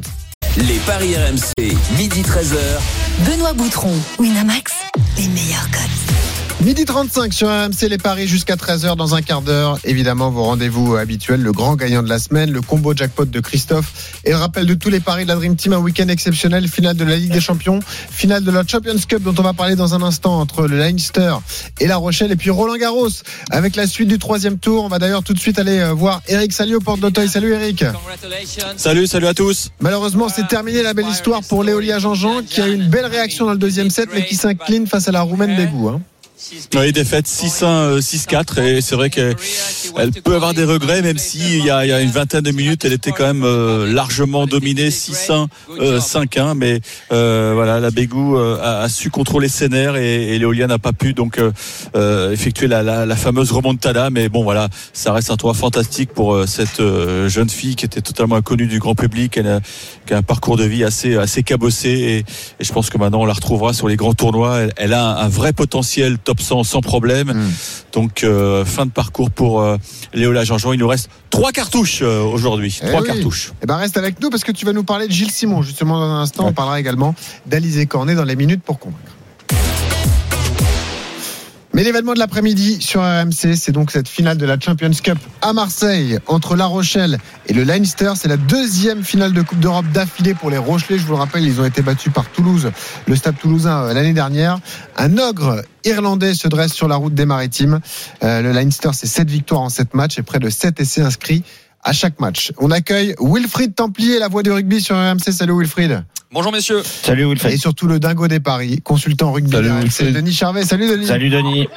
Les 0.57 0.79
paris 0.85 1.15
RMC, 1.15 1.75
midi 1.97 2.21
13h. 2.21 2.57
Benoît 3.29 3.53
Boutron, 3.53 3.93
Winamax, 4.19 4.71
les 5.17 5.27
meilleurs 5.27 5.69
codes. 5.71 6.36
Midi 6.61 6.85
35 6.85 7.33
sur 7.33 7.47
RMC 7.49 7.87
les 7.87 7.99
paris 7.99 8.27
jusqu'à 8.27 8.55
13h 8.55 8.95
dans 8.95 9.13
un 9.13 9.21
quart 9.21 9.43
d'heure. 9.43 9.77
Évidemment, 9.83 10.31
vos 10.31 10.41
rendez-vous 10.43 10.95
habituels, 10.95 11.41
le 11.41 11.51
grand 11.51 11.75
gagnant 11.75 12.01
de 12.01 12.09
la 12.09 12.17
semaine, 12.17 12.51
le 12.51 12.61
combo 12.61 12.95
jackpot 12.95 13.25
de 13.25 13.39
Christophe 13.39 14.19
et 14.25 14.31
le 14.31 14.37
rappel 14.37 14.65
de 14.65 14.73
tous 14.73 14.89
les 14.89 14.99
paris 14.99 15.23
de 15.23 15.27
la 15.27 15.35
Dream 15.35 15.55
Team, 15.55 15.73
un 15.73 15.77
week-end 15.77 16.07
exceptionnel, 16.07 16.67
finale 16.67 16.97
de 16.97 17.05
la 17.05 17.15
Ligue 17.15 17.31
des 17.31 17.41
Champions, 17.41 17.79
finale 18.09 18.43
de 18.43 18.49
la 18.49 18.65
Champions 18.65 18.97
Cup 19.07 19.21
dont 19.21 19.35
on 19.37 19.43
va 19.43 19.53
parler 19.53 19.75
dans 19.75 19.93
un 19.93 20.01
instant 20.01 20.39
entre 20.39 20.67
le 20.67 20.77
Leinster 20.77 21.35
et 21.79 21.85
La 21.85 21.97
Rochelle 21.97 22.31
et 22.31 22.35
puis 22.35 22.49
Roland 22.49 22.77
Garros 22.77 23.07
avec 23.51 23.75
la 23.75 23.85
suite 23.85 24.07
du 24.07 24.17
troisième 24.17 24.57
tour. 24.57 24.83
On 24.83 24.87
va 24.87 24.97
d'ailleurs 24.97 25.23
tout 25.23 25.33
de 25.33 25.39
suite 25.39 25.59
aller 25.59 25.77
euh, 25.77 25.93
voir 25.93 26.23
Eric 26.27 26.53
Salio, 26.53 26.79
porte 26.79 26.99
d'Auteuil. 26.99 27.29
Salut 27.29 27.53
Eric. 27.53 27.85
Salut, 28.77 29.05
salut 29.05 29.27
à 29.27 29.35
tous. 29.35 29.69
Malheureusement, 29.79 30.27
c'est 30.27 30.47
terminé 30.47 30.81
la 30.81 30.95
belle 30.95 31.07
histoire 31.07 31.43
pour 31.43 31.63
Léolia 31.63 31.99
Jean-Jean 31.99 32.41
qui 32.41 32.61
a 32.61 32.67
eu 32.67 32.73
une 32.73 32.89
belle 32.89 33.05
réaction 33.05 33.45
dans 33.45 33.53
le 33.53 33.59
deuxième 33.59 33.91
set 33.91 34.09
mais 34.11 34.25
qui 34.25 34.35
s'incline 34.35 34.87
face 34.87 35.07
à 35.07 35.11
la 35.11 35.21
Roumaine 35.21 35.55
Bégou. 35.55 35.89
Hein. 35.89 36.01
Oui, 36.75 36.91
défaite 36.91 37.25
6-1, 37.25 37.65
euh, 37.65 37.99
6-4 37.99 38.61
et 38.61 38.81
c'est 38.81 38.95
vrai 38.95 39.09
qu'elle 39.09 39.35
elle 39.97 40.11
peut 40.11 40.35
avoir 40.35 40.53
des 40.53 40.65
regrets 40.65 41.01
même 41.01 41.17
si 41.17 41.39
il 41.57 41.65
y 41.65 41.71
a, 41.71 41.83
il 41.83 41.89
y 41.89 41.91
a 41.91 41.99
une 41.99 42.11
vingtaine 42.11 42.41
de 42.41 42.51
minutes 42.51 42.85
elle 42.85 42.93
était 42.93 43.11
quand 43.11 43.25
même 43.25 43.43
euh, 43.43 43.91
largement 43.91 44.45
dominée 44.45 44.89
6-1, 44.89 45.47
euh, 45.79 45.99
5-1 45.99 46.53
mais 46.53 46.79
euh, 47.11 47.53
voilà 47.55 47.79
la 47.79 47.89
Bégou 47.89 48.37
euh, 48.37 48.59
a, 48.61 48.81
a 48.81 48.89
su 48.89 49.09
contrôler 49.09 49.49
ses 49.49 49.67
nerfs 49.69 49.95
et, 49.95 50.35
et 50.35 50.39
Léolia 50.39 50.67
n'a 50.67 50.77
pas 50.77 50.93
pu 50.93 51.13
donc 51.13 51.39
euh, 51.39 51.51
euh, 51.95 52.31
effectuer 52.31 52.67
la, 52.67 52.83
la, 52.83 53.07
la 53.07 53.15
fameuse 53.15 53.51
remontada 53.51 54.11
mais 54.11 54.29
bon 54.29 54.43
voilà 54.43 54.69
ça 54.93 55.13
reste 55.13 55.31
un 55.31 55.37
tournoi 55.37 55.55
fantastique 55.55 56.11
pour 56.13 56.35
euh, 56.35 56.45
cette 56.45 56.81
euh, 56.81 57.27
jeune 57.29 57.49
fille 57.49 57.75
qui 57.75 57.85
était 57.85 58.01
totalement 58.01 58.35
inconnue 58.35 58.67
du 58.67 58.77
grand 58.77 58.93
public 58.93 59.37
elle 59.37 59.47
a, 59.47 59.59
qui 60.05 60.13
a 60.13 60.17
un 60.17 60.21
parcours 60.23 60.57
de 60.57 60.65
vie 60.65 60.83
assez 60.83 61.17
assez 61.17 61.41
cabossé 61.41 61.89
et, 61.89 62.17
et 62.19 62.63
je 62.63 62.71
pense 62.71 62.91
que 62.91 62.97
maintenant 62.99 63.21
on 63.21 63.25
la 63.25 63.33
retrouvera 63.33 63.73
sur 63.73 63.87
les 63.87 63.95
grands 63.95 64.13
tournois. 64.13 64.59
Elle, 64.59 64.73
elle 64.77 64.93
a 64.93 65.17
un 65.17 65.29
vrai 65.29 65.51
potentiel 65.53 66.17
top 66.27 66.41
100 66.41 66.65
sans 66.65 66.81
problème 66.81 67.31
Mm. 67.33 67.51
donc 67.93 68.23
euh, 68.23 68.65
fin 68.65 68.85
de 68.85 68.91
parcours 68.91 69.31
pour 69.31 69.61
euh, 69.61 69.77
Léola 70.13 70.43
Jean-Jean. 70.43 70.73
Il 70.73 70.79
nous 70.79 70.87
reste 70.87 71.09
trois 71.29 71.51
cartouches 71.53 72.01
euh, 72.01 72.21
aujourd'hui. 72.21 72.77
Eh 72.83 72.87
trois 72.87 73.01
oui. 73.01 73.07
cartouches. 73.07 73.53
Eh 73.63 73.65
ben 73.65 73.77
reste 73.77 73.95
avec 73.95 74.19
nous 74.21 74.29
parce 74.29 74.43
que 74.43 74.51
tu 74.51 74.65
vas 74.65 74.73
nous 74.73 74.83
parler 74.83 75.07
de 75.07 75.11
Gilles 75.13 75.31
Simon 75.31 75.61
justement 75.61 75.97
dans 75.99 76.05
un 76.05 76.21
instant. 76.21 76.45
On 76.45 76.51
parlera 76.53 76.79
également 76.81 77.15
d'Alizé 77.45 77.85
Cornet 77.85 78.15
dans 78.15 78.25
les 78.25 78.35
minutes 78.35 78.61
pour 78.61 78.77
convaincre. 78.77 79.16
Mais 81.77 81.83
l'événement 81.83 82.15
de 82.15 82.19
l'après-midi 82.19 82.81
sur 82.81 83.01
RMC, 83.01 83.55
c'est 83.55 83.71
donc 83.71 83.91
cette 83.91 84.07
finale 84.07 84.37
de 84.37 84.47
la 84.47 84.59
Champions 84.59 84.89
Cup 84.89 85.19
à 85.43 85.53
Marseille 85.53 86.17
entre 86.25 86.55
La 86.55 86.65
Rochelle 86.65 87.19
et 87.45 87.53
le 87.53 87.63
Leinster. 87.63 88.13
C'est 88.15 88.27
la 88.27 88.37
deuxième 88.37 89.03
finale 89.03 89.31
de 89.31 89.43
Coupe 89.43 89.59
d'Europe 89.59 89.85
d'affilée 89.93 90.33
pour 90.33 90.49
les 90.49 90.57
Rochelais. 90.57 90.97
Je 90.97 91.05
vous 91.05 91.11
le 91.11 91.19
rappelle, 91.19 91.43
ils 91.43 91.61
ont 91.61 91.65
été 91.65 91.83
battus 91.83 92.11
par 92.11 92.31
Toulouse, 92.31 92.71
le 93.05 93.15
Stade 93.15 93.37
Toulousain 93.37 93.83
euh, 93.83 93.93
l'année 93.93 94.13
dernière. 94.13 94.57
Un 94.97 95.19
ogre 95.19 95.61
irlandais 95.85 96.33
se 96.33 96.47
dresse 96.47 96.73
sur 96.73 96.87
la 96.87 96.95
route 96.95 97.13
des 97.13 97.27
Maritimes. 97.27 97.79
Euh, 98.23 98.41
le 98.41 98.53
Leinster, 98.53 98.89
c'est 98.93 99.05
7 99.05 99.29
victoires 99.29 99.61
en 99.61 99.69
7 99.69 99.93
matchs 99.93 100.17
et 100.17 100.23
près 100.23 100.39
de 100.39 100.49
7 100.49 100.79
essais 100.79 101.01
inscrits 101.01 101.43
à 101.83 101.93
chaque 101.93 102.19
match. 102.19 102.51
On 102.57 102.71
accueille 102.71 103.15
Wilfried 103.19 103.75
Templier, 103.75 104.19
la 104.19 104.27
voix 104.27 104.43
du 104.43 104.51
rugby 104.51 104.81
sur 104.81 104.95
RMC. 104.95 105.31
Salut 105.31 105.57
Wilfried. 105.57 106.03
Bonjour 106.31 106.51
messieurs. 106.51 106.81
Salut 106.83 107.25
Wilfried. 107.25 107.53
Et 107.53 107.57
surtout 107.57 107.87
le 107.87 107.99
dingo 107.99 108.27
des 108.27 108.39
paris, 108.39 108.81
consultant 108.83 109.31
rugby. 109.31 109.51
Salut, 109.51 109.69
RMC, 109.69 109.81
Wilfried. 109.83 110.13
Denis 110.15 110.33
Charvet. 110.33 110.63
Salut 110.63 110.87
Denis. 110.87 111.05
Salut 111.07 111.29
Denis. 111.29 111.67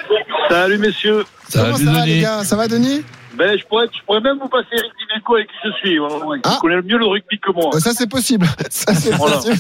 Salut 0.49 0.79
messieurs. 0.79 1.25
Comment 1.53 1.77
Salut, 1.77 1.85
ça 1.85 1.93
va 1.93 2.01
Denis. 2.03 2.15
les 2.15 2.21
gars? 2.21 2.45
Ça 2.45 2.57
va 2.57 2.69
Denis? 2.69 3.03
Ben, 3.39 3.57
je 3.59 3.65
pourrais, 3.67 3.87
je 3.87 4.05
pourrais 4.05 4.21
même 4.21 4.39
vous 4.41 4.49
passer 4.49 4.67
Eric 4.73 4.91
Avec 5.13 5.49
qui 5.49 5.55
je 5.65 5.71
suis. 5.79 5.99
Ouais, 5.99 6.07
ouais, 6.25 6.37
qui 6.39 6.43
Ah. 6.45 6.59
connaît 6.61 6.81
mieux 6.83 6.99
le 6.99 7.07
rugby 7.07 7.39
que 7.41 7.53
moi. 7.53 7.71
Euh, 7.75 7.81
Ça 7.81 7.93
c'est 7.97 8.09
possible. 8.09 8.47
Ça 8.71 8.95
c'est 8.95 9.11
Voilà. 9.15 9.37
possible. 9.39 9.59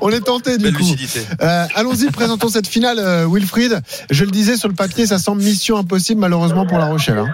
On 0.00 0.10
est 0.10 0.20
tenté 0.20 0.56
du 0.58 0.64
Belle 0.64 0.74
coup. 0.74 0.80
lucidité. 0.80 1.20
Euh, 1.40 1.66
Allons-y, 1.74 2.10
présentons 2.10 2.48
cette 2.48 2.66
finale, 2.68 2.98
euh, 2.98 3.26
Wilfried. 3.30 3.80
Je 4.10 4.24
le 4.24 4.30
disais 4.30 4.56
sur 4.56 4.68
le 4.68 4.74
papier, 4.74 5.06
ça 5.06 5.18
semble 5.18 5.42
mission 5.42 5.78
impossible 5.78 6.20
malheureusement 6.20 6.66
pour 6.66 6.78
La 6.78 6.86
Rochelle. 6.86 7.18
hein. 7.18 7.28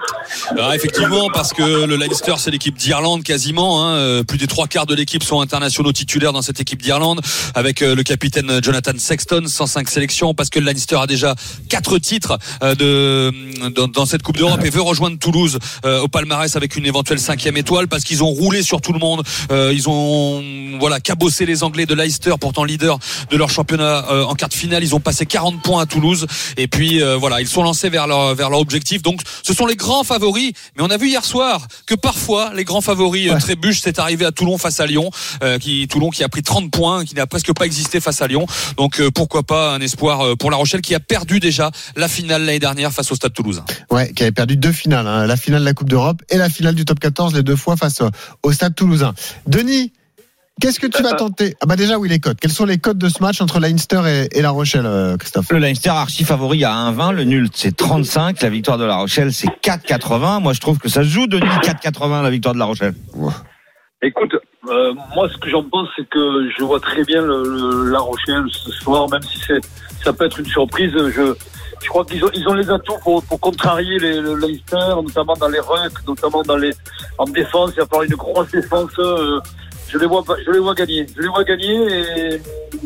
Ah, 0.58 0.76
effectivement, 0.76 1.28
parce 1.32 1.52
que 1.52 1.62
le 1.86 1.96
Leinster, 1.96 2.34
c'est 2.38 2.50
l'équipe 2.50 2.76
d'Irlande 2.76 3.22
quasiment. 3.24 3.84
Hein. 3.84 4.22
Plus 4.24 4.38
des 4.38 4.46
trois 4.46 4.66
quarts 4.68 4.86
de 4.86 4.94
l'équipe 4.94 5.22
sont 5.24 5.40
internationaux 5.40 5.92
titulaires 5.92 6.32
dans 6.32 6.42
cette 6.42 6.60
équipe 6.60 6.82
d'Irlande, 6.82 7.20
avec 7.54 7.82
euh, 7.82 7.94
le 7.94 8.02
capitaine 8.04 8.60
Jonathan 8.62 8.92
Sexton, 8.96 9.42
105 9.46 9.88
sélections, 9.88 10.34
parce 10.34 10.50
que 10.50 10.60
le 10.60 10.66
Leinster 10.66 10.96
a 10.96 11.06
déjà 11.06 11.34
quatre 11.68 11.98
titres 11.98 12.38
euh, 12.62 12.74
de 12.74 13.70
dans, 13.70 13.88
dans 13.88 14.06
cette 14.06 14.22
Coupe 14.22 14.36
d'Europe 14.36 14.60
et 14.64 14.70
veut 14.70 14.80
rejoindre 14.82 15.18
Toulouse 15.18 15.58
euh, 15.84 16.00
au 16.00 16.08
palmarès 16.08 16.54
avec 16.56 16.76
une 16.76 16.86
éventuelle 16.86 17.18
cinquième 17.18 17.39
étoile, 17.46 17.88
parce 17.88 18.05
qu'ils 18.05 18.22
ont 18.22 18.31
roulé 18.31 18.62
sur 18.62 18.81
tout 18.81 18.92
le 18.92 18.98
monde. 18.98 19.22
Euh, 19.50 19.72
ils 19.74 19.88
ont 19.88 20.42
voilà 20.79 21.00
cabossé 21.00 21.46
les 21.46 21.62
Anglais 21.62 21.87
de 21.87 21.94
Leicester, 21.94 22.35
pourtant 22.40 22.64
leader 22.64 22.98
de 23.31 23.37
leur 23.37 23.50
championnat 23.50 24.07
euh, 24.11 24.24
en 24.24 24.35
quart 24.35 24.48
de 24.48 24.55
finale. 24.55 24.83
Ils 24.83 24.94
ont 24.94 25.00
passé 25.00 25.26
40 25.26 25.62
points 25.62 25.83
à 25.83 25.87
Toulouse 25.87 26.26
et 26.57 26.68
puis 26.68 27.03
euh, 27.03 27.16
voilà, 27.16 27.40
ils 27.40 27.48
sont 27.48 27.62
lancés 27.62 27.90
vers 27.90 28.07
leur 28.07 28.35
vers 28.35 28.50
leur 28.50 28.61
objectif. 28.61 29.03
Donc 29.03 29.20
ce 29.42 29.53
sont 29.55 29.66
les 29.66 29.76
grands 29.76 30.05
favoris. 30.05 30.53
Mais 30.76 30.83
on 30.83 30.90
a 30.90 30.96
vu 30.96 31.09
hier 31.09 31.24
soir 31.24 31.66
que 31.87 31.94
parfois 31.94 32.53
les 32.55 32.64
grands 32.64 32.81
favoris 32.81 33.31
euh, 33.31 33.38
trébuchent. 33.38 33.81
C'est 33.83 33.98
arrivé 33.98 34.24
à 34.24 34.33
Toulon 34.33 34.59
face 34.59 34.81
à 34.81 34.87
Lyon, 34.87 35.11
euh, 35.42 35.59
qui 35.59 35.87
Toulon 35.88 36.11
qui 36.11 36.24
a 36.24 36.29
pris 36.29 36.42
30 36.42 36.70
points, 36.70 37.05
qui 37.05 37.14
n'a 37.14 37.26
presque 37.26 37.53
pas 37.53 37.66
existé 37.66 38.00
face 38.00 38.22
à 38.22 38.26
Lyon. 38.26 38.46
Donc 38.76 39.00
euh, 39.00 39.11
pourquoi 39.11 39.42
pas 39.42 39.74
un 39.74 39.81
espoir 39.81 40.37
pour 40.37 40.50
La 40.50 40.57
Rochelle 40.57 40.81
qui 40.81 40.94
a 40.94 41.00
perdu 41.00 41.40
déjà 41.40 41.70
la 41.96 42.09
finale 42.09 42.44
l'année 42.44 42.59
dernière 42.59 42.92
face 42.92 43.11
au 43.12 43.14
Stade 43.14 43.33
Toulousain. 43.33 43.64
Ouais, 43.90 44.12
qui 44.12 44.22
avait 44.22 44.33
perdu 44.33 44.57
deux 44.57 44.72
finales, 44.72 45.07
hein, 45.07 45.26
la 45.26 45.37
finale 45.37 45.61
de 45.61 45.66
la 45.66 45.74
Coupe 45.74 45.88
d'Europe 45.88 46.22
et 46.29 46.37
la 46.37 46.48
finale 46.48 46.74
du 46.74 46.85
Top 46.85 47.00
14, 47.00 47.29
les 47.34 47.42
deux 47.42 47.56
fois 47.56 47.76
face 47.76 48.02
au, 48.42 48.52
Stade 48.52 48.74
Toulousain. 48.74 49.14
Denis, 49.46 49.92
qu'est-ce 50.60 50.78
que 50.80 50.86
tu 50.86 51.02
vas 51.02 51.12
tenter? 51.14 51.56
Ah 51.60 51.66
bah 51.66 51.76
déjà 51.76 51.98
oui 51.98 52.08
les 52.08 52.18
codes. 52.20 52.38
Quels 52.40 52.50
sont 52.52 52.64
les 52.66 52.78
codes 52.78 52.98
de 52.98 53.08
ce 53.08 53.22
match 53.22 53.40
entre 53.40 53.60
Leinster 53.60 54.02
et, 54.06 54.38
et 54.38 54.42
La 54.42 54.50
Rochelle, 54.50 54.86
euh, 54.86 55.16
Christophe? 55.16 55.50
Le 55.50 55.58
Leinster 55.58 55.90
archi 55.90 56.24
favori 56.24 56.64
à 56.64 56.72
1,20, 56.72 57.12
le 57.14 57.24
nul 57.24 57.48
c'est 57.54 57.76
35, 57.76 58.40
la 58.42 58.50
victoire 58.50 58.78
de 58.78 58.84
La 58.84 58.96
Rochelle 58.96 59.32
c'est 59.32 59.48
4,80. 59.62 60.40
Moi 60.42 60.52
je 60.52 60.60
trouve 60.60 60.78
que 60.78 60.88
ça 60.88 61.02
se 61.02 61.08
joue 61.08 61.26
Denis 61.26 61.46
4,80 61.62 62.22
la 62.22 62.30
victoire 62.30 62.54
de 62.54 62.58
La 62.58 62.66
Rochelle. 62.66 62.94
Écoute, 64.02 64.32
euh, 64.70 64.94
moi, 65.14 65.28
ce 65.30 65.36
que 65.36 65.50
j'en 65.50 65.62
pense, 65.62 65.86
c'est 65.94 66.08
que 66.08 66.48
je 66.58 66.64
vois 66.64 66.80
très 66.80 67.04
bien 67.04 67.20
le, 67.20 67.42
le- 67.42 67.90
La 67.90 67.98
Rochelle 67.98 68.44
ce 68.50 68.70
soir, 68.72 69.06
même 69.10 69.20
si 69.22 69.38
c'est, 69.46 69.60
ça 70.02 70.12
peut 70.14 70.24
être 70.24 70.40
une 70.40 70.46
surprise. 70.46 70.90
Je, 70.96 71.34
je 71.82 71.88
crois 71.88 72.06
qu'ils 72.06 72.24
ont, 72.24 72.30
ils 72.32 72.48
ont 72.48 72.54
les 72.54 72.70
atouts 72.70 72.96
pour, 73.02 73.22
pour 73.24 73.38
contrarier 73.40 73.98
les, 73.98 74.20
le 74.22 74.36
Leicester, 74.36 74.94
notamment 75.04 75.34
dans 75.34 75.48
les 75.48 75.60
rucks, 75.60 76.06
notamment 76.08 76.42
dans 76.42 76.56
les, 76.56 76.70
en 77.18 77.24
défense. 77.24 77.70
Il 77.76 77.80
va 77.80 77.86
falloir 77.86 78.02
une 78.04 78.14
grosse 78.16 78.50
défense. 78.50 78.90
euh, 78.98 79.40
je 79.88 79.98
les 79.98 80.06
vois, 80.06 80.22
je 80.46 80.50
les 80.52 80.58
vois 80.60 80.74
gagner. 80.74 81.06
Je 81.16 81.22
les 81.22 81.28
vois 81.28 81.44
gagner 81.44 81.74
et 82.34 82.40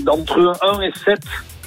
entre 0.08 0.52
1 0.62 0.80
et 0.82 0.92
7. 1.04 1.18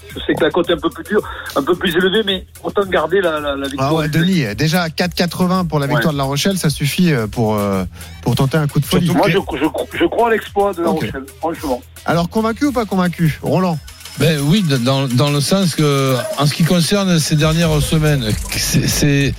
Je 0.09 0.19
sais 0.25 0.33
que 0.33 0.43
la 0.43 0.49
cote 0.49 0.67
est 0.69 0.73
un 0.73 0.77
peu 0.77 0.89
plus 0.89 1.03
dure, 1.03 1.21
un 1.55 1.61
peu 1.61 1.75
plus 1.75 1.95
élevée, 1.95 2.23
mais 2.25 2.47
autant 2.63 2.83
garder 2.85 3.21
la, 3.21 3.39
la, 3.39 3.55
la 3.55 3.67
victoire. 3.67 3.89
Ah 3.91 3.93
ouais, 3.93 4.07
Denis, 4.09 4.45
déjà 4.55 4.87
4,80 4.87 5.67
pour 5.67 5.77
la 5.79 5.85
victoire 5.85 6.07
Ouais. 6.07 6.13
de 6.13 6.17
La 6.17 6.23
Rochelle, 6.23 6.57
ça 6.57 6.71
suffit 6.71 7.13
euh, 7.13 7.27
pour, 7.27 7.55
euh, 7.55 7.83
pour 8.23 8.33
tenter 8.35 8.57
un 8.57 8.67
coup 8.67 8.79
de 8.79 8.85
folie. 8.85 9.11
Moi, 9.11 9.29
je, 9.29 9.37
je, 9.37 9.97
je 9.99 10.05
crois 10.05 10.29
à 10.29 10.31
l'exploit 10.31 10.73
de 10.73 10.81
La. 10.81 10.89
Rochelle, 10.89 11.25
franchement. 11.37 11.81
Alors, 12.05 12.29
convaincu 12.29 12.65
ou 12.65 12.71
pas 12.71 12.85
convaincu 12.85 13.37
Roland? 13.43 13.77
Ben 14.17 14.39
oui, 14.41 14.63
dans, 14.83 15.07
dans 15.07 15.29
le 15.29 15.39
sens 15.41 15.75
que, 15.75 16.15
en 16.39 16.47
ce 16.47 16.53
qui 16.55 16.63
concerne 16.63 17.19
ces 17.19 17.35
dernières 17.35 17.79
semaines, 17.83 18.25
c'est- 18.55 19.35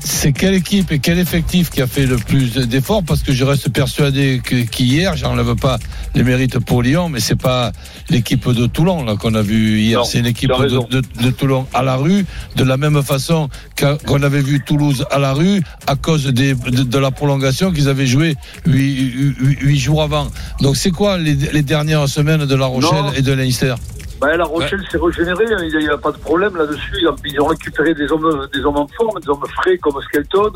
c'est 0.00 0.32
quelle 0.32 0.54
équipe 0.54 0.92
et 0.92 0.98
quel 0.98 1.18
effectif 1.18 1.70
qui 1.70 1.82
a 1.82 1.86
fait 1.86 2.06
le 2.06 2.16
plus 2.16 2.54
d'efforts? 2.54 3.02
Parce 3.04 3.22
que 3.22 3.32
je 3.32 3.44
reste 3.44 3.68
persuadé 3.70 4.40
qu'hier, 4.70 5.16
j'enlève 5.16 5.54
pas 5.56 5.78
les 6.14 6.22
mérites 6.22 6.58
pour 6.58 6.82
Lyon, 6.82 7.08
mais 7.08 7.20
c'est 7.20 7.36
pas 7.40 7.72
l'équipe 8.10 8.48
de 8.50 8.66
Toulon 8.66 9.04
là 9.04 9.16
qu'on 9.16 9.34
a 9.34 9.42
vu 9.42 9.80
hier. 9.80 10.04
C'est 10.06 10.18
une 10.20 10.26
équipe 10.26 10.48
de, 10.50 10.54
raison. 10.54 10.86
de- 10.90 11.02
de 11.22 11.30
Toulon 11.30 11.66
à 11.74 11.82
la 11.82 11.96
rue, 11.96 12.24
de 12.56 12.64
la 12.64 12.76
même 12.76 13.02
façon 13.02 13.48
qu'on 13.78 14.22
avait 14.22 14.40
vu 14.42 14.62
Toulouse 14.64 15.04
à 15.10 15.18
la 15.18 15.32
rue 15.32 15.62
à 15.86 15.96
cause 15.96 16.26
des, 16.26 16.54
de, 16.54 16.82
de 16.82 16.98
la 16.98 17.10
prolongation 17.10 17.70
qu'ils 17.72 17.88
avaient 17.88 18.06
joué 18.06 18.34
huit, 18.66 19.34
huit- 19.40 19.58
huit 19.60 19.78
jours 19.78 20.02
avant. 20.02 20.28
Donc 20.60 20.76
c'est 20.76 20.90
quoi 20.90 21.18
les, 21.18 21.34
les 21.34 21.62
dernières 21.62 22.08
semaines 22.08 22.46
de 22.46 22.54
La 22.54 22.66
Rochelle 22.66 22.90
Non. 23.04 23.12
et 23.12 23.22
de 23.22 23.32
Leinster? 23.32 23.74
Bah, 24.20 24.36
la 24.36 24.44
Rochelle 24.44 24.82
s'est 24.90 24.98
régénérée, 25.00 25.44
hein, 25.54 25.58
il 25.62 25.78
n'y 25.78 25.88
a, 25.88 25.96
pas 25.96 26.10
de 26.10 26.18
problème 26.18 26.56
là-dessus. 26.56 26.92
Ils 27.00 27.08
ont- 27.08 27.14
Ils 27.24 27.40
ont 27.40 27.46
récupéré 27.46 27.94
des 27.94 28.10
hommes, 28.10 28.48
des 28.52 28.60
hommes 28.64 28.76
en 28.78 28.88
forme, 28.88 29.20
des 29.20 29.28
hommes 29.28 29.44
frais 29.56 29.78
comme 29.78 30.00
Skelton, 30.02 30.50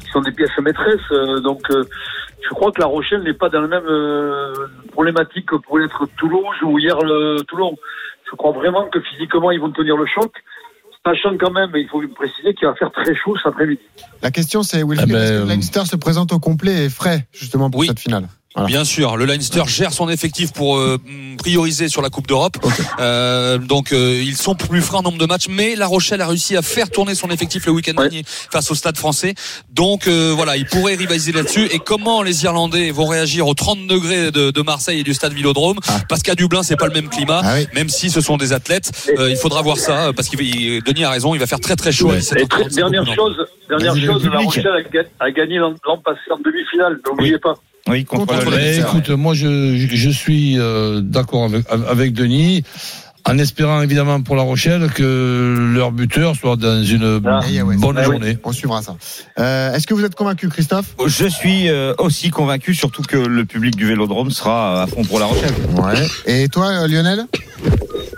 qui 0.00 0.10
sont 0.10 0.20
des 0.20 0.32
pièces 0.32 0.50
maîtresses. 0.62 1.00
Euh, 1.10 1.40
Donc, 1.40 1.62
euh, 1.70 1.84
je 2.44 2.48
crois 2.50 2.70
que 2.72 2.80
la 2.80 2.86
Rochelle 2.86 3.22
n'est 3.22 3.32
pas 3.32 3.48
dans 3.48 3.62
la 3.62 3.68
même 3.68 3.86
euh, 3.88 4.52
problématique 4.92 5.46
que 5.46 5.56
pourrait 5.56 5.84
être 5.84 6.06
Toulouse 6.18 6.56
ou 6.64 6.78
hier 6.78 6.98
le 7.00 7.40
Toulon. 7.48 7.76
Je 8.30 8.36
crois 8.36 8.52
vraiment 8.52 8.88
que 8.90 9.00
physiquement, 9.00 9.50
ils 9.50 9.60
vont 9.60 9.70
tenir 9.72 9.96
le 9.96 10.06
choc. 10.06 10.32
Sachant 11.04 11.36
quand 11.38 11.50
même, 11.50 11.70
il 11.74 11.88
faut 11.88 12.00
préciser 12.14 12.54
qu'il 12.54 12.68
va 12.68 12.74
faire 12.74 12.92
très 12.92 13.14
chaud 13.16 13.36
cet 13.36 13.46
après-midi. 13.46 13.80
La 14.22 14.30
question, 14.30 14.62
c'est 14.62 14.84
Wilfried, 14.84 15.10
Ah 15.10 15.18
ben, 15.18 15.22
est-ce 15.24 15.42
que 15.42 15.48
Leinster 15.48 15.84
se 15.86 15.96
présente 15.96 16.32
au 16.32 16.38
complet 16.38 16.84
et 16.84 16.88
frais, 16.88 17.26
justement, 17.32 17.70
pour 17.70 17.80
Oui. 17.80 17.88
cette 17.88 17.98
finale? 17.98 18.28
Voilà. 18.54 18.66
Bien 18.68 18.84
sûr, 18.84 19.16
le 19.16 19.24
Leinster 19.24 19.62
gère 19.66 19.92
son 19.94 20.08
effectif 20.10 20.52
pour 20.52 20.76
euh, 20.76 20.98
prioriser 21.38 21.88
sur 21.88 22.02
la 22.02 22.10
Coupe 22.10 22.26
d'Europe. 22.26 22.56
Euh, 23.00 23.56
donc 23.58 23.92
euh, 23.92 24.20
ils 24.22 24.36
sont 24.36 24.54
plus 24.54 24.82
frais 24.82 24.98
en 24.98 25.02
nombre 25.02 25.16
de 25.18 25.24
matchs, 25.26 25.46
mais 25.48 25.74
La 25.74 25.86
Rochelle 25.86 26.20
a 26.20 26.26
réussi 26.26 26.56
à 26.56 26.62
faire 26.62 26.90
tourner 26.90 27.14
son 27.14 27.30
effectif 27.30 27.64
le 27.66 27.72
week-end 27.72 27.94
dernier 27.94 28.22
face 28.26 28.70
au 28.70 28.74
Stade 28.74 28.96
Français. 28.98 29.34
Donc 29.70 30.06
euh, 30.06 30.32
voilà, 30.36 30.56
ils 30.58 30.66
pourraient 30.66 30.96
rivaliser 30.96 31.32
là-dessus. 31.32 31.66
Et 31.72 31.78
comment 31.78 32.22
les 32.22 32.44
Irlandais 32.44 32.90
vont 32.90 33.06
réagir 33.06 33.46
aux 33.46 33.54
30 33.54 33.86
degrés 33.86 34.30
de, 34.30 34.50
de 34.50 34.62
Marseille 34.62 35.00
et 35.00 35.04
du 35.04 35.14
Stade 35.14 35.32
Vélodrome 35.32 35.78
Parce 36.08 36.22
qu'à 36.22 36.34
Dublin, 36.34 36.62
c'est 36.62 36.76
pas 36.76 36.86
le 36.88 36.92
même 36.94 37.08
climat, 37.08 37.40
Ah 37.42 37.54
oui. 37.56 37.66
même 37.74 37.88
si 37.88 38.10
ce 38.10 38.20
sont 38.20 38.36
des 38.36 38.52
athlètes. 38.52 38.90
Euh, 39.18 39.30
il 39.30 39.36
faudra 39.36 39.62
voir 39.62 39.78
ça 39.78 40.10
parce 40.14 40.28
qu'il 40.28 40.40
il- 40.42 40.82
Denis 40.82 41.04
a 41.04 41.10
raison, 41.10 41.34
il 41.34 41.38
va 41.40 41.46
faire 41.46 41.60
très 41.60 41.76
très 41.76 41.90
chaud. 41.92 42.12
Et 42.12 42.18
17h30, 42.18 42.48
très- 42.48 42.68
dernière 42.68 43.06
chose, 43.14 43.36
dernière 43.68 43.96
chose, 43.96 44.24
la. 44.26 44.38
Rochelle 44.40 44.66
a, 44.68 44.82
ga- 44.82 45.08
a 45.20 45.30
gagné 45.30 45.56
l'an 45.58 45.74
l'an 45.86 45.96
passé 45.98 46.20
en 46.30 46.38
demi-finale. 46.38 46.98
N'oubliez 47.08 47.38
pas. 47.38 47.54
Oui, 47.88 48.04
contre, 48.04 48.26
Contre 48.26 48.44
le 48.50 48.56
le 48.56 48.62
Eh, 48.62 48.64
Leinster. 48.76 48.82
écoute, 48.88 49.10
moi 49.10 49.34
je, 49.34 49.76
je 49.76 50.10
suis 50.10 50.58
euh, 50.58 51.00
d'accord 51.00 51.44
avec, 51.44 51.64
avec 51.88 52.12
Denis, 52.12 52.62
en 53.28 53.38
espérant 53.38 53.82
évidemment 53.82 54.20
pour 54.22 54.36
La 54.36 54.42
Rochelle 54.42 54.88
que 54.94 55.72
leur 55.74 55.90
buteur 55.92 56.36
soit 56.36 56.56
dans 56.56 56.82
une 56.84 57.20
Ah. 57.26 57.40
Eh, 57.52 57.60
ouais, 57.62 57.76
bonne 57.76 57.96
c'est- 57.96 58.04
journée. 58.04 58.38
On 58.44 58.52
suivra 58.52 58.82
ça. 58.82 58.96
Euh, 59.38 59.74
Est-ce 59.74 59.86
que 59.86 59.94
vous 59.94 60.04
êtes 60.04 60.14
convaincu, 60.14 60.48
Christophe? 60.48 60.94
Je 61.06 61.26
suis 61.26 61.68
euh, 61.68 61.92
aussi 61.98 62.30
convaincu, 62.30 62.74
surtout 62.74 63.02
que 63.02 63.16
le 63.16 63.44
public 63.44 63.74
du 63.76 63.86
Vélodrome 63.86 64.30
sera 64.30 64.82
à 64.82 64.86
fond 64.86 65.04
pour 65.04 65.18
La 65.18 65.26
Rochelle. 65.26 65.52
Ouais. 65.76 66.06
Et 66.26 66.48
toi, 66.48 66.86
Lionel? 66.86 67.26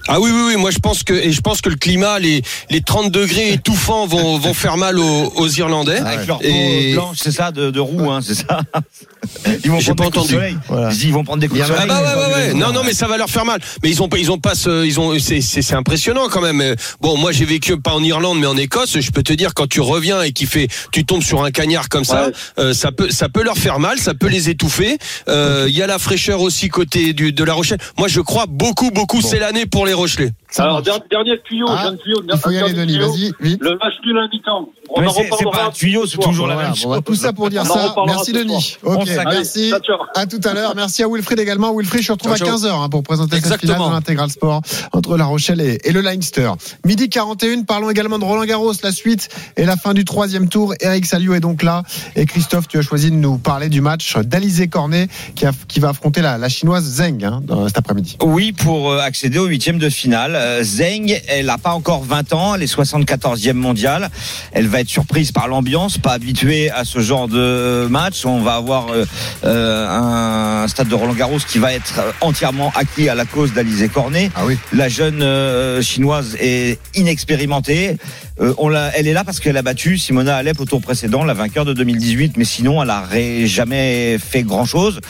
Ah 0.07 0.21
oui, 0.21 0.31
oui, 0.33 0.43
oui. 0.49 0.57
Moi, 0.57 0.71
je 0.71 0.79
pense 0.79 1.03
que 1.03 1.15
et 1.15 1.33
je 1.33 1.41
pense 1.41 1.61
que 1.63 1.71
le 1.71 1.77
climat, 1.77 2.19
les 2.19 2.43
les 2.71 2.83
30 2.83 3.11
degrés 3.11 3.53
étouffants 3.53 4.07
vont 4.07 4.39
vont 4.45 4.55
faire 4.55 4.77
mal 4.77 4.99
aux, 4.99 5.33
aux 5.37 5.49
Irlandais. 5.49 5.99
Avec 5.99 6.27
leur 6.27 6.39
peau 6.41 6.45
Et- 6.47 6.93
blanche, 6.95 7.17
c'est 7.21 7.33
ça, 7.33 7.51
de, 7.51 7.71
de 7.71 7.81
roue, 7.81 8.11
hein, 8.11 8.21
c'est 8.23 8.35
ça. 8.35 8.61
Ils 9.65 9.71
vont 9.71 9.79
prendre 9.81 9.95
pas 9.97 10.05
des 10.05 10.11
coups 10.11 10.13
de 10.13 10.19
entendu. 10.19 10.35
soleil. 10.35 10.57
Voilà. 10.69 10.93
Ils 10.93 11.13
vont 11.13 11.25
prendre 11.25 11.41
des 11.41 11.49
coups 11.49 11.61
de 11.61 11.65
Il 11.65 11.69
y 11.69 11.71
en 11.73 11.75
a- 11.75 11.81
soleil. 11.81 11.97
Ah 11.97 12.03
bah 12.03 12.19
ouais, 12.29 12.35
ouais, 12.35 12.47
ouais. 12.49 12.55
Non, 12.55 12.73
non, 12.73 12.83
mais 12.85 12.93
ça 12.93 13.07
va 13.07 13.17
leur 13.17 13.31
faire 13.31 13.47
mal. 13.47 13.59
Mais 13.83 13.89
ils 13.91 14.03
ont 14.03 14.09
pas, 14.09 14.19
ils 14.19 14.31
ont 14.31 14.39
pas, 14.39 14.55
ce- 14.55 14.85
ils 14.85 15.01
ont, 15.01 15.15
c'est, 15.19 15.73
impressionnant 15.75 16.29
quand 16.31 16.43
même. 16.43 16.63
Bon, 17.01 17.17
moi 17.17 17.33
j'ai 17.33 17.47
vécu 17.47 17.77
pas 17.81 17.93
en 17.95 18.03
Irlande, 18.03 18.39
mais 18.39 18.47
en 18.47 18.57
Écosse. 18.59 19.01
Je 19.01 19.11
peux 19.11 19.23
te 19.23 19.33
dire 19.33 19.55
quand 19.55 19.67
tu 19.67 19.81
reviens 19.81 20.21
et 20.23 20.33
qu'il 20.33 20.47
fait, 20.47 20.69
tu 20.93 21.07
tombes 21.07 21.23
sur 21.23 21.43
un 21.43 21.51
cagnard 21.51 21.89
comme 21.89 22.05
ça, 22.05 22.27
Ouais. 22.27 22.33
euh, 22.59 22.75
ça 22.75 22.93
peut, 22.93 23.11
ça 23.11 23.29
peut 23.31 23.43
leur 23.43 23.57
faire 23.57 23.79
mal, 23.79 23.99
ça 23.99 24.13
peut 24.13 24.29
les 24.29 24.51
étouffer. 24.51 24.99
Euh, 25.29 25.65
Il 25.69 25.75
y 25.75 25.81
a 25.83 25.87
la 25.87 25.99
fraîcheur 25.99 26.43
aussi 26.43 26.69
côté 26.69 27.15
du, 27.15 27.33
de 27.33 27.45
la 27.45 27.55
Rochelle. 27.55 27.79
Moi, 27.97 28.09
je 28.09 28.21
crois 28.21 28.45
beaucoup, 28.47 28.91
beaucoup. 28.91 29.23
C'est 29.35 29.41
l'année 29.41 29.67
pour 29.67 29.85
les 29.85 29.95
Rochelais. 29.95 30.31
Alors, 30.59 30.83
dernier 30.83 31.41
tuyau, 31.45 31.67
Ah, 31.69 31.85
jeune 31.85 31.99
tuyau, 31.99 32.21
Il 32.33 32.39
faut 32.39 32.51
y 32.51 32.59
aller, 32.59 32.73
dernier 32.73 32.93
Denis, 32.93 32.99
tuyau. 32.99 33.11
vas-y, 33.13 33.33
vite. 33.49 33.61
Le 33.63 33.71
match 33.73 33.95
nul 34.05 34.19
à 34.19 34.29
mi-temps. 34.33 34.69
On 34.91 35.01
Mais 35.01 35.07
en 35.07 35.13
c'est- 35.13 35.29
pas 35.51 35.65
un 35.67 35.71
tuyau, 35.71 36.05
ce 36.07 36.13
c'est 36.13 36.19
toujours 36.23 36.47
la 36.47 36.57
même 36.57 36.73
bon, 36.85 37.01
tout 37.01 37.15
ça 37.15 37.33
pour 37.33 37.49
dire 37.49 37.63
On 37.63 37.73
ça. 37.75 37.95
Merci 38.07 38.33
Denis. 38.33 38.77
Ok, 38.83 39.09
merci. 39.27 39.73
À 40.15 40.27
tout 40.27 40.41
à 40.45 40.53
l'heure. 40.53 40.75
Merci 40.77 41.03
à 41.03 41.09
Wilfried 41.09 41.41
également. 41.41 41.75
Wilfried, 41.75 42.03
je 42.03 42.09
te 42.09 42.13
retrouve 42.13 42.37
Ciao, 42.37 42.49
à 42.49 42.59
ciao. 42.59 42.71
15h 42.71 42.91
pour 42.91 43.03
présenter 43.03 43.41
cette 43.41 43.61
finale 43.61 43.79
de 43.79 43.91
l'intégral 43.93 44.31
sport 44.31 44.61
entre 44.93 45.17
La 45.17 45.25
Rochelle 45.25 45.61
et, 45.63 45.81
et 45.85 45.93
le 45.93 46.01
Leinster. 46.03 46.51
Midi 46.85 47.09
41, 47.09 47.63
parlons 47.63 47.89
également 47.91 48.19
de 48.19 48.25
Roland 48.25 48.45
Garros, 48.45 48.73
la 48.83 48.93
suite 48.93 49.29
et 49.57 49.65
la 49.65 49.77
fin 49.77 49.95
du 49.95 50.05
troisième 50.05 50.49
tour. 50.49 50.75
Eric 50.81 51.07
Salio 51.07 51.33
est 51.35 51.41
donc 51.41 51.63
là. 51.63 51.83
Et 52.15 52.27
Christophe, 52.27 52.69
tu 52.69 52.79
as 52.79 52.83
choisi 52.83 53.11
de 53.11 53.17
nous 53.17 53.39
parler 53.39 53.69
du 53.71 53.81
match 53.81 54.17
d'Alizé 54.19 54.69
Cornet 54.69 55.09
qui, 55.35 55.47
a- 55.47 55.53
qui 55.67 55.81
va 55.81 55.89
affronter 55.89 56.21
la, 56.21 56.37
la 56.37 56.49
chinoise 56.51 56.85
Zheng 56.85 57.25
hein, 57.25 57.41
dans- 57.43 57.67
cet 57.69 57.79
après-midi. 57.79 58.17
Oui, 58.23 58.53
pour 58.53 58.93
euh, 58.93 58.99
accéder 59.01 59.39
au 59.39 59.47
huitième 59.47 59.79
de 59.79 59.89
finale. 59.89 60.37
Euh, 60.45 60.63
Zeng, 60.63 61.21
elle 61.27 61.47
n'a 61.47 61.59
pas 61.59 61.71
encore 61.71 62.05
20 62.05 62.33
ans, 62.35 62.55
elle 62.55 62.63
est 62.63 62.73
74e 62.73 63.55
mondiale. 63.55 64.11
Elle 64.53 64.69
va 64.69 64.81
être 64.81 64.89
surprise 64.89 65.33
par 65.33 65.49
l'ambiance, 65.49 65.97
pas 65.97 66.13
habituée 66.13 66.71
à 66.71 66.85
ce 66.85 67.01
genre 67.01 67.29
de 67.29 67.87
match. 67.91 68.27
On 68.27 68.41
va 68.41 68.57
avoir 68.57 68.91
euh, 68.91 69.07
euh, 69.45 69.89
un 69.89 70.69
stade 70.69 70.89
de 70.89 70.95
Roland 70.95 71.15
Garros 71.15 71.39
qui 71.39 71.59
va 71.59 71.73
être 71.73 72.01
entièrement 72.21 72.73
acquis 72.75 73.09
à 73.09 73.15
la 73.15 73.25
cause 73.25 73.55
d'Alizé 73.55 73.89
Cornet. 73.89 74.31
Ah 74.35 74.45
oui. 74.45 74.59
La 74.73 74.89
jeune 74.89 75.23
euh, 75.23 75.81
chinoise 75.81 76.37
est 76.41 76.79
inexpérimentée. 76.95 77.97
Euh, 78.41 78.91
elle 78.95 79.07
est 79.07 79.13
là 79.13 79.23
parce 79.25 79.39
qu'elle 79.41 79.57
a 79.57 79.63
battu 79.63 79.97
Simona 79.97 80.37
Alep 80.37 80.61
au 80.61 80.65
tour 80.65 80.81
précédent, 80.81 81.25
la 81.25 81.35
vainqueur 81.35 81.65
de 81.65 81.73
2018. 81.73 82.37
Mais 82.37 82.45
sinon, 82.45 82.83
elle 82.83 82.91
a 82.91 83.01
ré- 83.03 83.47
jamais 83.47 84.19
fait 84.19 84.43
grand 84.43 84.65
chose. 84.65 85.01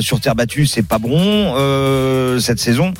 sur 0.00 0.20
terre 0.20 0.34
battue, 0.34 0.66
c'est 0.66 0.82
pas 0.86 0.98
bon 0.98 1.54
euh, 1.56 2.38
cette 2.40 2.58
saison. 2.60 2.94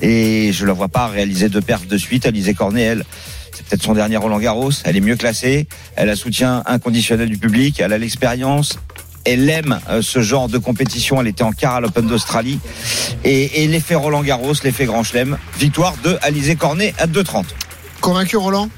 Et 0.00 0.50
je 0.52 0.64
la 0.64 0.72
vois 0.72 0.88
pas 0.88 1.06
réaliser 1.08 1.48
deux 1.48 1.60
perfs 1.60 1.86
de 1.86 1.98
suite. 1.98 2.24
Alizé 2.26 2.54
Cornet, 2.54 2.82
elle. 2.82 3.04
C'est 3.52 3.66
peut-être 3.66 3.82
son 3.82 3.92
dernier 3.94 4.16
Roland 4.16 4.38
Garros. 4.38 4.70
Elle 4.84 4.96
est 4.96 5.00
mieux 5.02 5.16
classée. 5.16 5.66
Elle 5.96 6.08
a 6.08 6.16
soutien 6.16 6.62
inconditionnel 6.66 7.28
du 7.28 7.36
public. 7.36 7.80
Elle 7.80 7.92
a 7.92 7.98
l'expérience. 7.98 8.78
Elle 9.26 9.50
aime 9.50 9.80
euh, 9.90 10.00
ce 10.00 10.22
genre 10.22 10.48
de 10.48 10.56
compétition. 10.56 11.20
Elle 11.20 11.26
était 11.26 11.42
en 11.42 11.52
quart 11.52 11.74
à 11.74 11.80
l'Open 11.82 12.06
d'Australie. 12.06 12.58
Et, 13.24 13.62
et 13.62 13.68
l'effet 13.68 13.94
Roland 13.96 14.22
Garros, 14.22 14.54
l'effet 14.64 14.86
Grand 14.86 15.02
Chelem. 15.04 15.36
Victoire 15.58 15.94
de 16.02 16.16
Alizé 16.22 16.56
Cornet 16.56 16.94
à 16.98 17.06
2,30. 17.06 17.44
Convaincu 18.00 18.38
Roland? 18.38 18.70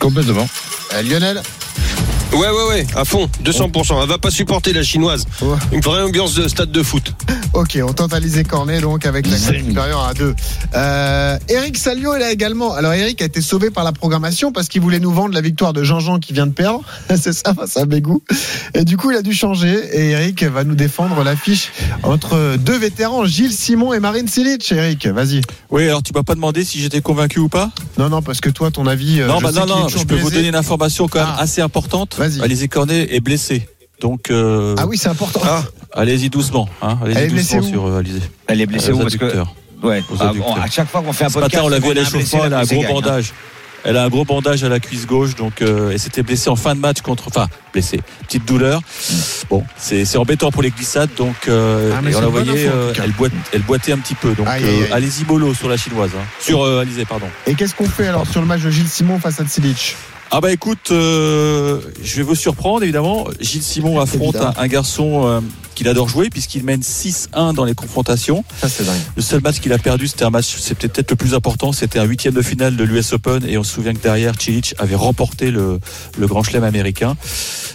Complètement. 0.00 0.48
Euh, 0.94 1.02
Lionel 1.02 1.42
Ouais, 2.32 2.48
ouais, 2.48 2.68
ouais, 2.68 2.86
à 2.96 3.04
fond, 3.04 3.28
200%. 3.44 4.02
Elle 4.02 4.08
va 4.08 4.18
pas 4.18 4.30
supporter 4.30 4.72
la 4.72 4.82
chinoise. 4.82 5.26
Ouais. 5.42 5.56
Une 5.72 5.80
vraie 5.80 6.02
ambiance 6.02 6.34
de 6.34 6.46
stade 6.48 6.70
de 6.72 6.82
foot. 6.82 7.12
Ok, 7.52 7.78
on 7.82 7.92
tente 7.92 8.14
Alizé 8.14 8.44
Cornet 8.44 8.80
donc 8.80 9.04
avec 9.06 9.26
la 9.26 9.36
cote 9.36 9.56
supérieure 9.66 10.04
à 10.06 10.14
2. 10.14 10.34
Euh, 10.74 11.36
Eric 11.48 11.76
Salio 11.76 12.14
est 12.14 12.20
là 12.20 12.30
également. 12.30 12.72
Alors 12.74 12.92
Eric 12.92 13.20
a 13.22 13.24
été 13.24 13.40
sauvé 13.40 13.70
par 13.70 13.82
la 13.82 13.90
programmation 13.92 14.52
parce 14.52 14.68
qu'il 14.68 14.80
voulait 14.80 15.00
nous 15.00 15.10
vendre 15.10 15.34
la 15.34 15.40
victoire 15.40 15.72
de 15.72 15.82
Jean-Jean 15.82 16.20
qui 16.20 16.32
vient 16.32 16.46
de 16.46 16.52
perdre. 16.52 16.82
C'est 17.08 17.32
ça 17.32 17.52
face 17.52 17.76
à 17.76 17.86
Bégou. 17.86 18.22
Et 18.74 18.84
du 18.84 18.96
coup, 18.96 19.10
il 19.10 19.16
a 19.16 19.22
dû 19.22 19.34
changer 19.34 19.74
et 19.92 20.10
Eric 20.10 20.44
va 20.44 20.62
nous 20.62 20.76
défendre 20.76 21.24
l'affiche 21.24 21.72
entre 22.04 22.56
deux 22.56 22.78
vétérans, 22.78 23.24
Gilles 23.24 23.52
Simon 23.52 23.92
et 23.94 24.00
Marine 24.00 24.28
Silic. 24.28 24.70
Eric, 24.70 25.08
vas-y. 25.08 25.40
Oui, 25.70 25.84
alors 25.88 26.04
tu 26.04 26.12
m'as 26.14 26.22
pas 26.22 26.36
demandé 26.36 26.64
si 26.64 26.80
j'étais 26.80 27.00
convaincu 27.00 27.40
ou 27.40 27.48
pas? 27.48 27.72
Non, 27.98 28.08
non, 28.08 28.22
parce 28.22 28.40
que 28.40 28.48
toi, 28.48 28.70
ton 28.70 28.86
avis. 28.86 29.20
Non, 29.20 29.38
je 29.38 29.44
bah 29.44 29.52
sais 29.52 29.58
non, 29.60 29.66
non, 29.66 29.88
je 29.88 30.04
peux 30.04 30.16
vous 30.16 30.30
donner 30.30 30.48
une 30.48 30.54
information 30.54 31.08
quand 31.08 31.18
même 31.18 31.34
Ah. 31.36 31.42
assez 31.42 31.60
importante. 31.60 32.14
Vas-y. 32.16 32.40
Alizé 32.42 32.68
Cornet 32.68 33.08
est 33.14 33.20
blessée. 33.20 33.68
Donc, 34.00 34.30
euh, 34.30 34.76
Ah 34.78 34.86
oui, 34.86 34.96
c'est 34.96 35.08
important. 35.08 35.40
Allez-y 35.94 36.30
doucement. 36.30 36.68
Hein, 36.82 36.98
Elle 37.04 37.10
est 37.12 37.16
allez-y 37.16 37.30
blessée 37.32 37.56
doucement 37.56 37.70
sur 37.72 37.86
euh, 37.86 37.98
Alizé. 37.98 38.20
Elle 38.46 38.60
est 38.60 38.66
blessée 38.66 38.92
Aux 38.92 38.96
où 38.96 39.00
parce 39.02 39.16
que 39.16 39.24
adducteurs. 39.24 39.54
ouais, 39.82 40.02
Aux 40.10 40.16
ah, 40.20 40.32
à 40.62 40.70
chaque 40.70 40.88
fois 40.88 41.02
qu'on 41.02 41.12
fait 41.12 41.24
un 41.24 41.28
Ce 41.28 41.34
podcast, 41.34 41.54
matin, 41.54 41.66
on 41.66 41.68
l'a 41.68 41.78
vu 41.78 41.90
à 41.90 41.94
l'échauffement, 41.94 42.44
elle 42.46 42.54
a 42.54 42.58
un 42.60 42.64
gros 42.64 42.74
gagne, 42.82 42.84
hein. 42.90 42.94
bandage. 42.94 43.32
Elle 43.82 43.96
a 43.96 44.04
un 44.04 44.08
gros 44.10 44.26
bandage 44.26 44.62
à 44.62 44.68
la 44.68 44.78
cuisse 44.78 45.06
gauche, 45.06 45.34
donc 45.36 45.62
euh, 45.62 45.90
et 45.90 45.96
s'était 45.96 46.22
blessée 46.22 46.50
en 46.50 46.56
fin 46.56 46.74
de 46.74 46.80
match 46.80 47.00
contre, 47.00 47.28
enfin 47.28 47.48
blessée, 47.72 48.00
petite 48.26 48.44
douleur. 48.46 48.82
Bon, 49.48 49.64
c'est 49.78 50.04
c'est 50.04 50.18
embêtant 50.18 50.50
pour 50.50 50.60
les 50.60 50.70
glissades, 50.70 51.08
donc 51.16 51.34
euh, 51.48 51.90
Ah, 51.96 52.06
et 52.06 52.14
on 52.14 52.20
la 52.20 52.26
voyait, 52.26 52.68
euh, 52.68 52.92
elle, 53.02 53.12
boite, 53.12 53.32
elle 53.54 53.62
boitait 53.62 53.92
un 53.92 53.98
petit 53.98 54.14
peu, 54.14 54.34
donc 54.34 54.46
euh, 54.46 54.84
allez-y 54.92 55.24
mollo 55.24 55.54
sur 55.54 55.70
la 55.70 55.78
chinoise, 55.78 56.10
hein. 56.14 56.22
sur 56.40 56.62
euh, 56.62 56.82
Alizé, 56.82 57.06
pardon. 57.06 57.24
Et 57.46 57.54
qu'est-ce 57.54 57.74
qu'on 57.74 57.88
fait 57.88 58.06
alors 58.08 58.26
sur 58.26 58.42
le 58.42 58.46
match 58.46 58.60
de 58.60 58.70
Gilles 58.70 58.86
Simon 58.86 59.18
face 59.18 59.40
à 59.40 59.46
Silic 59.46 59.96
Ah 60.30 60.42
bah 60.42 60.52
écoute, 60.52 60.90
euh, 60.90 61.80
je 62.02 62.16
vais 62.16 62.22
vous 62.22 62.34
surprendre 62.34 62.82
évidemment. 62.82 63.28
Gilles 63.40 63.62
Simon 63.62 63.98
affronte 63.98 64.36
un, 64.36 64.40
Évidemment. 64.40 64.54
un 64.58 64.68
garçon 64.68 65.22
euh, 65.26 65.40
qu'il 65.80 65.88
adore 65.88 66.10
jouer 66.10 66.28
puisqu'il 66.28 66.62
mène 66.62 66.82
6-1 66.82 67.54
dans 67.54 67.64
les 67.64 67.74
confrontations. 67.74 68.44
Ça, 68.60 68.68
c'est 68.68 68.84
dingue. 68.84 69.00
Le 69.16 69.22
seul 69.22 69.40
match 69.40 69.60
qu'il 69.60 69.72
a 69.72 69.78
perdu, 69.78 70.08
c'était 70.08 70.26
un 70.26 70.30
match, 70.30 70.58
c'était 70.58 70.88
peut-être 70.88 71.10
le 71.10 71.16
plus 71.16 71.32
important, 71.32 71.72
c'était 71.72 71.98
un 71.98 72.04
huitième 72.04 72.34
de 72.34 72.42
finale 72.42 72.76
de 72.76 72.84
l'US 72.84 73.14
Open 73.14 73.46
et 73.48 73.56
on 73.56 73.64
se 73.64 73.72
souvient 73.72 73.94
que 73.94 74.02
derrière, 74.02 74.34
Cilic 74.38 74.74
avait 74.76 74.94
remporté 74.94 75.50
le, 75.50 75.80
le 76.18 76.26
Grand 76.26 76.42
Chelem 76.42 76.64
américain. 76.64 77.16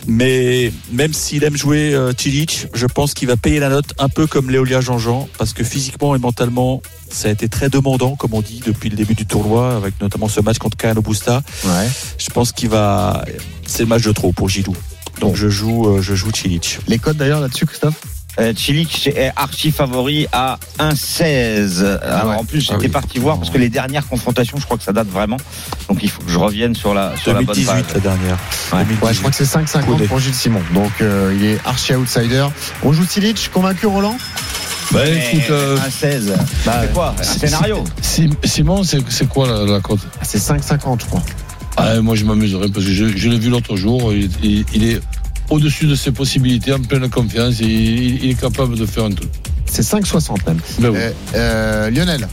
Mais 0.05 0.71
même 0.91 1.13
s'il 1.13 1.43
aime 1.45 1.57
jouer 1.57 1.95
euh, 1.95 2.13
Cilic, 2.15 2.67
je 2.75 2.85
pense 2.85 3.15
qu'il 3.15 3.27
va 3.27 3.37
payer 3.37 3.59
la 3.59 3.69
note 3.69 3.95
un 3.97 4.07
peu 4.07 4.27
comme 4.27 4.51
Léolia 4.51 4.81
Jean-Jean 4.81 5.27
parce 5.39 5.53
que 5.53 5.63
physiquement 5.63 6.15
et 6.15 6.19
mentalement, 6.19 6.83
ça 7.09 7.29
a 7.29 7.31
été 7.31 7.49
très 7.49 7.69
demandant, 7.69 8.15
comme 8.15 8.35
on 8.35 8.43
dit, 8.43 8.61
depuis 8.63 8.91
le 8.91 8.97
début 8.97 9.15
du 9.15 9.25
tournoi, 9.25 9.75
avec 9.75 9.99
notamment 9.99 10.27
ce 10.27 10.41
match 10.41 10.59
contre 10.59 10.77
Kano 10.77 11.01
Busta. 11.01 11.41
Ouais. 11.63 11.89
Je 12.19 12.29
pense 12.29 12.51
qu'il 12.51 12.69
va, 12.69 13.25
c'est 13.65 13.81
le 13.81 13.89
match 13.89 14.03
de 14.03 14.11
trop 14.11 14.31
pour 14.31 14.47
Gilou. 14.47 14.75
Donc 15.19 15.35
je 15.35 15.49
joue, 15.49 15.87
euh, 15.87 16.01
je 16.01 16.13
joue 16.15 16.31
Cilic. 16.33 16.79
Les 16.87 16.99
codes 16.99 17.17
d'ailleurs 17.17 17.39
là-dessus, 17.41 17.65
Christophe 17.65 17.95
Euh, 18.37 18.53
Cilic 18.53 19.07
est 19.15 19.31
archi 19.37 19.71
favori 19.71 20.27
à 20.33 20.57
1,16. 20.79 21.85
Alors 22.01 22.31
ouais. 22.31 22.35
en 22.35 22.43
plus, 22.43 22.67
Ah 22.69 22.73
j'étais 22.73 22.87
oui. 22.87 22.91
parti 22.91 23.17
voir 23.19 23.37
parce 23.37 23.49
que 23.49 23.57
les 23.57 23.69
dernières 23.69 24.05
confrontations, 24.05 24.57
je 24.59 24.65
crois 24.65 24.77
que 24.77 24.83
ça 24.83 24.91
date 24.91 25.07
vraiment. 25.07 25.37
Donc 25.87 25.99
il 26.03 26.09
faut 26.09 26.21
que 26.21 26.29
je 26.29 26.37
revienne 26.37 26.75
sur 26.75 26.93
la, 26.93 27.15
sur 27.15 27.31
la 27.33 27.41
bonne 27.43 27.55
2018 27.55 27.83
page. 27.83 27.93
la 27.93 27.99
dernière. 28.01 28.37
Ouais. 28.73 28.79
2018. 28.83 29.03
Ouais, 29.05 29.13
je 29.13 29.19
crois 29.19 29.31
que 29.31 29.37
c'est 29.37 29.45
5,50 29.45 29.85
Coudé. 29.85 30.05
pour 30.07 30.19
Gilles 30.19 30.33
Simon. 30.33 30.61
Donc 30.73 30.91
euh, 31.01 31.33
il 31.39 31.45
est 31.45 31.59
archi 31.65 31.93
outsider. 31.95 32.45
On 32.83 32.91
joue 32.91 33.05
Silic, 33.05 33.49
convaincu 33.53 33.85
Roland? 33.85 34.17
Bah, 34.91 35.07
écoute, 35.07 35.49
euh, 35.49 35.77
1,16. 35.77 36.33
Bah, 36.65 36.81
c'est 36.81 36.93
quoi 36.93 37.15
Un 37.17 37.23
scénario 37.23 37.83
Si- 38.01 38.29
Simon, 38.43 38.83
c'est 38.83 38.99
c'est 39.09 39.27
quoi 39.29 39.47
la, 39.47 39.65
la 39.65 39.79
cote? 39.79 39.99
C'est 40.21 40.37
5,50 40.39 40.99
je 41.01 41.05
crois. 41.05 41.23
Ah, 41.77 42.01
Moi, 42.01 42.15
je 42.15 42.25
m'amuserais 42.25 42.69
parce 42.69 42.85
que 42.85 42.91
je, 42.91 43.05
je 43.17 43.29
l'ai 43.29 43.39
vu 43.39 43.49
l'autre 43.49 43.75
jour. 43.75 44.13
Il, 44.13 44.29
il- 44.43 44.65
il 44.73 44.83
est 44.89 44.99
au-dessus 45.49 45.85
de 45.85 45.95
ses 45.95 46.11
possibilités, 46.11 46.73
en 46.73 46.79
pleine 46.81 47.09
confiance. 47.09 47.61
Et 47.61 47.65
il, 47.65 48.23
il 48.23 48.31
est 48.31 48.39
capable 48.39 48.77
de 48.77 48.85
faire 48.85 49.05
un 49.05 49.11
truc. 49.11 49.29
C'est 49.65 49.81
5,60 49.83 50.37
même. 50.47 50.59
Ben 50.79 50.89
oui. 50.89 50.97
Euh, 50.97 51.11
euh, 51.35 51.89
Lionel 51.89 52.27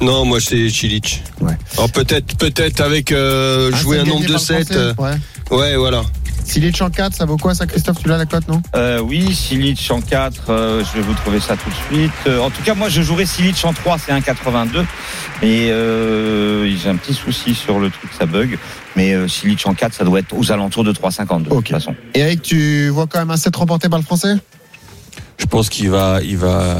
Non, 0.00 0.24
moi 0.24 0.38
c'est 0.40 0.68
Chilich. 0.68 1.22
Ouais. 1.40 1.52
Alors 1.76 1.90
peut-être, 1.90 2.36
peut-être 2.36 2.80
avec 2.80 3.10
euh, 3.10 3.72
jouer 3.74 3.98
Ah, 3.98 4.02
un 4.02 4.04
c'est 4.04 4.10
nombre 4.10 4.22
de 4.26 4.32
par 4.32 4.40
le 4.40 4.64
7. 4.64 4.72
Français 4.94 5.18
Ouais. 5.50 5.56
ouais, 5.58 5.76
voilà. 5.76 6.02
Silic 6.48 6.80
en 6.80 6.88
4, 6.88 7.14
ça 7.14 7.26
vaut 7.26 7.36
quoi 7.36 7.54
ça 7.54 7.66
Christophe? 7.66 7.98
Tu 8.02 8.08
l'as 8.08 8.16
la 8.16 8.24
cote 8.24 8.48
non? 8.48 8.62
Euh, 8.74 9.00
oui, 9.00 9.34
Silic 9.34 9.86
en 9.90 10.00
4, 10.00 10.44
euh, 10.48 10.82
je 10.82 10.98
vais 10.98 11.04
vous 11.04 11.12
trouver 11.12 11.40
ça 11.40 11.56
tout 11.56 11.68
de 11.68 11.74
suite. 11.96 12.10
Euh, 12.26 12.40
en 12.40 12.48
tout 12.50 12.62
cas, 12.62 12.74
moi, 12.74 12.88
je 12.88 13.02
jouerais 13.02 13.26
Silic 13.26 13.62
en 13.64 13.74
3, 13.74 13.98
c'est 13.98 14.12
1,82. 14.12 14.84
Et 15.42 15.70
euh, 15.70 16.74
j'ai 16.74 16.88
un 16.88 16.96
petit 16.96 17.12
souci 17.12 17.54
sur 17.54 17.78
le 17.78 17.90
truc, 17.90 18.10
ça 18.18 18.24
bug. 18.24 18.58
Mais 18.96 19.12
euh, 19.12 19.28
Silic 19.28 19.66
en 19.66 19.74
4, 19.74 19.92
ça 19.92 20.04
doit 20.04 20.20
être 20.20 20.34
aux 20.34 20.50
alentours 20.50 20.84
de 20.84 20.92
3,52 20.92 21.42
de 21.42 21.50
Ok. 21.50 21.56
toute 21.64 21.68
façon. 21.68 21.94
Et 22.14 22.20
Eric, 22.20 22.40
tu 22.42 22.88
vois 22.88 23.06
quand 23.06 23.18
même 23.18 23.30
un 23.30 23.36
7 23.36 23.54
remporté 23.54 23.88
par 23.90 23.98
le 23.98 24.04
Français? 24.04 24.34
Je 25.36 25.44
pense 25.46 25.68
qu'il 25.68 25.90
va, 25.90 26.20
il 26.24 26.38
va, 26.38 26.78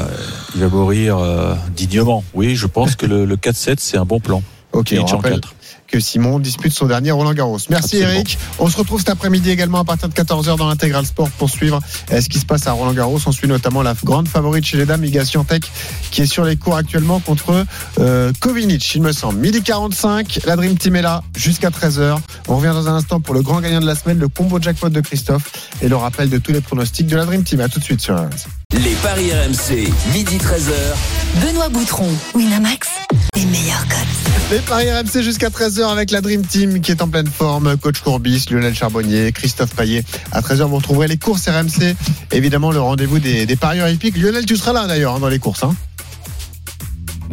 il 0.55 0.61
va 0.61 0.67
mourir 0.67 1.17
euh, 1.19 1.53
dignement. 1.75 2.23
Oui, 2.33 2.55
je 2.55 2.65
pense 2.67 2.95
que 2.95 3.05
le, 3.05 3.23
le 3.25 3.35
4-7 3.37 3.75
c'est 3.77 3.97
un 3.97 4.03
bon 4.05 4.19
plan. 4.19 4.41
Ok, 4.73 4.79
on 4.81 4.85
Cilic 4.89 5.03
en 5.13 5.17
rappelle 5.17 5.33
4. 5.39 5.55
Que 5.91 5.99
Simon 5.99 6.39
dispute 6.39 6.71
son 6.71 6.85
dernier 6.85 7.11
Roland 7.11 7.33
Garros. 7.33 7.57
Merci 7.69 7.97
Absolument. 7.97 8.11
Eric. 8.11 8.37
On 8.59 8.69
se 8.69 8.77
retrouve 8.77 8.99
cet 8.99 9.09
après-midi 9.09 9.49
également 9.49 9.79
à 9.79 9.83
partir 9.83 10.09
de 10.09 10.13
14h 10.13 10.57
dans 10.57 10.67
l'intégral 10.67 11.05
sport 11.05 11.29
pour 11.31 11.49
suivre 11.49 11.79
euh, 12.11 12.21
ce 12.21 12.29
qui 12.29 12.39
se 12.39 12.45
passe 12.45 12.67
à 12.67 12.71
Roland 12.71 12.93
Garros. 12.93 13.19
On 13.25 13.31
suit 13.31 13.47
notamment 13.47 13.81
la 13.81 13.95
grande 14.03 14.27
favorite 14.27 14.65
chez 14.65 14.77
les 14.77 14.85
dames, 14.85 15.03
Iga 15.03 15.25
Swiatek, 15.25 15.69
qui 16.11 16.21
est 16.21 16.27
sur 16.27 16.45
les 16.45 16.55
cours 16.55 16.75
actuellement 16.75 17.19
contre 17.19 17.65
euh, 17.99 18.31
Kovinic, 18.39 18.95
il 18.95 19.01
me 19.01 19.11
semble. 19.11 19.39
Midi 19.39 19.61
45, 19.61 20.41
la 20.45 20.55
Dream 20.55 20.77
Team 20.77 20.95
est 20.95 21.01
là 21.01 21.23
jusqu'à 21.35 21.69
13h. 21.69 22.17
On 22.47 22.57
revient 22.57 22.73
dans 22.73 22.87
un 22.87 22.95
instant 22.95 23.19
pour 23.19 23.33
le 23.33 23.41
grand 23.41 23.61
gagnant 23.61 23.81
de 23.81 23.85
la 23.85 23.95
semaine, 23.95 24.19
le 24.19 24.27
combo 24.27 24.61
jackpot 24.61 24.89
de 24.89 25.01
Christophe 25.01 25.69
et 25.81 25.87
le 25.87 25.95
rappel 25.95 26.29
de 26.29 26.37
tous 26.37 26.51
les 26.51 26.61
pronostics 26.61 27.07
de 27.07 27.15
la 27.15 27.25
Dream 27.25 27.43
Team. 27.43 27.59
À 27.61 27.69
tout 27.69 27.79
de 27.79 27.83
suite 27.83 28.01
sur 28.01 28.15
RMC. 28.15 28.58
Les 28.75 28.93
paris 29.01 29.31
RMC, 29.33 29.91
midi 30.13 30.37
13h. 30.37 31.43
Benoît 31.43 31.69
Boutron, 31.69 32.07
Winamax, 32.35 32.87
les 33.35 33.45
meilleurs 33.45 33.83
codes. 33.87 34.51
Les 34.51 34.59
paris 34.59 34.91
RMC 34.91 35.23
jusqu'à 35.23 35.49
13h 35.49 35.91
avec 35.91 36.11
la 36.11 36.21
Dream 36.21 36.45
Team 36.45 36.79
qui 36.79 36.91
est 36.91 37.01
en 37.01 37.07
pleine 37.07 37.27
forme. 37.27 37.77
Coach 37.77 37.99
Courbis, 38.01 38.45
Lionel 38.51 38.75
Charbonnier, 38.75 39.31
Christophe 39.31 39.73
Paillet. 39.73 40.03
À 40.31 40.41
13h, 40.41 40.65
vous 40.67 40.75
retrouverez 40.75 41.07
les 41.07 41.17
courses 41.17 41.49
RMC. 41.49 41.95
Évidemment, 42.31 42.71
le 42.71 42.79
rendez-vous 42.79 43.17
des, 43.17 43.47
des 43.47 43.55
parieurs 43.55 43.89
hippiques. 43.89 44.17
Lionel, 44.17 44.45
tu 44.45 44.55
seras 44.55 44.71
là 44.71 44.85
d'ailleurs 44.85 45.15
hein, 45.15 45.19
dans 45.19 45.29
les 45.29 45.39
courses. 45.39 45.63
Hein. 45.63 45.75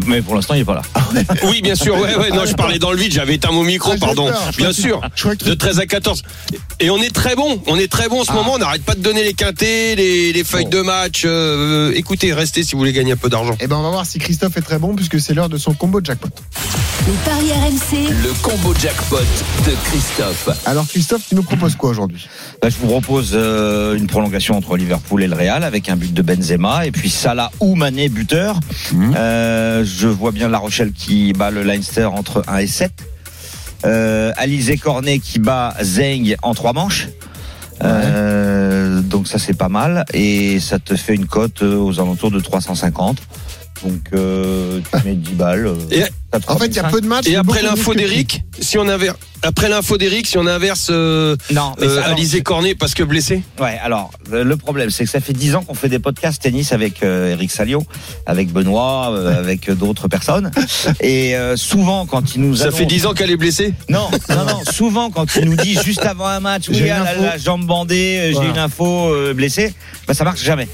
Mais 0.06 0.20
pour 0.22 0.34
l'instant, 0.34 0.54
il 0.54 0.60
est 0.60 0.64
pas 0.64 0.74
là. 0.74 0.82
Oui, 1.44 1.62
bien 1.62 1.74
sûr. 1.74 1.96
Ouais, 1.98 2.16
ouais. 2.16 2.30
Non, 2.30 2.44
je 2.44 2.54
parlais 2.54 2.78
dans 2.78 2.90
le 2.92 2.98
vide. 2.98 3.12
J'avais 3.12 3.34
éteint 3.36 3.50
mon 3.52 3.62
micro, 3.64 3.92
Ah, 3.94 3.98
pardon. 3.98 4.30
Bien 4.58 4.72
sûr. 4.72 5.00
De 5.44 5.54
13 5.54 5.78
à 5.80 5.86
14. 5.86 6.22
Et 6.80 6.90
on 6.90 6.98
est 6.98 7.14
très 7.14 7.34
bon. 7.36 7.60
On 7.66 7.76
est 7.78 7.90
très 7.90 8.08
bon 8.08 8.20
en 8.20 8.24
ce 8.24 8.30
Ah. 8.30 8.34
moment. 8.34 8.52
On 8.54 8.58
n'arrête 8.58 8.82
pas 8.84 8.94
de 8.94 9.00
donner 9.00 9.24
les 9.24 9.34
quintés, 9.34 9.96
les, 9.96 10.32
les 10.32 10.44
feuilles 10.44 10.64
Bon. 10.64 10.70
de 10.78 10.82
match. 10.82 11.22
Euh, 11.24 11.92
écoutez, 11.94 12.32
restez 12.32 12.62
si 12.62 12.72
vous 12.72 12.78
voulez 12.78 12.92
gagner 12.92 13.12
un 13.12 13.16
peu 13.16 13.28
d'argent. 13.30 13.56
Eh 13.60 13.66
ben, 13.66 13.76
on 13.76 13.82
va 13.82 13.90
voir 13.90 14.06
si 14.06 14.18
Christophe 14.18 14.56
est 14.56 14.62
très 14.62 14.78
bon 14.78 14.94
puisque 14.94 15.18
c'est 15.20 15.32
l'heure 15.34 15.48
de 15.48 15.56
son 15.58 15.72
combo 15.72 16.00
jackpot. 16.02 16.28
Les 17.06 17.12
paris 17.24 17.52
RMC, 17.52 18.08
Le 18.22 18.32
combo 18.42 18.74
jackpot 18.80 19.18
de 19.64 19.72
Christophe. 19.90 20.48
Alors, 20.66 20.86
Christophe, 20.88 21.22
tu 21.28 21.34
nous 21.36 21.42
proposes 21.44 21.76
quoi 21.76 21.90
aujourd'hui? 21.90 22.26
Bah, 22.60 22.68
je 22.68 22.76
vous 22.80 22.88
propose 22.88 23.30
euh, 23.34 23.94
une 23.96 24.06
prolongation 24.08 24.56
entre 24.56 24.76
Liverpool 24.76 25.22
et 25.22 25.28
le 25.28 25.36
Real 25.36 25.62
avec 25.62 25.88
un 25.88 25.96
but 25.96 26.12
de 26.12 26.22
Benzema 26.22 26.84
et 26.86 26.90
puis 26.90 27.08
Salah 27.10 27.50
ou 27.60 27.76
Mané 27.76 28.08
buteur. 28.08 28.58
Euh, 29.14 29.84
je 29.86 30.08
vois 30.08 30.32
bien 30.32 30.48
La 30.48 30.58
Rochelle 30.58 30.92
qui 30.92 31.32
bat 31.32 31.50
le 31.50 31.62
Leinster 31.62 32.06
entre 32.06 32.42
1 32.48 32.58
et 32.58 32.66
7. 32.66 32.92
Euh, 33.84 34.32
Alizé 34.36 34.76
Cornet 34.76 35.20
qui 35.20 35.38
bat 35.38 35.74
Zeng 35.80 36.34
en 36.42 36.54
trois 36.54 36.72
manches. 36.72 37.08
Euh, 37.84 39.00
donc 39.02 39.28
ça 39.28 39.38
c'est 39.38 39.56
pas 39.56 39.68
mal 39.68 40.06
et 40.14 40.60
ça 40.60 40.78
te 40.78 40.96
fait 40.96 41.14
une 41.14 41.26
cote 41.26 41.62
euh, 41.62 41.76
aux 41.76 42.00
alentours 42.00 42.30
de 42.30 42.40
350. 42.40 43.18
Donc 43.84 44.00
euh, 44.14 44.80
tu 44.80 45.06
mets 45.08 45.14
10 45.14 45.32
balles. 45.34 45.66
euh, 45.66 45.74
Et- 45.90 46.04
En 46.48 46.58
fait, 46.58 46.66
il 46.66 46.74
y 46.76 46.78
a 46.78 46.82
3005. 46.82 46.90
peu 46.90 47.00
de 47.00 47.06
matchs. 47.06 47.26
Et 47.28 47.36
après 47.36 47.62
l'info 47.62 47.94
d'Eric, 47.94 48.42
si 48.60 48.76
on 48.78 48.88
inverse, 48.88 49.16
après 49.42 49.68
l'info 49.70 49.96
d'Eric, 49.96 50.26
si 50.26 50.36
on 50.36 50.46
inverse 50.46 50.88
euh, 50.90 51.34
Non, 51.50 51.72
mais 51.80 51.86
euh, 51.86 52.02
ça, 52.02 52.08
Alizé 52.08 52.42
Cornet 52.42 52.74
parce 52.74 52.92
que 52.94 53.02
blessé. 53.02 53.42
Ouais, 53.58 53.78
alors 53.82 54.10
le 54.30 54.56
problème, 54.56 54.90
c'est 54.90 55.04
que 55.04 55.10
ça 55.10 55.20
fait 55.20 55.32
dix 55.32 55.54
ans 55.54 55.62
qu'on 55.62 55.74
fait 55.74 55.88
des 55.88 55.98
podcasts 55.98 56.42
tennis 56.42 56.72
avec 56.72 57.02
euh, 57.02 57.32
Eric 57.32 57.50
Salio, 57.50 57.84
avec 58.26 58.52
Benoît, 58.52 59.12
euh, 59.12 59.38
avec 59.38 59.70
d'autres 59.70 60.08
personnes. 60.08 60.50
Et 61.00 61.36
euh, 61.36 61.56
souvent, 61.56 62.04
quand 62.06 62.34
il 62.34 62.42
nous 62.42 62.56
Ça 62.56 62.64
annonce- 62.64 62.76
fait 62.78 62.86
10 62.86 63.06
ans 63.06 63.14
qu'elle 63.14 63.30
est 63.30 63.36
blessée. 63.36 63.72
Non, 63.88 64.08
non, 64.28 64.44
non. 64.44 64.60
Souvent, 64.72 65.10
quand 65.10 65.36
il 65.36 65.44
nous 65.48 65.56
dit 65.56 65.78
juste 65.84 66.04
avant 66.04 66.26
un 66.26 66.40
match, 66.40 66.64
oui, 66.68 66.90
ah, 66.90 67.04
la, 67.18 67.38
jambe 67.38 67.64
bandée, 67.64 68.32
j'ai 68.34 68.48
une 68.48 68.58
info 68.58 69.10
euh, 69.14 69.32
blessée, 69.32 69.72
bah 70.06 70.12
ça 70.14 70.24
marche 70.24 70.42
jamais. 70.42 70.68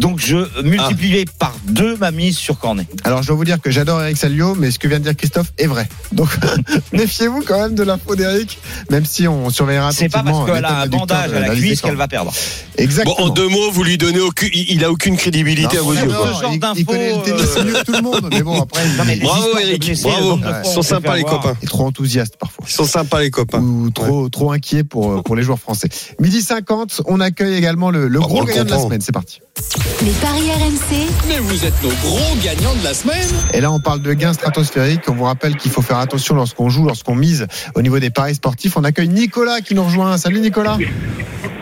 Donc 0.00 0.18
je 0.18 0.36
multiplie 0.62 1.24
par 1.38 1.54
deux 1.68 1.94
ma 1.98 2.10
mise 2.10 2.36
sur 2.38 2.58
Cornet. 2.58 2.86
Alors, 3.04 3.22
je 3.22 3.26
dois 3.28 3.36
vous 3.36 3.44
dire 3.44 3.60
que 3.60 3.70
j'adore 3.70 4.00
Eric 4.02 4.16
Salio, 4.16 4.54
mais 4.54 4.70
ce 4.70 4.78
que 4.78 4.88
vient 4.88 4.98
de 4.98 5.04
dire 5.04 5.14
Christophe 5.14 5.52
est 5.58 5.66
vrai. 5.66 5.88
Donc, 6.12 6.28
méfiez-vous 6.92 7.42
quand 7.46 7.60
même 7.60 7.74
de 7.74 7.82
l'info 7.82 8.16
d'Eric, 8.16 8.58
même 8.90 9.04
si 9.04 9.28
on 9.28 9.50
surveillera 9.50 9.92
C'est 9.92 10.08
pas 10.08 10.22
parce 10.22 10.46
qu'elle 10.50 10.64
a 10.64 10.80
un 10.80 10.86
bandage 10.86 11.32
à 11.34 11.40
la 11.40 11.54
cuisse 11.54 11.82
qu'elle 11.82 11.96
va 11.96 12.08
perdre. 12.08 12.30
Bon, 12.32 12.82
Exactement. 12.82 13.20
en 13.20 13.28
deux 13.28 13.48
mots, 13.48 13.70
vous 13.70 13.84
lui 13.84 13.98
donnez 13.98 14.20
aucune, 14.20 14.48
il 14.54 14.82
a 14.84 14.90
aucune 14.90 15.16
crédibilité 15.18 15.76
à 15.76 15.82
vos 15.82 15.92
yeux. 15.92 16.08
il, 16.50 16.60
il 16.76 16.86
connaît 16.86 17.14
le 17.16 17.22
tennis 17.22 17.56
euh, 17.58 17.64
mieux 17.64 17.72
que 17.74 17.84
tout 17.84 17.92
le 17.92 18.02
monde, 18.02 18.28
mais 18.30 18.42
bon, 18.42 18.62
après, 18.62 18.82
Non, 18.96 19.04
mais 19.06 19.16
Bravo 19.16 19.58
Eric, 19.60 19.84
blessés, 19.84 20.08
bravo. 20.08 20.36
Ouais. 20.36 20.62
Ils 20.64 20.70
sont 20.70 20.82
sympas 20.82 21.16
les 21.16 21.24
copains. 21.24 21.56
est 21.62 21.66
trop 21.66 21.84
enthousiaste 21.86 22.36
parfois. 22.38 22.64
Ils 22.66 22.72
sont 22.72 22.86
sympas 22.86 23.20
les 23.20 23.30
copains. 23.30 23.60
ou 23.60 23.90
trop 23.90 24.28
trop 24.30 24.52
inquiet 24.52 24.82
pour 24.82 25.22
pour 25.22 25.36
les 25.36 25.42
joueurs 25.42 25.58
français. 25.58 25.88
Midi 26.18 26.40
50, 26.40 27.02
on 27.06 27.20
accueille 27.20 27.54
également 27.54 27.90
le, 27.90 28.08
le 28.08 28.18
Ah, 28.22 28.26
gros 28.26 28.44
gagnant 28.44 28.64
de 28.64 28.70
la 28.70 28.78
semaine. 28.78 29.00
C'est 29.02 29.12
parti. 29.12 29.40
Les 30.02 30.12
paris 30.12 30.50
RMC, 30.50 31.08
Mais 31.28 31.38
vous 31.38 31.64
êtes 31.64 31.82
nos 31.82 31.90
gros 31.90 32.36
gagnants 32.42 32.74
de 32.74 32.84
la 32.84 32.94
semaine. 32.94 33.28
Et 33.52 33.60
là, 33.60 33.70
on 33.70 33.80
parle 33.80 34.00
de 34.00 34.12
gains 34.14 34.32
stratosphériques. 34.32 35.02
On 35.08 35.14
vous 35.14 35.24
rappelle 35.24 35.56
qu'il 35.56 35.70
faut 35.70 35.82
faire 35.82 35.98
attention 35.98 36.34
lorsqu'on 36.34 36.70
joue, 36.70 36.86
lorsqu'on 36.86 37.14
mise 37.14 37.46
au 37.74 37.82
niveau 37.82 37.98
des 37.98 38.10
paris 38.10 38.34
sportifs. 38.34 38.76
On 38.76 38.84
accueille 38.84 39.08
Nicolas 39.08 39.60
qui 39.60 39.74
nous 39.74 39.84
rejoint. 39.84 40.16
Salut 40.16 40.40
Nicolas. 40.40 40.78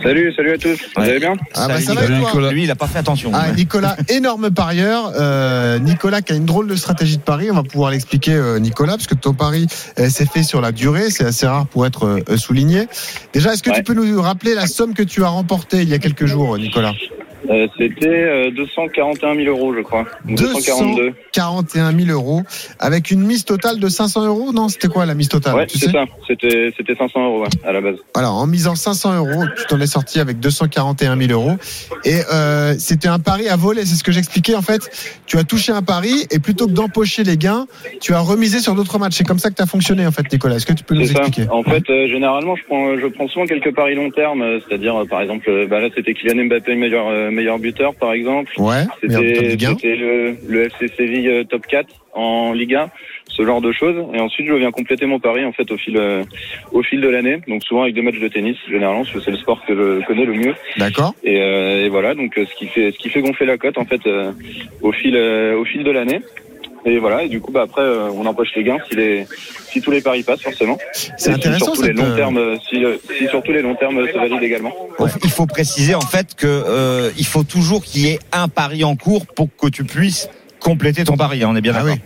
Salut, 0.03 0.33
salut 0.37 0.53
à 0.53 0.59
tous. 0.59 0.79
Vous 0.97 1.03
allez 1.03 1.19
bien 1.19 1.35
Ah 1.55 1.67
bah 1.67 1.81
Salut, 1.81 1.85
ça 1.85 1.95
va 1.95 2.05
et 2.05 2.19
Nicolas. 2.19 2.31
toi 2.31 2.53
Lui, 2.53 2.63
il 2.65 2.71
a 2.71 2.77
pas 2.77 2.87
fait 2.87 2.99
attention. 2.99 3.33
Ah, 3.35 3.51
Nicolas, 3.51 3.97
énorme 4.09 4.51
parieur. 4.51 5.13
Euh, 5.17 5.81
Nicolas 5.81 6.23
qui 6.23 6.33
a 6.33 6.37
une 6.37 6.47
drôle 6.47 6.69
de 6.69 6.77
stratégie 6.77 7.17
de 7.17 7.23
pari. 7.23 7.51
On 7.51 7.55
va 7.55 7.65
pouvoir 7.65 7.91
l'expliquer, 7.91 8.35
euh, 8.35 8.61
Nicolas, 8.61 8.93
parce 8.93 9.09
que 9.09 9.17
ton 9.17 9.35
pari 9.35 9.67
euh, 9.99 10.09
s'est 10.09 10.27
fait 10.27 10.45
sur 10.45 10.61
la 10.61 10.71
durée. 10.71 11.11
C'est 11.11 11.25
assez 11.25 11.47
rare 11.47 11.67
pour 11.67 11.87
être 11.87 12.23
euh, 12.29 12.37
souligné. 12.37 12.87
Déjà, 13.33 13.53
est-ce 13.53 13.63
que 13.65 13.71
tu 13.71 13.83
peux 13.83 13.95
nous 13.95 14.23
rappeler 14.23 14.55
la 14.55 14.67
somme 14.69 14.95
que 14.95 15.03
tu 15.03 15.25
as 15.25 15.29
remportée 15.29 15.83
il 15.83 15.89
y 15.89 15.95
a 15.95 15.99
quelques 15.99 16.27
jours, 16.27 16.57
Nicolas? 16.59 16.93
Euh, 17.49 17.67
C'était 17.79 18.09
euh, 18.09 18.51
241 18.51 19.35
000 19.37 19.49
euros, 19.49 19.75
je 19.75 19.81
crois. 19.81 20.05
Ou 20.29 20.35
242. 20.35 21.13
41 21.33 21.97
000 21.97 22.11
euros 22.11 22.43
avec 22.79 23.11
une 23.11 23.21
mise 23.21 23.45
totale 23.45 23.79
de 23.79 23.89
500 23.89 24.27
euros. 24.27 24.53
Non, 24.53 24.69
c'était 24.69 24.89
quoi 24.89 25.07
la 25.07 25.15
mise 25.15 25.29
totale 25.29 25.55
Ouais, 25.55 25.67
c'est 25.69 25.91
ça. 25.91 26.05
C'était 26.27 26.73
c'était 26.77 26.95
500 26.95 27.25
euros 27.25 27.43
ouais, 27.43 27.49
à 27.65 27.73
la 27.73 27.81
base. 27.81 27.97
Alors, 28.15 28.35
en 28.35 28.47
misant 28.47 28.75
500 28.75 29.17
euros, 29.17 29.45
tu 29.57 29.65
t'en 29.67 29.81
es 29.81 29.87
sorti 29.87 30.21
avec 30.21 30.41
241 30.41 31.17
000 31.17 31.33
euros. 31.33 31.57
Et 32.05 32.21
euh, 32.33 32.75
c'était 32.79 33.09
un 33.09 33.19
pari 33.19 33.49
à 33.49 33.57
voler, 33.57 33.85
c'est 33.85 33.97
ce 33.97 34.05
que 34.05 34.13
j'expliquais 34.13 34.55
en 34.55 34.63
fait. 34.63 34.91
Tu 35.27 35.39
as 35.39 35.45
touché 35.45 35.73
un 35.73 35.83
pari 35.83 36.27
et 36.31 36.39
plutôt 36.39 36.67
que 36.67 36.73
d'empocher 36.73 37.25
les 37.25 37.37
gains, 37.37 37.67
tu 38.01 38.15
as 38.15 38.21
remisé 38.21 38.61
sur 38.61 38.75
d'autres 38.75 38.99
matchs. 38.99 39.17
C'est 39.17 39.27
comme 39.27 39.39
ça 39.39 39.51
que 39.51 39.55
tu 39.55 39.63
as 39.63 39.67
fonctionné 39.67 40.07
en 40.07 40.13
fait, 40.13 40.31
Nicolas. 40.33 40.57
Est-ce 40.57 40.67
que 40.67 40.73
tu 40.73 40.85
peux 40.85 40.95
nous 40.95 41.07
ça. 41.07 41.21
expliquer 41.21 41.49
En 41.51 41.63
fait, 41.63 41.89
euh, 41.91 42.09
généralement, 42.09 42.57
je 42.57 42.65
prends, 42.65 42.97
je 42.99 43.07
prends 43.07 43.29
souvent 43.29 43.47
quelques 43.47 43.75
paris 43.75 43.95
long 43.95 44.11
terme, 44.11 44.43
euh, 44.43 44.59
c'est-à-dire, 44.67 44.97
euh, 44.97 45.05
par 45.05 45.21
exemple, 45.21 45.49
euh, 45.49 45.67
bah 45.67 45.81
là, 45.81 45.89
c'était 45.95 46.15
Kylian 46.15 46.47
Mbappé 46.47 46.75
meilleur, 46.75 47.07
euh, 47.09 47.28
meilleur 47.31 47.59
buteur, 47.59 47.95
par 47.95 48.13
exemple. 48.13 48.53
Ouais, 48.59 48.85
C'était 49.01 49.21
Ligue 49.43 49.65
1. 49.65 49.69
c'était 49.75 49.97
le, 49.97 50.37
le 50.49 50.65
FC 50.65 50.89
Séville 50.97 51.29
euh, 51.29 51.45
top 51.45 51.67
4 51.67 51.87
en 52.15 52.53
Ligue 52.53 52.75
1, 52.75 52.91
ce 53.29 53.45
genre 53.45 53.61
de 53.61 53.71
choses. 53.73 53.97
Et 54.15 54.19
ensuite, 54.21 54.47
je 54.49 54.55
viens 54.55 54.71
compléter 54.71 55.07
mon 55.07 55.21
pari 55.21 55.45
en 55.45 55.53
fait 55.53 55.71
au 55.71 55.77
fil 55.77 55.97
euh, 55.97 56.25
au 56.73 56.83
fil 56.83 57.01
de 57.01 57.09
l'année. 57.09 57.39
Donc 57.47 57.63
souvent 57.63 57.83
avec 57.83 57.95
des 57.95 58.03
matchs 58.03 58.19
de 58.19 58.29
tennis, 58.29 58.57
généralement, 58.69 59.03
parce 59.03 59.13
que 59.15 59.21
c'est 59.21 59.31
le 59.31 59.37
sport 59.37 59.65
que 59.67 59.75
je 59.75 60.07
connais 60.07 60.25
le 60.25 60.35
mieux. 60.35 60.55
D'accord. 60.77 61.15
Et, 61.23 61.41
euh, 61.41 61.85
et 61.85 61.89
voilà, 61.89 62.15
donc 62.15 62.37
euh, 62.39 62.45
ce 62.47 62.55
qui 62.57 62.67
fait 62.67 62.91
ce 62.91 62.99
qui 62.99 63.09
fait 63.11 63.21
gonfler 63.21 63.47
la 63.47 63.57
cote 63.59 63.79
en 63.79 63.85
fait 63.85 64.05
euh, 64.07 64.33
au 64.83 64.93
fil 64.93 65.15
euh, 65.17 65.57
au 65.57 65.65
fil 65.65 65.85
de 65.85 65.91
l'année. 65.91 66.21
Et 66.89 66.99
voilà, 66.99 67.23
et 67.23 67.29
du 67.29 67.39
coup, 67.41 67.53
bah 67.53 67.63
après, 67.63 67.83
euh, 67.83 68.09
on 68.15 68.25
empoche 68.25 68.49
les 68.57 68.65
gains 68.65 68.79
si 68.89 68.97
les 68.97 69.27
si 69.71 69.83
tous 69.83 69.91
les 69.91 70.01
paris 70.01 70.23
passent 70.23 70.41
forcément. 70.41 70.79
C'est 70.93 71.31
intéressant, 71.33 71.67
Si 71.67 71.73
sur 71.73 71.75
tous 71.75 71.83
les 71.83 71.93
longs 71.93 72.05
euh, 72.05 72.17
termes, 72.17 72.39
euh, 72.39 72.57
si, 72.69 72.83
si 73.19 73.29
sur 73.29 73.43
tous 73.43 73.53
les 73.53 73.61
longs 73.61 73.75
termes 73.75 74.07
se 74.09 74.17
valide 74.17 74.43
également. 74.43 74.73
Il 75.23 75.31
faut 75.31 75.45
préciser 75.47 75.95
en 75.95 76.01
fait 76.01 76.35
que 76.35 76.47
euh, 76.47 77.11
il 77.19 77.27
faut 77.27 77.43
toujours 77.43 77.85
qu'il 77.85 78.07
y 78.07 78.09
ait 78.09 78.19
un 78.33 78.49
pari 78.49 78.85
en 78.85 78.97
cours 78.97 79.27
pour 79.27 79.49
que 79.55 79.69
tu 79.69 79.85
puisses 79.85 80.31
compléter 80.61 81.05
ton 81.05 81.17
pari. 81.17 81.43
hein, 81.43 81.49
On 81.51 81.57
est 81.57 81.61
bien 81.61 81.75
d'accord. 81.75 81.97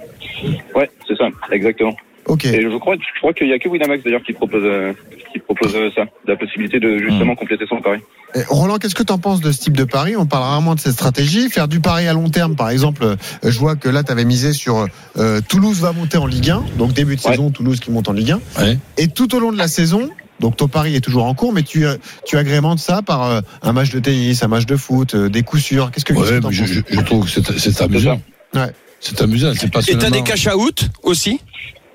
Ouais, 0.74 0.90
c'est 1.06 1.16
ça, 1.16 1.28
exactement. 1.52 1.94
Ok. 2.26 2.44
Et 2.44 2.62
je 2.62 2.76
crois, 2.78 2.94
je 2.96 3.18
crois 3.20 3.32
qu'il 3.32 3.48
y 3.48 3.52
a 3.52 3.58
que 3.58 3.68
Winamax 3.68 4.02
d'ailleurs 4.04 4.22
qui 4.22 4.32
propose, 4.32 4.62
euh, 4.64 4.92
qui 5.32 5.38
propose 5.40 5.74
euh, 5.74 5.90
ça, 5.94 6.04
la 6.26 6.36
possibilité 6.36 6.78
de 6.80 6.98
justement 6.98 7.34
compléter 7.34 7.64
son 7.68 7.80
pari. 7.80 7.98
Et 8.34 8.42
Roland, 8.48 8.78
qu'est-ce 8.78 8.94
que 8.94 9.02
tu 9.02 9.12
en 9.12 9.18
penses 9.18 9.40
de 9.40 9.50
ce 9.52 9.60
type 9.60 9.76
de 9.76 9.84
pari? 9.84 10.16
On 10.16 10.24
parle 10.26 10.44
rarement 10.44 10.74
de 10.74 10.80
cette 10.80 10.92
stratégie. 10.92 11.50
Faire 11.50 11.68
du 11.68 11.80
pari 11.80 12.06
à 12.08 12.12
long 12.14 12.28
terme, 12.30 12.54
par 12.56 12.70
exemple, 12.70 13.04
euh, 13.04 13.16
je 13.42 13.58
vois 13.58 13.76
que 13.76 13.88
là, 13.88 14.02
tu 14.04 14.12
avais 14.12 14.24
misé 14.24 14.52
sur 14.52 14.86
euh, 15.18 15.40
Toulouse 15.48 15.80
va 15.80 15.92
monter 15.92 16.16
en 16.18 16.26
Ligue 16.26 16.50
1. 16.50 16.64
Donc 16.78 16.92
début 16.92 17.16
de 17.16 17.20
saison, 17.20 17.50
Toulouse 17.50 17.80
qui 17.80 17.90
monte 17.90 18.08
en 18.08 18.12
Ligue 18.12 18.30
1. 18.58 18.62
Ouais. 18.62 18.78
Et 18.98 19.08
tout 19.08 19.34
au 19.34 19.40
long 19.40 19.52
de 19.52 19.58
la 19.58 19.68
saison, 19.68 20.08
donc 20.40 20.56
ton 20.56 20.68
pari 20.68 20.94
est 20.96 21.00
toujours 21.00 21.24
en 21.24 21.34
cours, 21.34 21.52
mais 21.52 21.62
tu, 21.62 21.84
tu 22.24 22.36
agrémentes 22.38 22.78
ça 22.78 23.02
par 23.02 23.24
euh, 23.24 23.40
un 23.62 23.72
match 23.72 23.90
de 23.90 23.98
tennis, 23.98 24.42
un 24.42 24.48
match 24.48 24.64
de 24.66 24.76
foot, 24.76 25.14
euh, 25.14 25.28
des 25.28 25.42
coups 25.42 25.62
sûrs. 25.62 25.90
Qu'est-ce 25.90 26.04
que 26.04 26.12
Ouais, 26.14 26.40
t'en 26.40 26.48
mais 26.48 26.54
je, 26.54 26.62
penses? 26.62 26.72
je- 26.72 26.94
je 26.96 27.00
trouve 27.00 27.24
que 27.24 27.30
c'est 27.30 27.58
c'est 27.58 27.82
amusant. 27.82 28.20
Ouais. 28.54 28.70
C'est 29.00 29.20
amusant, 29.20 29.52
c'est 29.58 29.70
pas 29.70 29.80
Et 29.88 29.98
t'as 29.98 30.10
des 30.10 30.22
cash 30.22 30.46
out 30.46 30.88
aussi? 31.02 31.40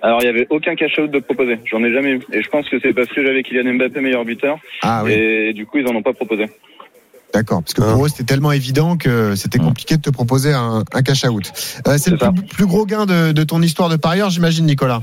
Alors 0.07 0.21
il 0.21 0.25
y 0.25 0.29
avait 0.29 0.47
aucun 0.51 0.75
cash 0.75 0.97
out 0.99 1.11
de 1.11 1.19
proposé, 1.19 1.59
j'en 1.69 1.83
ai 1.83 1.91
jamais 1.91 2.11
eu. 2.11 2.21
Et 2.31 2.41
je 2.41 2.47
pense 2.47 2.69
que 2.69 2.79
c'est 2.79 2.93
parce 2.93 3.09
que 3.09 3.21
j'avais 3.25 3.43
Kylian 3.43 3.73
Mbappé 3.73 3.99
meilleur 3.99 4.23
buteur. 4.23 4.57
Ah 4.81 5.01
oui. 5.03 5.11
Et 5.11 5.51
du 5.51 5.65
coup 5.65 5.79
ils 5.79 5.87
en 5.87 5.93
ont 5.95 6.01
pas 6.01 6.13
proposé. 6.13 6.45
D'accord, 7.33 7.61
parce 7.61 7.73
que 7.73 7.81
pour 7.81 8.05
eux 8.05 8.07
c'était 8.07 8.23
tellement 8.23 8.53
évident 8.53 8.95
que 8.95 9.35
c'était 9.35 9.59
compliqué 9.59 9.97
de 9.97 10.01
te 10.01 10.09
proposer 10.09 10.53
un, 10.53 10.85
un 10.93 11.01
cash 11.01 11.25
out. 11.25 11.51
Euh, 11.89 11.97
c'est 11.97 12.11
le 12.11 12.17
plus, 12.17 12.41
plus 12.43 12.65
gros 12.65 12.85
gain 12.85 13.05
de, 13.05 13.33
de 13.33 13.43
ton 13.43 13.61
histoire 13.61 13.89
de 13.89 13.97
parieur, 13.97 14.29
j'imagine, 14.29 14.65
Nicolas. 14.65 15.01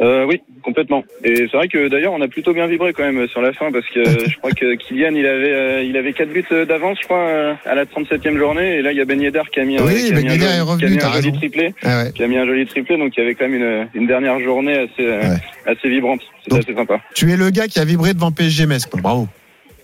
Euh, 0.00 0.24
oui, 0.24 0.40
complètement. 0.62 1.04
Et 1.24 1.34
c'est 1.50 1.56
vrai 1.56 1.68
que 1.68 1.88
d'ailleurs 1.88 2.12
on 2.12 2.20
a 2.20 2.28
plutôt 2.28 2.52
bien 2.54 2.66
vibré 2.66 2.92
quand 2.92 3.02
même 3.04 3.26
sur 3.28 3.42
la 3.42 3.52
fin 3.52 3.70
parce 3.70 3.86
que 3.88 4.00
euh, 4.00 4.24
je 4.28 4.36
crois 4.38 4.52
que 4.52 4.74
Kylian 4.76 5.14
il 5.14 5.26
avait 5.26 5.52
euh, 5.52 5.82
il 5.82 5.96
avait 5.96 6.12
quatre 6.12 6.32
buts 6.32 6.44
d'avance 6.66 6.98
je 7.00 7.04
crois 7.06 7.18
euh, 7.18 7.54
à 7.66 7.74
la 7.74 7.84
37e 7.84 8.38
journée 8.38 8.76
et 8.76 8.82
là 8.82 8.92
il 8.92 8.98
y 8.98 9.00
a 9.00 9.04
Ben 9.04 9.20
Yedder 9.20 9.42
qui 9.52 9.60
a 9.60 9.64
mis 9.64 9.76
un, 9.78 9.84
Oui, 9.84 9.94
qui 10.06 10.12
a 10.12 10.14
Ben 10.14 10.22
mis 10.24 10.28
un 10.28 10.32
Yedder 10.32 10.46
joli- 10.46 10.60
revenu, 10.60 10.78
qui 10.78 10.84
a 10.84 10.88
mis 11.08 11.12
un 11.16 11.20
joli 11.20 11.32
triplé 11.32 11.74
Ah 11.82 12.02
ouais. 12.04 12.12
qui 12.12 12.22
a 12.22 12.26
mis 12.28 12.36
un 12.38 12.46
joli 12.46 12.66
triplé 12.66 12.96
donc 12.96 13.12
il 13.16 13.20
y 13.20 13.22
avait 13.22 13.34
quand 13.34 13.48
même 13.48 13.60
une, 13.62 13.88
une 13.94 14.06
dernière 14.06 14.40
journée 14.40 14.74
assez 14.78 15.06
euh, 15.06 15.34
assez 15.66 15.88
vibrante 15.88 16.20
c'était 16.44 16.58
assez 16.58 16.74
sympa 16.74 17.00
Tu 17.14 17.30
es 17.30 17.36
le 17.36 17.50
gars 17.50 17.66
qui 17.68 17.78
a 17.78 17.84
vibré 17.84 18.14
devant 18.14 18.32
PSG 18.32 18.66
Metz. 18.66 18.88
Bravo. 19.00 19.28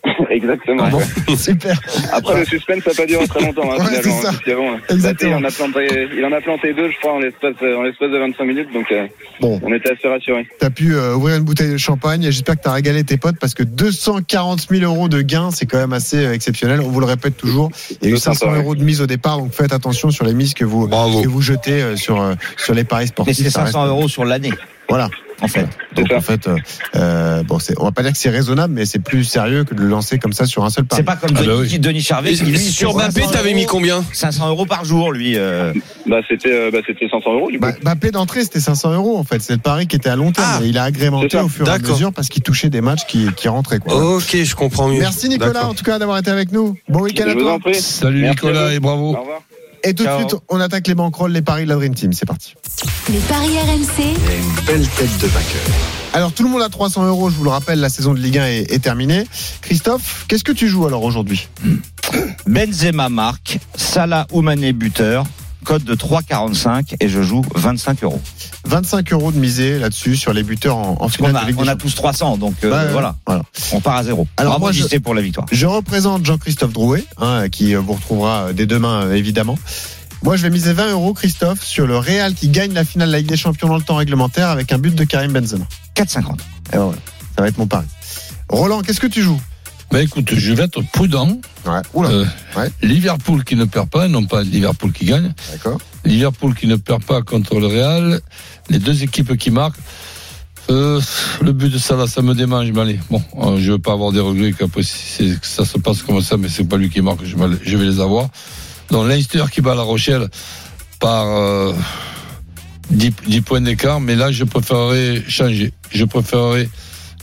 exactement 0.30 0.88
Bon, 0.88 0.98
ouais. 0.98 1.36
super 1.36 1.78
après 2.12 2.40
le 2.40 2.44
suspense 2.44 2.82
ça 2.84 2.90
n'a 2.90 2.96
pas 2.96 3.06
duré 3.06 3.26
très 3.28 3.40
longtemps 3.40 3.70
hein, 3.72 3.76
Ouais, 3.84 4.00
finalement, 4.02 4.16
c'est 4.16 4.22
ça. 4.22 4.28
hein, 4.28 4.32
parce 4.32 4.44
qu'avant, 4.44 4.72
euh, 4.72 4.76
il 5.22 5.34
en 5.34 5.44
a 5.44 5.50
planté 5.50 6.08
il 6.18 6.24
en 6.24 6.32
a 6.32 6.40
planté 6.40 6.72
deux 6.74 6.90
je 6.90 6.98
crois 6.98 7.14
en 7.14 7.18
l'espace 7.18 7.54
en 7.62 7.82
l'espace 7.82 8.10
de 8.10 8.18
25 8.18 8.44
minutes 8.44 8.72
donc 8.72 8.86
euh, 8.92 9.06
Bon. 9.40 9.60
on 9.64 9.72
était 9.72 9.92
assez 9.92 10.08
rassurés 10.08 10.46
T'as 10.58 10.70
pu 10.70 10.94
euh, 10.94 11.14
ouvrir 11.14 11.36
une 11.36 11.44
bouteille 11.44 11.70
de 11.72 11.76
champagne 11.78 12.22
et 12.24 12.32
j'espère 12.32 12.56
que 12.56 12.62
t'as 12.62 12.72
régalé 12.72 13.04
tes 13.04 13.16
potes 13.16 13.36
parce 13.40 13.54
que 13.54 13.62
240 13.62 14.66
000 14.70 14.82
euros 14.84 15.08
de 15.08 15.20
gains, 15.22 15.50
c'est 15.52 15.66
quand 15.66 15.78
même 15.78 15.92
assez 15.92 16.16
euh, 16.26 16.32
exceptionnel. 16.32 16.80
On 16.80 16.88
vous 16.88 17.00
le 17.00 17.06
répète 17.06 17.36
toujours. 17.36 17.70
Il 18.02 18.08
y 18.08 18.10
a 18.10 18.14
eu 18.14 18.16
C'est 18.18 18.24
sympa, 18.24 18.38
500 18.38 18.52
ouais. 18.52 18.58
euros 18.58 18.74
de 18.74 18.82
mise 18.82 19.00
au 19.00 19.06
départ, 19.06 19.38
donc 19.38 19.52
faites 19.52 19.72
attention 19.72 20.10
sur 20.10 20.24
les 20.24 20.34
mises 20.34 20.54
que 20.54 20.64
vous, 20.64 20.88
que 20.88 21.28
vous 21.28 21.40
jetez 21.42 21.82
euh, 21.82 21.96
sur, 21.96 22.20
euh, 22.20 22.34
sur 22.56 22.74
les 22.74 22.84
paris 22.84 23.04
Mais 23.04 23.06
sportifs. 23.08 23.36
c'est 23.36 23.50
Ça 23.50 23.66
500 23.66 23.80
reste- 23.82 23.90
euros 23.90 24.08
sur 24.08 24.24
l'année. 24.24 24.52
Voilà. 24.88 25.08
En 25.40 25.48
fait. 25.48 25.66
Donc 25.94 26.10
en 26.12 26.20
fait, 26.20 26.48
euh, 26.48 26.56
euh, 26.96 27.42
bon, 27.44 27.58
c'est, 27.58 27.74
on 27.78 27.84
va 27.84 27.92
pas 27.92 28.02
dire 28.02 28.12
que 28.12 28.18
c'est 28.18 28.30
raisonnable, 28.30 28.74
mais 28.74 28.84
c'est 28.86 28.98
plus 28.98 29.22
sérieux 29.24 29.64
que 29.64 29.74
de 29.74 29.80
le 29.80 29.88
lancer 29.88 30.18
comme 30.18 30.32
ça 30.32 30.46
sur 30.46 30.64
un 30.64 30.70
seul 30.70 30.84
pari. 30.84 31.00
C'est 31.00 31.04
pas 31.06 31.16
comme 31.16 31.30
Ah 31.36 31.42
bah 31.42 31.46
Denis, 31.62 31.78
Denis 31.78 32.00
Charvet. 32.02 32.32
Qui, 32.34 32.44
lui, 32.44 32.58
sur 32.58 32.94
Mbappé, 32.94 33.20
500 33.20 33.30
t'avais 33.32 33.54
mis 33.54 33.66
combien 33.66 34.04
500 34.12 34.48
euros 34.48 34.66
par 34.66 34.84
jour, 34.84 35.12
lui. 35.12 35.36
euh. 35.36 35.72
bah 36.06 36.18
c'était 36.28 36.52
euh, 36.52 36.70
bah 36.72 36.78
c'était 36.86 37.08
500 37.08 37.32
euros 37.34 37.50
du 37.50 37.58
coup 37.58 37.66
Bah, 37.66 37.72
Mbappé 37.82 38.10
d'entrée, 38.10 38.42
c'était 38.42 38.60
500 38.60 38.94
euros 38.94 39.16
en 39.16 39.24
fait. 39.24 39.40
C'est 39.40 39.52
le 39.54 39.58
pari 39.60 39.86
qui 39.86 39.96
était 39.96 40.08
à 40.08 40.16
long 40.16 40.32
terme. 40.32 40.48
Ah, 40.58 40.64
et 40.64 40.68
il 40.68 40.78
a 40.78 40.82
agrémenté 40.84 41.38
au 41.38 41.48
fur 41.48 41.66
et 41.68 41.70
à 41.70 41.78
mesure 41.78 42.12
parce 42.12 42.28
qu'il 42.28 42.42
touchait 42.42 42.70
des 42.70 42.80
matchs 42.80 43.06
qui, 43.06 43.28
qui 43.36 43.48
rentraient. 43.48 43.78
Quoi. 43.78 44.16
Ok, 44.16 44.36
je 44.42 44.54
comprends 44.56 44.88
mieux. 44.88 44.98
Merci 44.98 45.28
Nicolas 45.28 45.66
en 45.66 45.74
tout 45.74 45.84
cas 45.84 45.98
d'avoir 45.98 46.18
été 46.18 46.30
avec 46.30 46.52
nous. 46.52 46.76
Bon 46.88 47.00
week-end 47.02 47.28
à 47.28 47.34
toi. 47.34 47.58
Salut 47.74 48.22
Merci 48.22 48.44
Nicolas 48.46 48.72
et 48.74 48.80
bravo. 48.80 49.14
au 49.14 49.20
revoir 49.20 49.42
Et 49.88 49.94
tout 49.94 50.04
Ciao. 50.04 50.22
de 50.22 50.28
suite, 50.28 50.40
on 50.50 50.60
attaque 50.60 50.86
les 50.86 50.94
banquerolles, 50.94 51.32
les 51.32 51.40
paris 51.40 51.64
de 51.64 51.70
la 51.70 51.76
Dream 51.76 51.94
Team. 51.94 52.12
C'est 52.12 52.26
parti. 52.26 52.54
Les 53.08 53.18
paris 53.20 53.56
RMC, 53.58 54.04
Une 54.04 54.64
belle 54.66 54.86
tête 54.86 55.18
de 55.18 55.26
vainqueur. 55.28 55.62
Alors 56.12 56.32
tout 56.32 56.42
le 56.42 56.50
monde 56.50 56.60
a 56.60 56.68
300 56.68 57.06
euros. 57.06 57.30
Je 57.30 57.36
vous 57.36 57.44
le 57.44 57.48
rappelle, 57.50 57.80
la 57.80 57.88
saison 57.88 58.12
de 58.12 58.18
Ligue 58.18 58.36
1 58.36 58.46
est, 58.46 58.70
est 58.72 58.78
terminée. 58.80 59.24
Christophe, 59.62 60.26
qu'est-ce 60.28 60.44
que 60.44 60.52
tu 60.52 60.68
joues 60.68 60.86
alors 60.86 61.04
aujourd'hui? 61.04 61.48
Benzema 62.46 63.08
marque, 63.08 63.60
Salah 63.76 64.26
ou 64.32 64.42
Mané 64.42 64.74
buteur, 64.74 65.24
code 65.68 65.84
de 65.84 65.94
3,45 65.94 66.94
et 66.98 67.10
je 67.10 67.20
joue 67.20 67.42
25 67.54 68.02
euros. 68.02 68.22
25 68.64 69.12
euros 69.12 69.32
de 69.32 69.38
misée 69.38 69.78
là-dessus 69.78 70.16
sur 70.16 70.32
les 70.32 70.42
buteurs 70.42 70.78
en, 70.78 70.92
en 70.92 71.04
On 71.04 71.08
finale 71.10 71.36
a, 71.36 71.42
de 71.42 71.46
Ligue 71.48 71.56
on 71.60 71.68
a 71.68 71.76
tous 71.76 71.94
300, 71.94 72.38
donc 72.38 72.54
euh, 72.64 72.70
Ouais, 72.70 72.86
ouais, 72.86 72.92
voilà. 72.92 73.16
voilà. 73.26 73.42
On 73.72 73.80
part 73.82 73.96
à 73.96 74.02
zéro. 74.04 74.26
Alors, 74.38 74.52
Bravo 74.58 74.64
moi, 74.64 74.72
je- 74.72 74.96
pour 74.98 75.14
la 75.14 75.20
victoire. 75.20 75.46
Je 75.52 75.66
représente 75.66 76.24
Jean-Christophe 76.24 76.72
Drouet, 76.72 77.04
hein, 77.18 77.50
qui 77.50 77.74
euh, 77.74 77.80
vous 77.80 77.92
retrouvera 77.92 78.44
euh, 78.46 78.52
dès 78.54 78.64
demain 78.64 79.02
euh, 79.08 79.12
évidemment. 79.14 79.58
Moi, 80.22 80.36
je 80.36 80.42
vais 80.42 80.48
miser 80.50 80.72
20 80.72 80.92
euros, 80.92 81.12
Christophe, 81.12 81.62
sur 81.62 81.86
le 81.86 81.98
Real 81.98 82.32
qui 82.32 82.48
gagne 82.48 82.72
la 82.72 82.86
finale 82.86 83.08
de 83.08 83.12
la 83.12 83.18
Ligue 83.18 83.28
des 83.28 83.36
Champions 83.36 83.68
dans 83.68 83.76
le 83.76 83.82
temps 83.82 83.96
réglementaire 83.96 84.48
avec 84.48 84.72
un 84.72 84.78
but 84.78 84.94
de 84.94 85.04
Karim 85.04 85.32
Benzema. 85.32 85.66
4,50. 85.94 86.38
Et 86.72 86.76
voilà, 86.78 86.92
ça 87.36 87.42
va 87.42 87.48
être 87.48 87.58
mon 87.58 87.66
pari. 87.66 87.84
Roland, 88.48 88.80
qu'est-ce 88.80 89.00
que 89.00 89.06
tu 89.06 89.20
joues? 89.22 89.40
Ben 89.90 90.00
écoute, 90.00 90.34
je 90.34 90.52
vais 90.52 90.64
être 90.64 90.82
prudent. 90.92 91.40
Ouais. 91.66 91.80
Oula. 91.94 92.10
Euh, 92.10 92.24
Ouais. 92.56 92.70
Liverpool 92.82 93.44
qui 93.44 93.56
ne 93.56 93.64
perd 93.64 93.88
pas, 93.88 94.08
non 94.08 94.24
pas 94.24 94.42
Liverpool 94.42 94.92
qui 94.92 95.06
gagne. 95.06 95.32
D'accord. 95.52 95.78
Liverpool 96.04 96.54
qui 96.54 96.66
ne 96.66 96.76
perd 96.76 97.04
pas 97.04 97.22
contre 97.22 97.58
le 97.60 97.66
Real. 97.66 98.20
Les 98.68 98.78
deux 98.78 99.02
équipes 99.02 99.36
qui 99.36 99.50
marquent. 99.50 99.78
Euh, 100.70 101.00
le 101.40 101.52
but 101.52 101.72
de 101.72 101.78
Salah, 101.78 102.06
ça 102.06 102.20
me 102.20 102.34
démange, 102.34 102.70
mais 102.72 102.80
allez, 102.82 103.00
bon, 103.10 103.22
euh, 103.38 103.56
je 103.58 103.72
veux 103.72 103.78
pas 103.78 103.92
avoir 103.92 104.12
des 104.12 104.20
regrets 104.20 104.52
qu'après 104.52 104.82
que 104.82 105.36
ça 105.46 105.64
se 105.64 105.78
passe 105.78 106.02
comme 106.02 106.20
ça, 106.20 106.36
mais 106.36 106.48
c'est 106.50 106.64
pas 106.68 106.76
lui 106.76 106.90
qui 106.90 107.00
marque, 107.00 107.24
je 107.24 107.36
vais, 107.36 107.56
je 107.64 107.76
vais 107.78 107.86
les 107.86 108.00
avoir. 108.00 108.28
Donc 108.90 109.08
Leinster 109.08 109.44
qui 109.50 109.62
bat 109.62 109.74
La 109.74 109.80
Rochelle 109.82 110.28
par 111.00 111.26
euh, 111.26 111.72
10, 112.90 113.12
10 113.28 113.40
points 113.40 113.60
d'écart, 113.62 114.00
mais 114.00 114.14
là 114.14 114.30
je 114.30 114.44
préférerais 114.44 115.22
changer. 115.26 115.72
Je 115.90 116.04
préférerais 116.04 116.68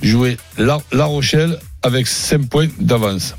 jouer 0.02 0.38
La, 0.58 0.80
La 0.92 1.06
Rochelle 1.06 1.60
avec 1.86 2.08
5 2.08 2.48
points 2.50 2.68
d'avance. 2.80 3.36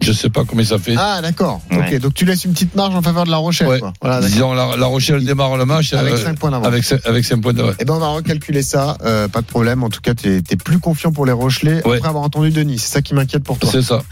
Je 0.00 0.12
sais 0.12 0.30
pas 0.30 0.44
combien 0.46 0.64
ça 0.64 0.78
fait. 0.78 0.94
Ah, 0.96 1.18
d'accord. 1.20 1.60
Ouais. 1.72 1.78
Ok, 1.94 2.00
donc 2.00 2.14
tu 2.14 2.24
laisses 2.24 2.44
une 2.44 2.52
petite 2.52 2.76
marge 2.76 2.94
en 2.94 3.02
faveur 3.02 3.24
de 3.24 3.32
La 3.32 3.38
Rochelle. 3.38 3.66
Ouais. 3.66 3.80
quoi. 3.80 3.92
Voilà, 4.00 4.20
d'accord. 4.20 4.30
Disons, 4.32 4.54
la, 4.54 4.76
la 4.76 4.86
Rochelle 4.86 5.24
démarre 5.24 5.56
le 5.56 5.64
match 5.64 5.92
Avec 5.92 6.12
euh, 6.14 6.24
5 6.24 6.38
points 6.38 6.52
d'avance. 6.52 6.66
avec, 6.68 6.84
avec 7.04 7.24
5 7.24 7.40
points 7.40 7.52
d'avance. 7.52 7.74
Eh 7.80 7.84
ben, 7.84 7.94
on 7.94 7.98
va 7.98 8.06
recalculer 8.10 8.62
ça, 8.62 8.96
euh, 9.04 9.26
pas 9.26 9.40
de 9.40 9.46
problème. 9.46 9.82
En 9.82 9.88
tout 9.90 10.00
cas, 10.00 10.14
tu 10.14 10.36
es, 10.36 10.56
plus 10.56 10.78
confiant 10.78 11.10
pour 11.10 11.26
les 11.26 11.32
Rochelais 11.32 11.84
Ouais. 11.84 11.96
après 11.96 12.10
avoir 12.10 12.22
entendu 12.22 12.50
Denis. 12.50 12.78
C'est 12.78 12.92
ça 12.92 13.02
qui 13.02 13.12
m'inquiète 13.14 13.42
pour 13.42 13.58
toi. 13.58 13.70
C'est 13.72 13.82
ça. 13.82 14.02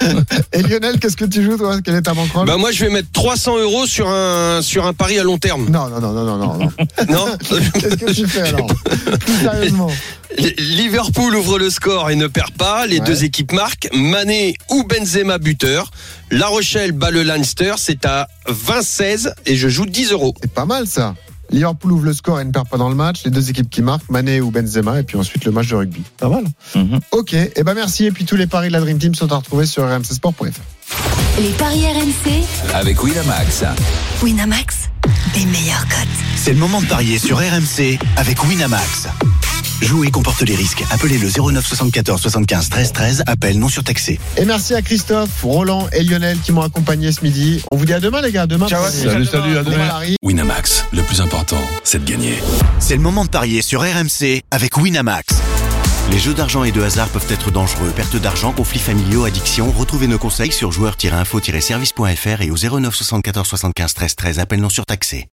Et 0.54 0.62
Lionel, 0.62 0.98
qu'est-ce 0.98 1.16
que 1.18 1.26
tu 1.26 1.42
joues, 1.44 1.58
toi? 1.58 1.78
Quelle 1.82 1.96
est 1.96 2.02
ta 2.02 2.14
banquerolle? 2.14 2.46
Bah 2.46 2.56
moi 2.56 2.72
je 2.72 2.82
vais 2.82 2.90
mettre 2.90 3.08
300 3.12 3.58
euros 3.58 3.84
sur 3.86 4.08
un 4.08 4.60
sur 4.62 4.86
un 4.86 4.94
pari 4.94 5.18
à 5.18 5.24
long 5.24 5.36
terme. 5.36 5.68
Non, 5.68 5.88
non, 5.90 6.00
non, 6.00 6.12
non, 6.12 6.24
non, 6.24 6.38
non. 6.38 6.58
non. 6.58 6.70
Non. 7.10 7.26
Qu'est-ce 7.74 7.96
que 7.96 8.12
tu 8.12 8.26
fais 8.26 8.42
alors? 8.48 8.66
Plus 9.20 9.34
sérieusement. 9.42 9.90
Liverpool 10.58 11.34
ouvre 11.36 11.58
le 11.58 11.70
score 11.70 12.10
et 12.10 12.16
ne 12.16 12.26
perd 12.26 12.50
pas. 12.52 12.86
Les 12.86 12.98
Ouais. 12.98 13.04
deux 13.06 13.24
équipes 13.24 13.52
marquent. 13.52 13.88
Mané 13.94 14.54
ou 14.70 14.84
Benzema 14.84 15.38
buteur. 15.38 15.90
La 16.30 16.46
Rochelle 16.48 16.92
bat 16.92 17.10
le 17.10 17.22
Leinster. 17.22 17.74
C'est 17.78 18.04
à 18.06 18.28
20-16 18.48 19.32
et 19.46 19.56
je 19.56 19.68
joue 19.68 19.86
10 19.86 20.12
euros. 20.12 20.34
C'est 20.40 20.52
pas 20.52 20.64
mal 20.66 20.86
ça. 20.86 21.14
Liverpool 21.50 21.92
ouvre 21.92 22.04
le 22.06 22.12
score 22.14 22.40
et 22.40 22.44
ne 22.44 22.50
perd 22.50 22.68
pas 22.68 22.78
dans 22.78 22.88
le 22.88 22.94
match. 22.94 23.22
Les 23.24 23.30
deux 23.30 23.50
équipes 23.50 23.68
qui 23.70 23.82
marquent, 23.82 24.10
Mané 24.10 24.40
ou 24.40 24.50
Benzema, 24.50 24.98
et 24.98 25.02
puis 25.02 25.16
ensuite 25.18 25.44
le 25.44 25.52
match 25.52 25.68
de 25.68 25.74
rugby. 25.76 26.02
Pas 26.16 26.28
mal. 26.28 26.44
Mhm. 26.74 27.00
Ok, 27.12 27.34
et 27.34 27.62
ben 27.62 27.74
merci. 27.74 28.06
Et 28.06 28.10
puis 28.10 28.24
tous 28.24 28.36
les 28.36 28.46
paris 28.46 28.68
de 28.68 28.72
la 28.72 28.80
Dream 28.80 28.98
Team 28.98 29.14
sont 29.14 29.30
à 29.30 29.36
retrouver 29.36 29.66
sur 29.66 29.84
rmcsport.fr. 29.86 30.44
les 31.38 31.50
paris 31.50 31.84
RMC, 31.86 32.44
Avec 32.72 33.02
Winamax. 33.02 33.64
Winamax, 34.22 34.74
les 35.34 35.44
meilleurs 35.46 35.86
cotes. 35.86 36.08
C'est 36.36 36.52
le 36.52 36.58
moment 36.58 36.80
de 36.80 36.86
parier 36.86 37.18
sur 37.18 37.36
RMC 37.38 37.98
avec 38.16 38.42
Winamax. 38.44 39.08
Jouer 39.84 40.10
comporte 40.10 40.40
les 40.40 40.54
risques. 40.54 40.82
Appelez 40.90 41.18
le 41.18 41.28
09 41.28 41.66
74 41.66 42.18
75 42.18 42.70
13 42.70 42.92
13. 42.92 43.22
Appel 43.26 43.58
non 43.58 43.68
surtaxé. 43.68 44.18
Et 44.38 44.46
merci 44.46 44.74
à 44.74 44.80
Christophe, 44.80 45.42
Roland 45.42 45.88
et 45.92 46.02
Lionel 46.02 46.38
qui 46.38 46.52
m'ont 46.52 46.62
accompagné 46.62 47.12
ce 47.12 47.20
midi. 47.22 47.62
On 47.70 47.76
vous 47.76 47.84
dit 47.84 47.92
à 47.92 48.00
demain 48.00 48.22
les 48.22 48.32
gars. 48.32 48.46
Demain. 48.46 48.66
Ciao, 48.66 48.82
Salut, 48.88 49.26
salut, 49.26 49.58
à 49.58 49.62
demain. 49.62 49.86
Paris. 49.86 50.16
Winamax, 50.22 50.86
le 50.92 51.02
plus 51.02 51.20
important, 51.20 51.60
c'est 51.84 52.02
de 52.02 52.10
gagner. 52.10 52.42
C'est 52.78 52.96
le 52.96 53.02
moment 53.02 53.26
de 53.26 53.30
parier 53.30 53.60
sur 53.60 53.82
RMC 53.82 54.40
avec 54.50 54.78
Winamax. 54.78 55.34
Les 56.10 56.18
jeux 56.18 56.34
d'argent 56.34 56.64
et 56.64 56.72
de 56.72 56.82
hasard 56.82 57.08
peuvent 57.08 57.30
être 57.30 57.50
dangereux. 57.50 57.90
Perte 57.94 58.16
d'argent, 58.16 58.52
conflits 58.52 58.78
familiaux, 58.78 59.24
addiction. 59.24 59.70
Retrouvez 59.70 60.06
nos 60.06 60.18
conseils 60.18 60.52
sur 60.52 60.70
joueurs-info-service.fr 60.72 62.42
et 62.42 62.50
au 62.50 62.56
09 62.56 62.94
74 62.94 63.46
75 63.46 63.94
13 63.94 64.14
13. 64.16 64.38
Appel 64.38 64.60
non 64.60 64.68
surtaxé. 64.68 65.22